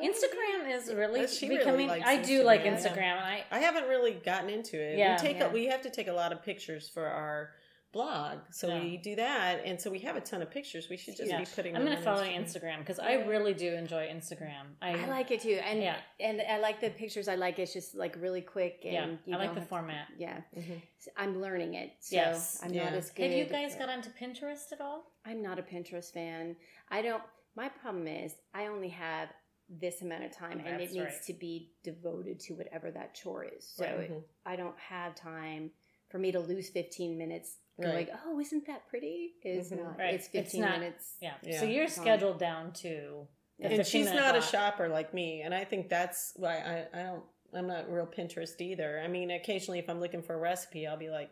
Instagram 0.01 0.75
is 0.75 0.91
really 0.93 1.21
Oh, 1.21 1.27
She 1.27 1.47
really 1.49 1.59
becoming. 1.59 1.87
likes 1.89 2.07
I 2.07 2.17
do 2.21 2.43
like 2.43 2.63
Instagram. 2.63 2.97
Instagram. 2.97 3.17
and 3.17 3.25
I 3.25 3.43
I 3.51 3.59
haven't 3.59 3.87
really 3.89 4.13
gotten 4.13 4.49
into 4.49 4.77
it. 4.81 4.97
Yeah. 4.97 5.15
we 5.21 5.27
take 5.27 5.37
Yeah. 5.37 5.49
A, 5.49 5.53
we 5.53 5.65
have 5.67 5.81
to 5.81 5.89
take 5.89 6.07
a 6.07 6.13
lot 6.13 6.31
of 6.31 6.41
pictures 6.43 6.87
for 6.89 7.05
our 7.05 7.51
blog, 7.91 8.39
so 8.51 8.67
Yeah. 8.67 8.83
we 8.83 8.97
do 8.97 9.15
that, 9.15 9.61
and 9.65 9.81
so 9.81 9.89
we 9.89 9.99
have 9.99 10.15
a 10.15 10.21
ton 10.21 10.41
of 10.41 10.51
pictures. 10.51 10.89
We 10.89 10.97
should 10.97 11.15
just 11.15 11.31
Yeah. 11.31 11.39
be 11.39 11.45
putting. 11.45 11.75
I'm 11.75 11.83
them 11.85 11.93
going 11.93 12.03
to 12.03 12.09
on 12.09 12.17
follow 12.17 12.27
Instagram 12.29 12.79
because 12.79 12.99
I 12.99 13.13
really 13.25 13.53
do 13.53 13.73
enjoy 13.73 14.07
Instagram. 14.07 14.75
I, 14.81 14.91
I 14.91 15.05
like 15.07 15.31
it 15.31 15.41
too, 15.41 15.59
and 15.63 15.81
Yeah. 15.81 15.99
and 16.19 16.41
I 16.41 16.59
like 16.59 16.81
the 16.81 16.91
pictures. 16.91 17.27
I 17.27 17.35
like 17.35 17.57
it's 17.57 17.73
just 17.73 17.95
like 17.95 18.15
really 18.17 18.41
quick, 18.41 18.81
and 18.85 18.93
Yeah, 18.93 19.07
you 19.25 19.35
I 19.35 19.37
like 19.37 19.49
the 19.49 19.61
have 19.61 19.63
to- 19.63 19.69
format. 19.69 20.07
yeah, 20.17 20.41
Mhm. 20.55 20.81
I'm 21.17 21.41
learning 21.41 21.73
it, 21.73 21.93
so 21.99 22.15
Yes. 22.15 22.61
I'm 22.63 22.71
Yeah. 22.73 22.85
not 22.85 22.93
as 22.93 23.09
good. 23.09 23.23
Have 23.29 23.37
you 23.39 23.45
guys 23.45 23.75
got 23.75 23.89
onto 23.89 24.11
Pinterest 24.11 24.71
at 24.71 24.81
all? 24.81 25.11
I'm 25.25 25.41
not 25.41 25.57
a 25.57 25.63
Pinterest 25.63 26.11
fan. 26.13 26.57
I 26.89 27.01
don't. 27.01 27.23
My 27.55 27.69
problem 27.69 28.07
is 28.07 28.35
I 28.53 28.67
only 28.67 28.89
have 28.89 29.33
this 29.67 30.01
amount 30.01 30.23
of 30.23 30.31
time, 30.31 30.59
and 30.59 30.79
That's 30.79 30.91
it 30.91 30.95
needs 30.95 31.13
right. 31.13 31.23
to 31.25 31.33
be 31.33 31.73
devoted 31.83 32.39
to 32.41 32.53
whatever 32.55 32.89
that 32.91 33.13
chore 33.15 33.43
is. 33.45 33.67
So 33.67 33.83
Right. 33.85 34.09
Mhm. 34.11 34.23
I 34.45 34.55
don't 34.55 34.77
have 34.79 35.13
time 35.15 35.71
for 36.07 36.17
me 36.17 36.31
to 36.31 36.39
lose 36.39 36.69
15 36.69 37.17
minutes. 37.17 37.57
Go 37.81 37.87
Right. 37.87 38.09
like, 38.09 38.19
oh, 38.25 38.39
isn't 38.39 38.65
that 38.67 38.87
pretty? 38.87 39.35
Is 39.43 39.71
Mhm. 39.71 39.83
not. 39.83 39.97
Right. 39.97 40.13
It's 40.15 40.29
It's 40.33 40.53
not- 40.53 40.79
minutes. 40.79 41.15
Yeah. 41.21 41.35
Yeah. 41.43 41.59
So 41.59 41.65
you're 41.65 41.85
Gone. 41.85 41.89
scheduled 41.93 42.39
down 42.39 42.73
to. 42.73 43.27
the 43.59 43.65
and 43.65 43.85
she's 43.85 44.05
minute 44.05 44.19
not 44.21 44.35
a 44.37 44.41
shopper 44.41 44.87
like 44.87 45.13
me, 45.13 45.41
and 45.41 45.53
I 45.53 45.65
think 45.65 45.89
that's 45.89 46.31
why 46.37 46.57
I, 46.93 46.99
I 46.99 47.03
don't. 47.03 47.23
I'm 47.53 47.67
not 47.67 47.91
real 47.91 48.05
Pinterest 48.07 48.59
either. 48.61 49.01
I 49.03 49.07
mean, 49.07 49.31
occasionally 49.31 49.79
if 49.79 49.89
I'm 49.89 49.99
looking 49.99 50.21
for 50.21 50.35
a 50.35 50.37
recipe, 50.37 50.85
I'll 50.87 50.95
be 50.97 51.09
like, 51.09 51.29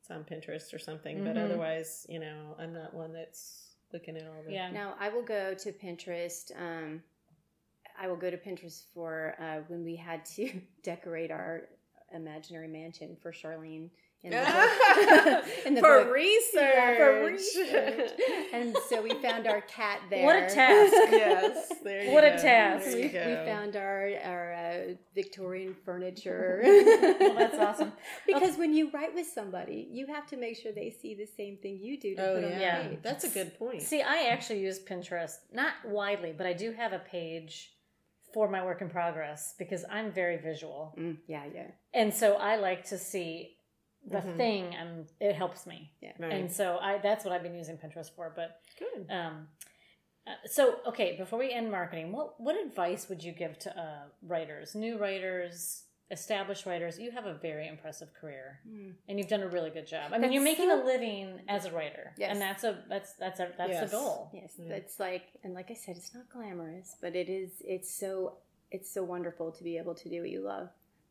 it's 0.00 0.10
on 0.10 0.24
Pinterest 0.24 0.74
or 0.74 0.78
something. 0.78 1.22
But 1.24 1.36
Mhm. 1.36 1.44
otherwise, 1.44 2.04
you 2.08 2.18
know, 2.18 2.54
I'm 2.58 2.72
not 2.74 2.92
one 2.92 3.12
that's 3.12 3.76
looking 3.92 4.16
at 4.16 4.26
all 4.26 4.42
the. 4.42 4.52
Yeah. 4.52 4.70
Now 4.70 4.94
I 4.98 5.08
will 5.10 5.22
go 5.22 5.54
to 5.54 5.72
Pinterest. 5.72 6.50
Um, 6.60 7.02
I 7.96 8.08
will 8.08 8.16
go 8.16 8.30
to 8.30 8.36
Pinterest 8.36 8.84
for 8.92 9.34
uh, 9.38 9.60
when 9.68 9.84
we 9.84 9.96
had 9.96 10.24
to 10.26 10.50
decorate 10.82 11.30
our 11.30 11.68
imaginary 12.12 12.68
mansion 12.68 13.16
for 13.16 13.32
Charlene. 13.32 13.90
In 14.24 14.30
the 14.32 14.36
book. 15.36 15.44
in 15.66 15.74
the 15.74 15.80
for 15.80 16.04
book. 16.04 16.12
research. 16.14 16.74
Yeah, 16.74 16.96
for 16.96 17.24
research. 17.26 18.10
and 18.52 18.76
so 18.88 19.00
we 19.00 19.10
found 19.22 19.46
our 19.46 19.60
cat 19.62 20.00
there. 20.10 20.24
What 20.28 20.36
a 20.36 20.48
task. 20.52 20.92
yes. 21.12 21.72
There 21.84 22.04
you 22.04 22.10
What 22.10 22.24
a 22.24 22.32
task. 22.32 22.86
There 22.86 22.96
we, 22.96 23.02
you 23.02 23.08
we 23.08 23.12
go. 23.12 23.44
found 23.46 23.76
our 23.76 24.10
our 24.24 24.52
uh, 24.54 24.94
Victorian 25.14 25.74
furniture. 25.84 26.60
Well, 26.64 27.34
that's 27.36 27.58
awesome. 27.58 27.92
because 28.26 28.56
when 28.56 28.74
you 28.74 28.90
write 28.90 29.14
with 29.14 29.26
somebody, 29.28 29.88
you 29.90 30.06
have 30.08 30.26
to 30.28 30.36
make 30.36 30.56
sure 30.56 30.72
they 30.72 30.90
see 30.90 31.14
the 31.14 31.26
same 31.36 31.56
thing 31.62 31.78
you 31.80 31.98
do 32.00 32.16
to 32.16 32.22
Oh 32.22 32.34
put 32.34 32.44
on 32.44 32.60
yeah. 32.60 32.82
the 32.82 32.88
page. 32.88 32.98
that's 33.02 33.24
a 33.24 33.28
good 33.28 33.56
point. 33.58 33.82
See, 33.82 34.02
I 34.02 34.24
actually 34.32 34.60
use 34.60 34.80
Pinterest, 34.80 35.36
not 35.52 35.74
widely, 35.86 36.32
but 36.36 36.46
I 36.46 36.54
do 36.54 36.72
have 36.72 36.92
a 36.92 36.98
page 36.98 37.72
for 38.34 38.48
my 38.48 38.64
work 38.64 38.82
in 38.82 38.90
progress 38.90 39.54
because 39.58 39.84
I'm 39.90 40.10
very 40.12 40.36
visual. 40.38 40.94
Mm, 40.98 41.18
yeah, 41.28 41.44
yeah. 41.54 41.68
And 41.94 42.12
so 42.12 42.34
I 42.34 42.56
like 42.56 42.84
to 42.86 42.98
see 42.98 43.54
the 44.08 44.18
Mhm. 44.18 44.36
thing 44.36 44.74
and 44.74 45.06
it 45.20 45.34
helps 45.34 45.66
me. 45.66 45.92
Right. 46.18 46.32
And 46.32 46.50
so 46.50 46.78
I 46.78 46.98
that's 46.98 47.24
what 47.24 47.32
I've 47.34 47.42
been 47.42 47.54
using 47.54 47.76
Pinterest 47.78 48.10
for, 48.16 48.32
but 48.34 48.60
good. 48.78 49.06
um 49.10 49.48
uh, 50.26 50.30
so 50.46 50.80
okay, 50.86 51.16
before 51.16 51.38
we 51.38 51.52
end 51.52 51.70
marketing, 51.70 52.12
what 52.12 52.40
what 52.40 52.56
advice 52.66 53.08
would 53.08 53.22
you 53.22 53.32
give 53.32 53.58
to 53.60 53.70
uh, 53.84 54.02
writers, 54.22 54.74
new 54.74 54.98
writers, 54.98 55.84
established 56.10 56.66
writers? 56.66 56.98
You 56.98 57.10
have 57.12 57.24
a 57.26 57.34
very 57.34 57.66
impressive 57.66 58.12
career, 58.12 58.60
Mm. 58.68 58.94
and 59.08 59.18
you've 59.18 59.28
done 59.28 59.42
a 59.42 59.48
really 59.48 59.70
good 59.70 59.86
job. 59.86 60.06
I 60.08 60.12
mean, 60.12 60.20
That's 60.22 60.34
you're 60.34 60.42
making 60.42 60.68
so- 60.68 60.82
a 60.82 60.84
living 60.84 61.40
as 61.48 61.64
a 61.64 61.72
writer, 61.72 62.12
Yes. 62.18 62.30
and 62.32 62.40
that's 62.42 62.62
a 62.64 62.84
that's 62.88 63.14
that's 63.14 63.40
a 63.40 63.52
that's 63.56 63.70
Yes. 63.72 63.90
the 63.90 63.96
goal. 63.96 64.30
Yes, 64.34 64.54
Yeah. 64.58 64.74
it's 64.74 65.00
like, 65.00 65.24
and 65.42 65.54
like 65.54 65.70
I 65.70 65.74
said, 65.74 65.96
it's 65.96 66.12
not 66.14 66.28
glamorous, 66.28 66.96
but 67.00 67.14
it 67.16 67.28
is. 67.28 67.62
It's 67.64 67.90
so. 67.90 68.38
It's 68.70 68.90
so 68.90 69.02
wonderful 69.02 69.50
to 69.52 69.64
be 69.64 69.78
able 69.78 69.94
to 69.94 70.10
do 70.10 70.20
what 70.20 70.28
you 70.28 70.40
love. 70.42 70.68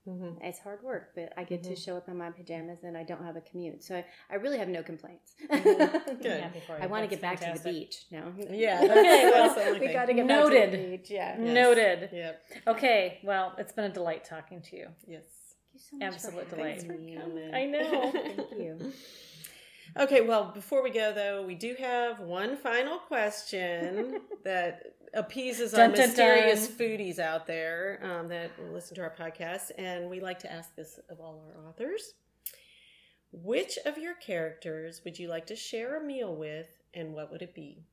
Mhm. 0.07 0.37
It's 0.41 0.59
hard 0.59 0.81
work, 0.83 1.11
but 1.15 1.33
I 1.35 1.43
get 1.43 1.63
to 1.63 1.71
Mhm. 1.71 1.83
show 1.85 1.97
up 1.97 2.07
in 2.07 2.17
my 2.17 2.31
pajamas 2.31 2.83
and 2.83 2.97
I 2.97 3.03
don't 3.03 3.23
have 3.25 3.35
a 3.35 3.41
commute, 3.41 3.83
so 3.83 3.97
I, 3.97 4.05
I 4.29 4.35
really 4.35 4.57
have 4.57 4.69
no 4.69 4.81
complaints. 4.81 5.33
Good. 5.49 5.59
I'm 5.59 6.41
happy 6.43 6.61
for 6.65 6.77
you. 6.77 6.83
I 6.83 6.87
want 6.87 7.03
to 7.03 7.09
get 7.09 7.21
back 7.21 7.39
to 7.41 7.53
the 7.61 7.69
beach. 7.71 8.05
No. 8.09 8.31
Yeah, 8.49 8.79
Okay, 8.83 8.87
that's, 8.87 9.33
well, 9.33 9.43
that's 9.43 9.55
the 9.55 9.65
only 9.65 9.79
we 9.87 9.93
got 9.93 10.05
to 10.05 10.13
get 10.13 10.25
Noted. 10.25 10.61
back 10.61 10.71
to 10.71 10.77
the 10.77 10.97
beach. 10.97 11.11
Yeah. 11.11 11.37
Yes. 11.39 11.53
Noted. 11.53 12.09
Yep. 12.13 12.41
Okay, 12.67 13.19
well, 13.23 13.53
it's 13.57 13.73
been 13.73 13.85
a 13.85 13.89
delight 13.93 14.23
talking 14.23 14.61
to 14.61 14.77
you. 14.77 14.87
Yes. 15.05 15.23
Thank 15.73 15.73
you 15.73 15.79
so 15.79 15.97
much 15.97 16.13
Absolute 16.13 16.47
for 16.49 16.55
delight. 16.55 16.81
having 16.83 17.05
me. 17.05 17.17
Coming. 17.17 17.53
I 17.53 17.65
know. 17.65 18.11
Thank 18.11 18.51
you. 18.57 18.93
Okay, 19.97 20.21
well, 20.21 20.51
before 20.53 20.83
we 20.83 20.89
go 20.89 21.11
though, 21.13 21.45
we 21.45 21.55
do 21.55 21.75
have 21.79 22.19
one 22.19 22.55
final 22.57 22.97
question 22.99 24.19
that 24.43 24.83
appeases 25.17 25.73
our 25.73 25.87
Dun, 25.87 25.91
dun, 25.97 26.07
mysterious 26.07 26.67
dun. 26.67 26.77
foodies 26.77 27.19
out 27.19 27.47
there 27.47 27.99
um, 28.03 28.27
that 28.29 28.51
listen 28.71 28.95
to 28.95 29.01
our 29.01 29.13
podcast, 29.17 29.71
and 29.77 30.09
we 30.09 30.19
like 30.19 30.39
to 30.39 30.51
ask 30.51 30.75
this 30.75 30.99
of 31.09 31.19
all 31.19 31.43
our 31.47 31.67
authors. 31.67 32.13
Which 33.31 33.77
of 33.85 33.97
your 33.97 34.13
characters 34.15 35.01
would 35.03 35.19
you 35.19 35.27
like 35.27 35.47
to 35.47 35.55
share 35.55 36.01
a 36.01 36.05
meal 36.05 36.35
with, 36.35 36.67
and 36.93 37.13
what 37.13 37.31
would 37.31 37.41
it 37.41 37.53
be? 37.53 37.83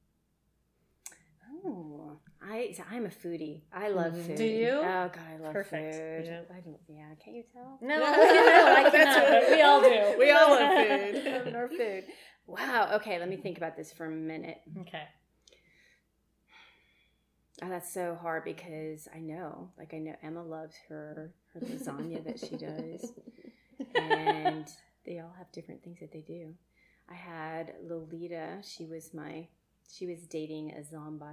Oh, 1.65 2.19
I 2.43 2.75
I'm 2.91 3.07
a 3.07 3.11
foodie. 3.11 3.63
I 3.73 3.89
love 3.89 4.13
Mhm. 4.15 4.27
food. 4.27 4.37
Do 4.37 4.45
you? 4.45 4.69
Oh 4.71 5.11
God, 5.13 5.19
I 5.33 5.37
love 5.39 5.53
Perfect. 5.53 5.95
food. 5.95 6.25
Yeah. 6.27 6.41
I 6.57 6.61
don't. 6.61 6.79
Yeah, 6.89 7.15
can't 7.23 7.37
you 7.37 7.45
tell? 7.53 7.79
No, 7.81 7.99
no, 7.99 8.05
I 8.07 8.91
cannot. 8.93 9.51
We 9.51 9.63
all 9.63 9.81
do. 9.81 10.19
We 10.19 10.31
all 10.31 10.51
love 10.51 10.87
food. 10.87 11.25
Love 11.45 11.53
nor 11.53 11.69
food. 11.69 12.05
Wow. 12.47 12.91
Okay, 12.97 13.19
let 13.19 13.29
me 13.29 13.37
think 13.37 13.57
about 13.57 13.77
this 13.77 13.93
for 13.93 14.07
a 14.07 14.11
minute. 14.11 14.59
Okay. 14.81 15.05
Oh, 17.63 17.69
that's 17.69 17.93
so 17.93 18.19
hard 18.21 18.45
because 18.45 19.09
I 19.15 19.21
know, 19.21 19.71
like 19.79 19.95
I 19.95 19.99
know 19.99 20.17
Emma 20.23 20.43
loves 20.43 20.75
her 20.89 21.33
her 21.53 21.61
lasagna 21.61 22.25
that 22.25 22.41
she 22.41 22.57
does, 22.57 23.13
and 23.95 24.67
they 25.07 25.21
all 25.21 25.33
have 25.39 25.53
different 25.53 25.85
things 25.85 26.01
that 26.01 26.13
they 26.13 26.21
do. 26.21 26.55
I 27.09 27.15
had 27.15 27.75
Lolita. 27.83 28.59
She 28.63 28.87
was 28.87 29.15
my. 29.15 29.47
She 29.93 30.07
was 30.07 30.27
dating 30.27 30.73
a 30.73 30.83
zombie. 30.83 31.25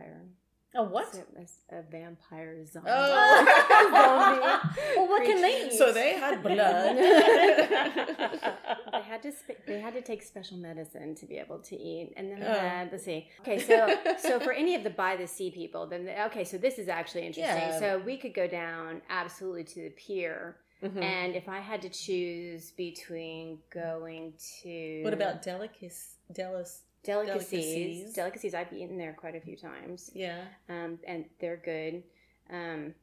Oh, 0.73 0.83
what? 0.83 1.13
So, 1.13 1.21
a, 1.37 1.75
a 1.79 1.81
vampire 1.91 2.65
zombie. 2.65 2.89
Oh. 2.91 3.87
Zombie. 3.91 4.79
well, 4.95 5.07
what 5.09 5.25
can 5.25 5.41
they 5.41 5.65
eat? 5.67 5.73
So 5.73 5.91
they 5.91 6.13
had 6.13 6.41
blood. 6.43 6.95
they 6.95 9.01
had 9.03 9.21
to 9.23 9.31
sp- 9.35 9.61
they 9.67 9.79
had 9.79 9.93
to 9.93 10.01
take 10.01 10.23
special 10.23 10.57
medicine 10.57 11.15
to 11.15 11.25
be 11.25 11.37
able 11.37 11.59
to 11.59 11.75
eat 11.75 12.13
and 12.17 12.31
then 12.31 12.41
I 12.43 12.47
Oh. 12.55 12.59
had 12.59 12.91
let's 12.91 13.03
see 13.03 13.27
okay 13.41 13.59
so 13.59 13.95
so 14.17 14.39
for 14.39 14.51
any 14.53 14.75
of 14.75 14.83
the 14.83 14.89
by 14.89 15.15
the 15.15 15.27
sea 15.27 15.51
people 15.51 15.87
then 15.87 16.05
they, 16.05 16.15
okay 16.27 16.43
so 16.43 16.57
this 16.57 16.77
is 16.79 16.87
actually 16.87 17.25
interesting 17.25 17.69
Yeah. 17.69 17.79
so 17.79 18.01
we 18.05 18.17
could 18.17 18.33
go 18.33 18.47
down 18.47 19.01
absolutely 19.09 19.63
to 19.65 19.81
the 19.83 19.89
pier 19.89 20.57
Mhm. 20.81 21.01
and 21.03 21.35
if 21.35 21.47
I 21.47 21.59
had 21.59 21.81
to 21.83 21.89
choose 21.89 22.71
between 22.71 23.59
going 23.69 24.33
to 24.63 25.03
What 25.03 25.13
about 25.13 25.41
delicacies? 25.41 26.17
Delis? 26.33 26.79
delicacies 27.03 28.13
delicacies? 28.13 28.53
I've 28.53 28.71
eaten 28.73 28.97
there 28.97 29.13
quite 29.13 29.35
a 29.35 29.41
few 29.41 29.55
times 29.57 30.11
Yeah. 30.13 30.43
um, 30.69 30.99
and 31.05 31.25
they're 31.39 31.57
good. 31.57 32.03
Um, 32.49 32.95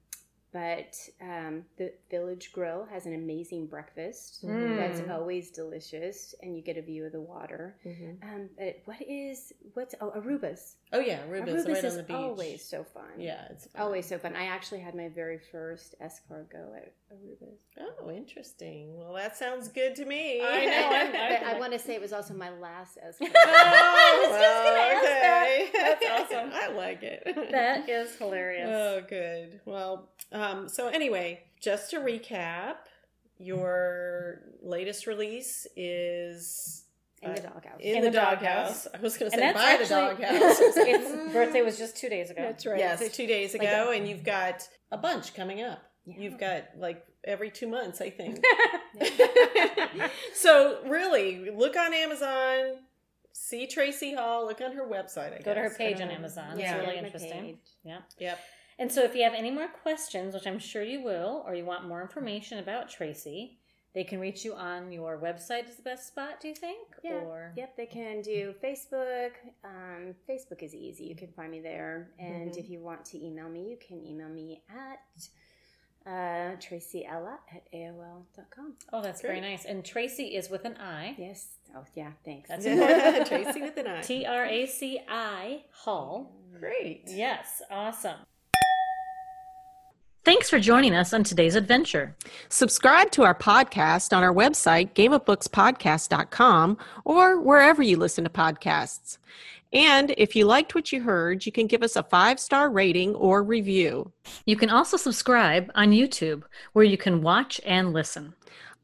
but 0.50 0.96
um, 1.20 1.66
the 1.76 1.92
Village 2.10 2.52
Grill 2.52 2.86
has 2.86 3.04
an 3.04 3.14
amazing 3.14 3.66
breakfast 3.66 4.42
Mm. 4.42 4.76
that's 4.78 5.06
always 5.10 5.50
delicious, 5.50 6.34
and 6.42 6.56
you 6.56 6.62
get 6.62 6.78
a 6.78 6.82
view 6.82 7.04
of 7.04 7.12
the 7.12 7.20
water. 7.20 7.76
Mhm. 7.84 8.22
Um, 8.22 8.48
but 8.56 8.80
what 8.86 9.02
is 9.02 9.52
what's 9.74 9.94
oh 10.00 10.10
Aruba's? 10.12 10.76
Oh 10.90 11.00
yeah, 11.00 11.22
Aruba's, 11.26 11.66
Aruba's 11.66 11.66
right 11.68 11.84
is 11.84 11.92
on 11.92 11.96
the 11.98 12.02
beach. 12.04 12.16
always 12.16 12.64
so 12.64 12.82
fun. 12.82 13.20
Yeah, 13.20 13.46
it's 13.50 13.66
fun. 13.66 13.82
always 13.82 14.06
so 14.06 14.18
fun. 14.18 14.34
I 14.36 14.44
actually 14.44 14.80
had 14.80 14.94
my 14.94 15.10
very 15.10 15.38
first 15.38 15.94
escargot 16.00 16.76
at 16.78 16.94
Aruba's. 17.12 17.60
Oh, 17.80 18.10
interesting. 18.10 18.96
Well, 18.98 19.14
that 19.14 19.36
sounds 19.36 19.68
good 19.68 19.94
to 19.96 20.04
me. 20.04 20.40
I 20.42 20.64
know, 20.66 20.88
I'm- 20.92 21.12
But 21.42 21.42
I 21.48 21.58
want 21.58 21.72
to 21.72 21.78
say 21.78 21.94
it 21.94 22.00
was 22.00 22.12
also 22.12 22.34
my 22.34 22.50
last 22.50 22.98
escargot. 22.98 23.32
Oh, 23.34 23.94
I 23.96 24.26
was 24.28 24.38
just 24.38 24.64
gonna 24.64 24.74
well, 24.74 24.94
ask 24.94 25.72
that. 25.72 25.98
That's 26.00 26.32
awesome. 26.32 26.50
I 26.52 26.68
like 26.76 27.02
it. 27.02 27.50
That 27.50 27.88
is 27.88 28.14
hilarious. 28.16 28.68
Oh, 28.70 29.02
good. 29.08 29.60
Well, 29.64 30.10
um, 30.32 30.68
so 30.68 30.88
anyway, 30.88 31.44
just 31.60 31.90
to 31.90 32.00
recap, 32.00 32.74
your 33.38 34.40
latest 34.62 35.06
release 35.06 35.66
is 35.76 36.84
in 37.22 37.34
the 37.34 37.40
uh, 37.40 37.50
doghouse. 37.54 37.80
in, 37.80 37.96
In 37.96 38.04
the, 38.04 38.10
the 38.10 38.16
doghouse. 38.16 38.84
doghouse. 38.84 38.86
I 38.94 38.98
was 39.00 39.16
going 39.16 39.30
to 39.30 39.36
say 39.38 39.52
by 39.52 39.60
actually 39.62 39.84
the 39.88 39.94
doghouse. 39.94 40.58
its 40.76 41.32
birthday 41.32 41.62
was 41.62 41.78
just 41.78 41.96
two 41.96 42.08
days 42.08 42.30
ago. 42.30 42.42
That's 42.42 42.66
right. 42.66 42.78
Yes, 42.78 43.00
two 43.16 43.26
days 43.26 43.54
Like 43.54 43.62
ago, 43.62 43.90
a- 43.90 43.96
and 43.96 44.06
you've 44.08 44.24
got 44.24 44.68
a 44.92 44.98
bunch 44.98 45.34
coming 45.34 45.62
up. 45.62 45.82
Yeah. 46.08 46.14
You've 46.18 46.38
got 46.38 46.64
like 46.78 47.04
every 47.24 47.50
two 47.50 47.68
months, 47.68 48.00
I 48.00 48.10
think. 48.10 48.42
so 50.34 50.78
really, 50.86 51.50
look 51.50 51.76
on 51.76 51.92
Amazon, 51.94 52.76
see 53.32 53.66
Traci 53.66 54.16
Hall, 54.16 54.46
look 54.46 54.60
on 54.60 54.72
her 54.72 54.86
website. 54.86 55.38
I 55.38 55.42
Go 55.42 55.54
to 55.54 55.60
her 55.60 55.70
page 55.70 56.00
on 56.00 56.10
Amazon. 56.10 56.58
Yeah. 56.58 56.76
It's 56.76 56.86
really 56.86 56.98
interesting. 56.98 57.42
page. 57.44 57.56
Yeah. 57.84 57.98
Yep. 58.18 58.38
And 58.80 58.92
so 58.92 59.02
if 59.02 59.14
you 59.14 59.24
have 59.24 59.34
any 59.34 59.50
more 59.50 59.68
questions, 59.68 60.34
which 60.34 60.46
I'm 60.46 60.58
sure 60.60 60.82
you 60.82 61.02
will, 61.02 61.42
or 61.46 61.54
you 61.54 61.64
want 61.64 61.88
more 61.88 62.00
information 62.00 62.58
about 62.60 62.88
Traci, 62.88 63.56
they 63.94 64.04
can 64.04 64.20
reach 64.20 64.44
you 64.44 64.54
on 64.54 64.92
your 64.92 65.18
website 65.18 65.68
is 65.68 65.76
the 65.76 65.82
best 65.82 66.06
spot, 66.06 66.40
do 66.40 66.46
you 66.48 66.54
think? 66.54 66.86
Yeah. 67.02 67.14
Or 67.14 67.52
Yep, 67.56 67.76
they 67.76 67.86
can 67.86 68.20
do 68.22 68.54
Facebook. 68.62 69.30
Um, 69.64 70.14
Facebook 70.28 70.62
is 70.62 70.74
easy. 70.74 71.04
You 71.04 71.16
can 71.16 71.32
find 71.32 71.50
me 71.50 71.60
there. 71.60 72.10
And 72.20 72.52
Mhm. 72.52 72.58
if 72.58 72.68
you 72.70 72.80
want 72.80 73.04
to 73.06 73.24
email 73.24 73.48
me, 73.48 73.68
you 73.68 73.76
can 73.78 74.04
email 74.06 74.28
me 74.28 74.62
at 74.68 75.00
uh, 76.06 76.56
tracyella 76.58 77.38
at 77.54 77.70
AOL.com. 77.72 78.74
Oh, 78.92 79.02
that's 79.02 79.20
very 79.20 79.40
nice. 79.40 79.64
And 79.64 79.84
Traci 79.84 80.36
is 80.36 80.50
with 80.50 80.64
an 80.64 80.76
I. 80.76 81.14
Yes. 81.18 81.48
Oh, 81.76 81.84
yeah, 81.94 82.12
thanks. 82.24 82.48
That's 82.48 82.64
important. 82.66 83.28
Traci 83.28 83.60
with 83.62 83.76
an 83.76 83.86
I. 83.86 84.00
T 84.00 84.24
R 84.24 84.44
A 84.46 84.66
C 84.66 85.00
I 85.08 85.64
Hall. 85.72 86.34
Great. 86.58 87.04
Yes, 87.06 87.62
awesome. 87.70 88.16
Thanks 90.24 90.50
for 90.50 90.60
joining 90.60 90.94
us 90.94 91.14
on 91.14 91.24
today's 91.24 91.54
adventure. 91.54 92.14
Subscribe 92.50 93.10
to 93.12 93.22
our 93.22 93.34
podcast 93.34 94.14
on 94.14 94.22
our 94.22 94.34
website, 94.34 94.92
gameofbookspodcast.com, 94.92 96.76
or 97.06 97.40
wherever 97.40 97.82
you 97.82 97.96
listen 97.96 98.24
to 98.24 98.30
podcasts. 98.30 99.16
And 99.72 100.14
if 100.16 100.34
you 100.34 100.46
liked 100.46 100.74
what 100.74 100.92
you 100.92 101.02
heard, 101.02 101.44
you 101.44 101.52
can 101.52 101.66
give 101.66 101.82
us 101.82 101.96
a 101.96 102.02
five 102.02 102.40
star 102.40 102.70
rating 102.70 103.14
or 103.14 103.42
review. 103.42 104.12
You 104.46 104.56
can 104.56 104.70
also 104.70 104.96
subscribe 104.96 105.70
on 105.74 105.90
YouTube, 105.90 106.44
where 106.72 106.84
you 106.84 106.96
can 106.96 107.22
watch 107.22 107.60
and 107.64 107.92
listen. 107.92 108.34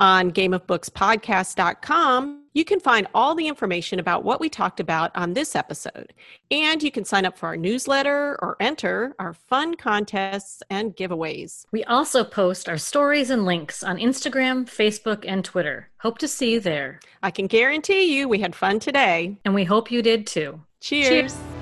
On 0.01 0.32
gameofbookspodcast.com, 0.32 2.43
you 2.53 2.64
can 2.64 2.80
find 2.80 3.07
all 3.14 3.35
the 3.35 3.47
information 3.47 4.01
about 4.01 4.24
what 4.24 4.41
we 4.41 4.49
talked 4.49 4.80
about 4.80 5.12
on 5.14 5.32
this 5.32 5.55
episode. 5.55 6.12
And 6.51 6.82
you 6.82 6.91
can 6.91 7.05
sign 7.05 7.24
up 7.24 7.39
for 7.39 7.47
our 7.47 7.57
newsletter 7.57 8.37
or 8.43 8.57
enter 8.59 9.14
our 9.18 9.32
fun 9.32 9.76
contests 9.76 10.62
and 10.68 10.97
giveaways. 10.97 11.66
We 11.70 11.85
also 11.85 12.24
post 12.24 12.68
our 12.68 12.78
stories 12.78 13.30
and 13.30 13.45
links 13.45 13.85
on 13.85 13.99
Instagram, 13.99 14.66
Facebook, 14.66 15.24
and 15.26 15.45
Twitter. 15.45 15.91
Hope 15.99 16.18
to 16.18 16.28
see 16.28 16.55
you 16.55 16.61
there. 16.61 16.99
I 17.22 17.30
can 17.30 17.47
guarantee 17.47 18.16
you 18.16 18.28
we 18.28 18.41
had 18.41 18.57
fun 18.57 18.80
today. 18.80 19.39
And 19.45 19.55
we 19.55 19.64
hope 19.64 19.93
you 19.93 20.03
did 20.03 20.26
too. 20.26 20.61
Cheers. 20.85 21.09
Cheers. 21.09 21.54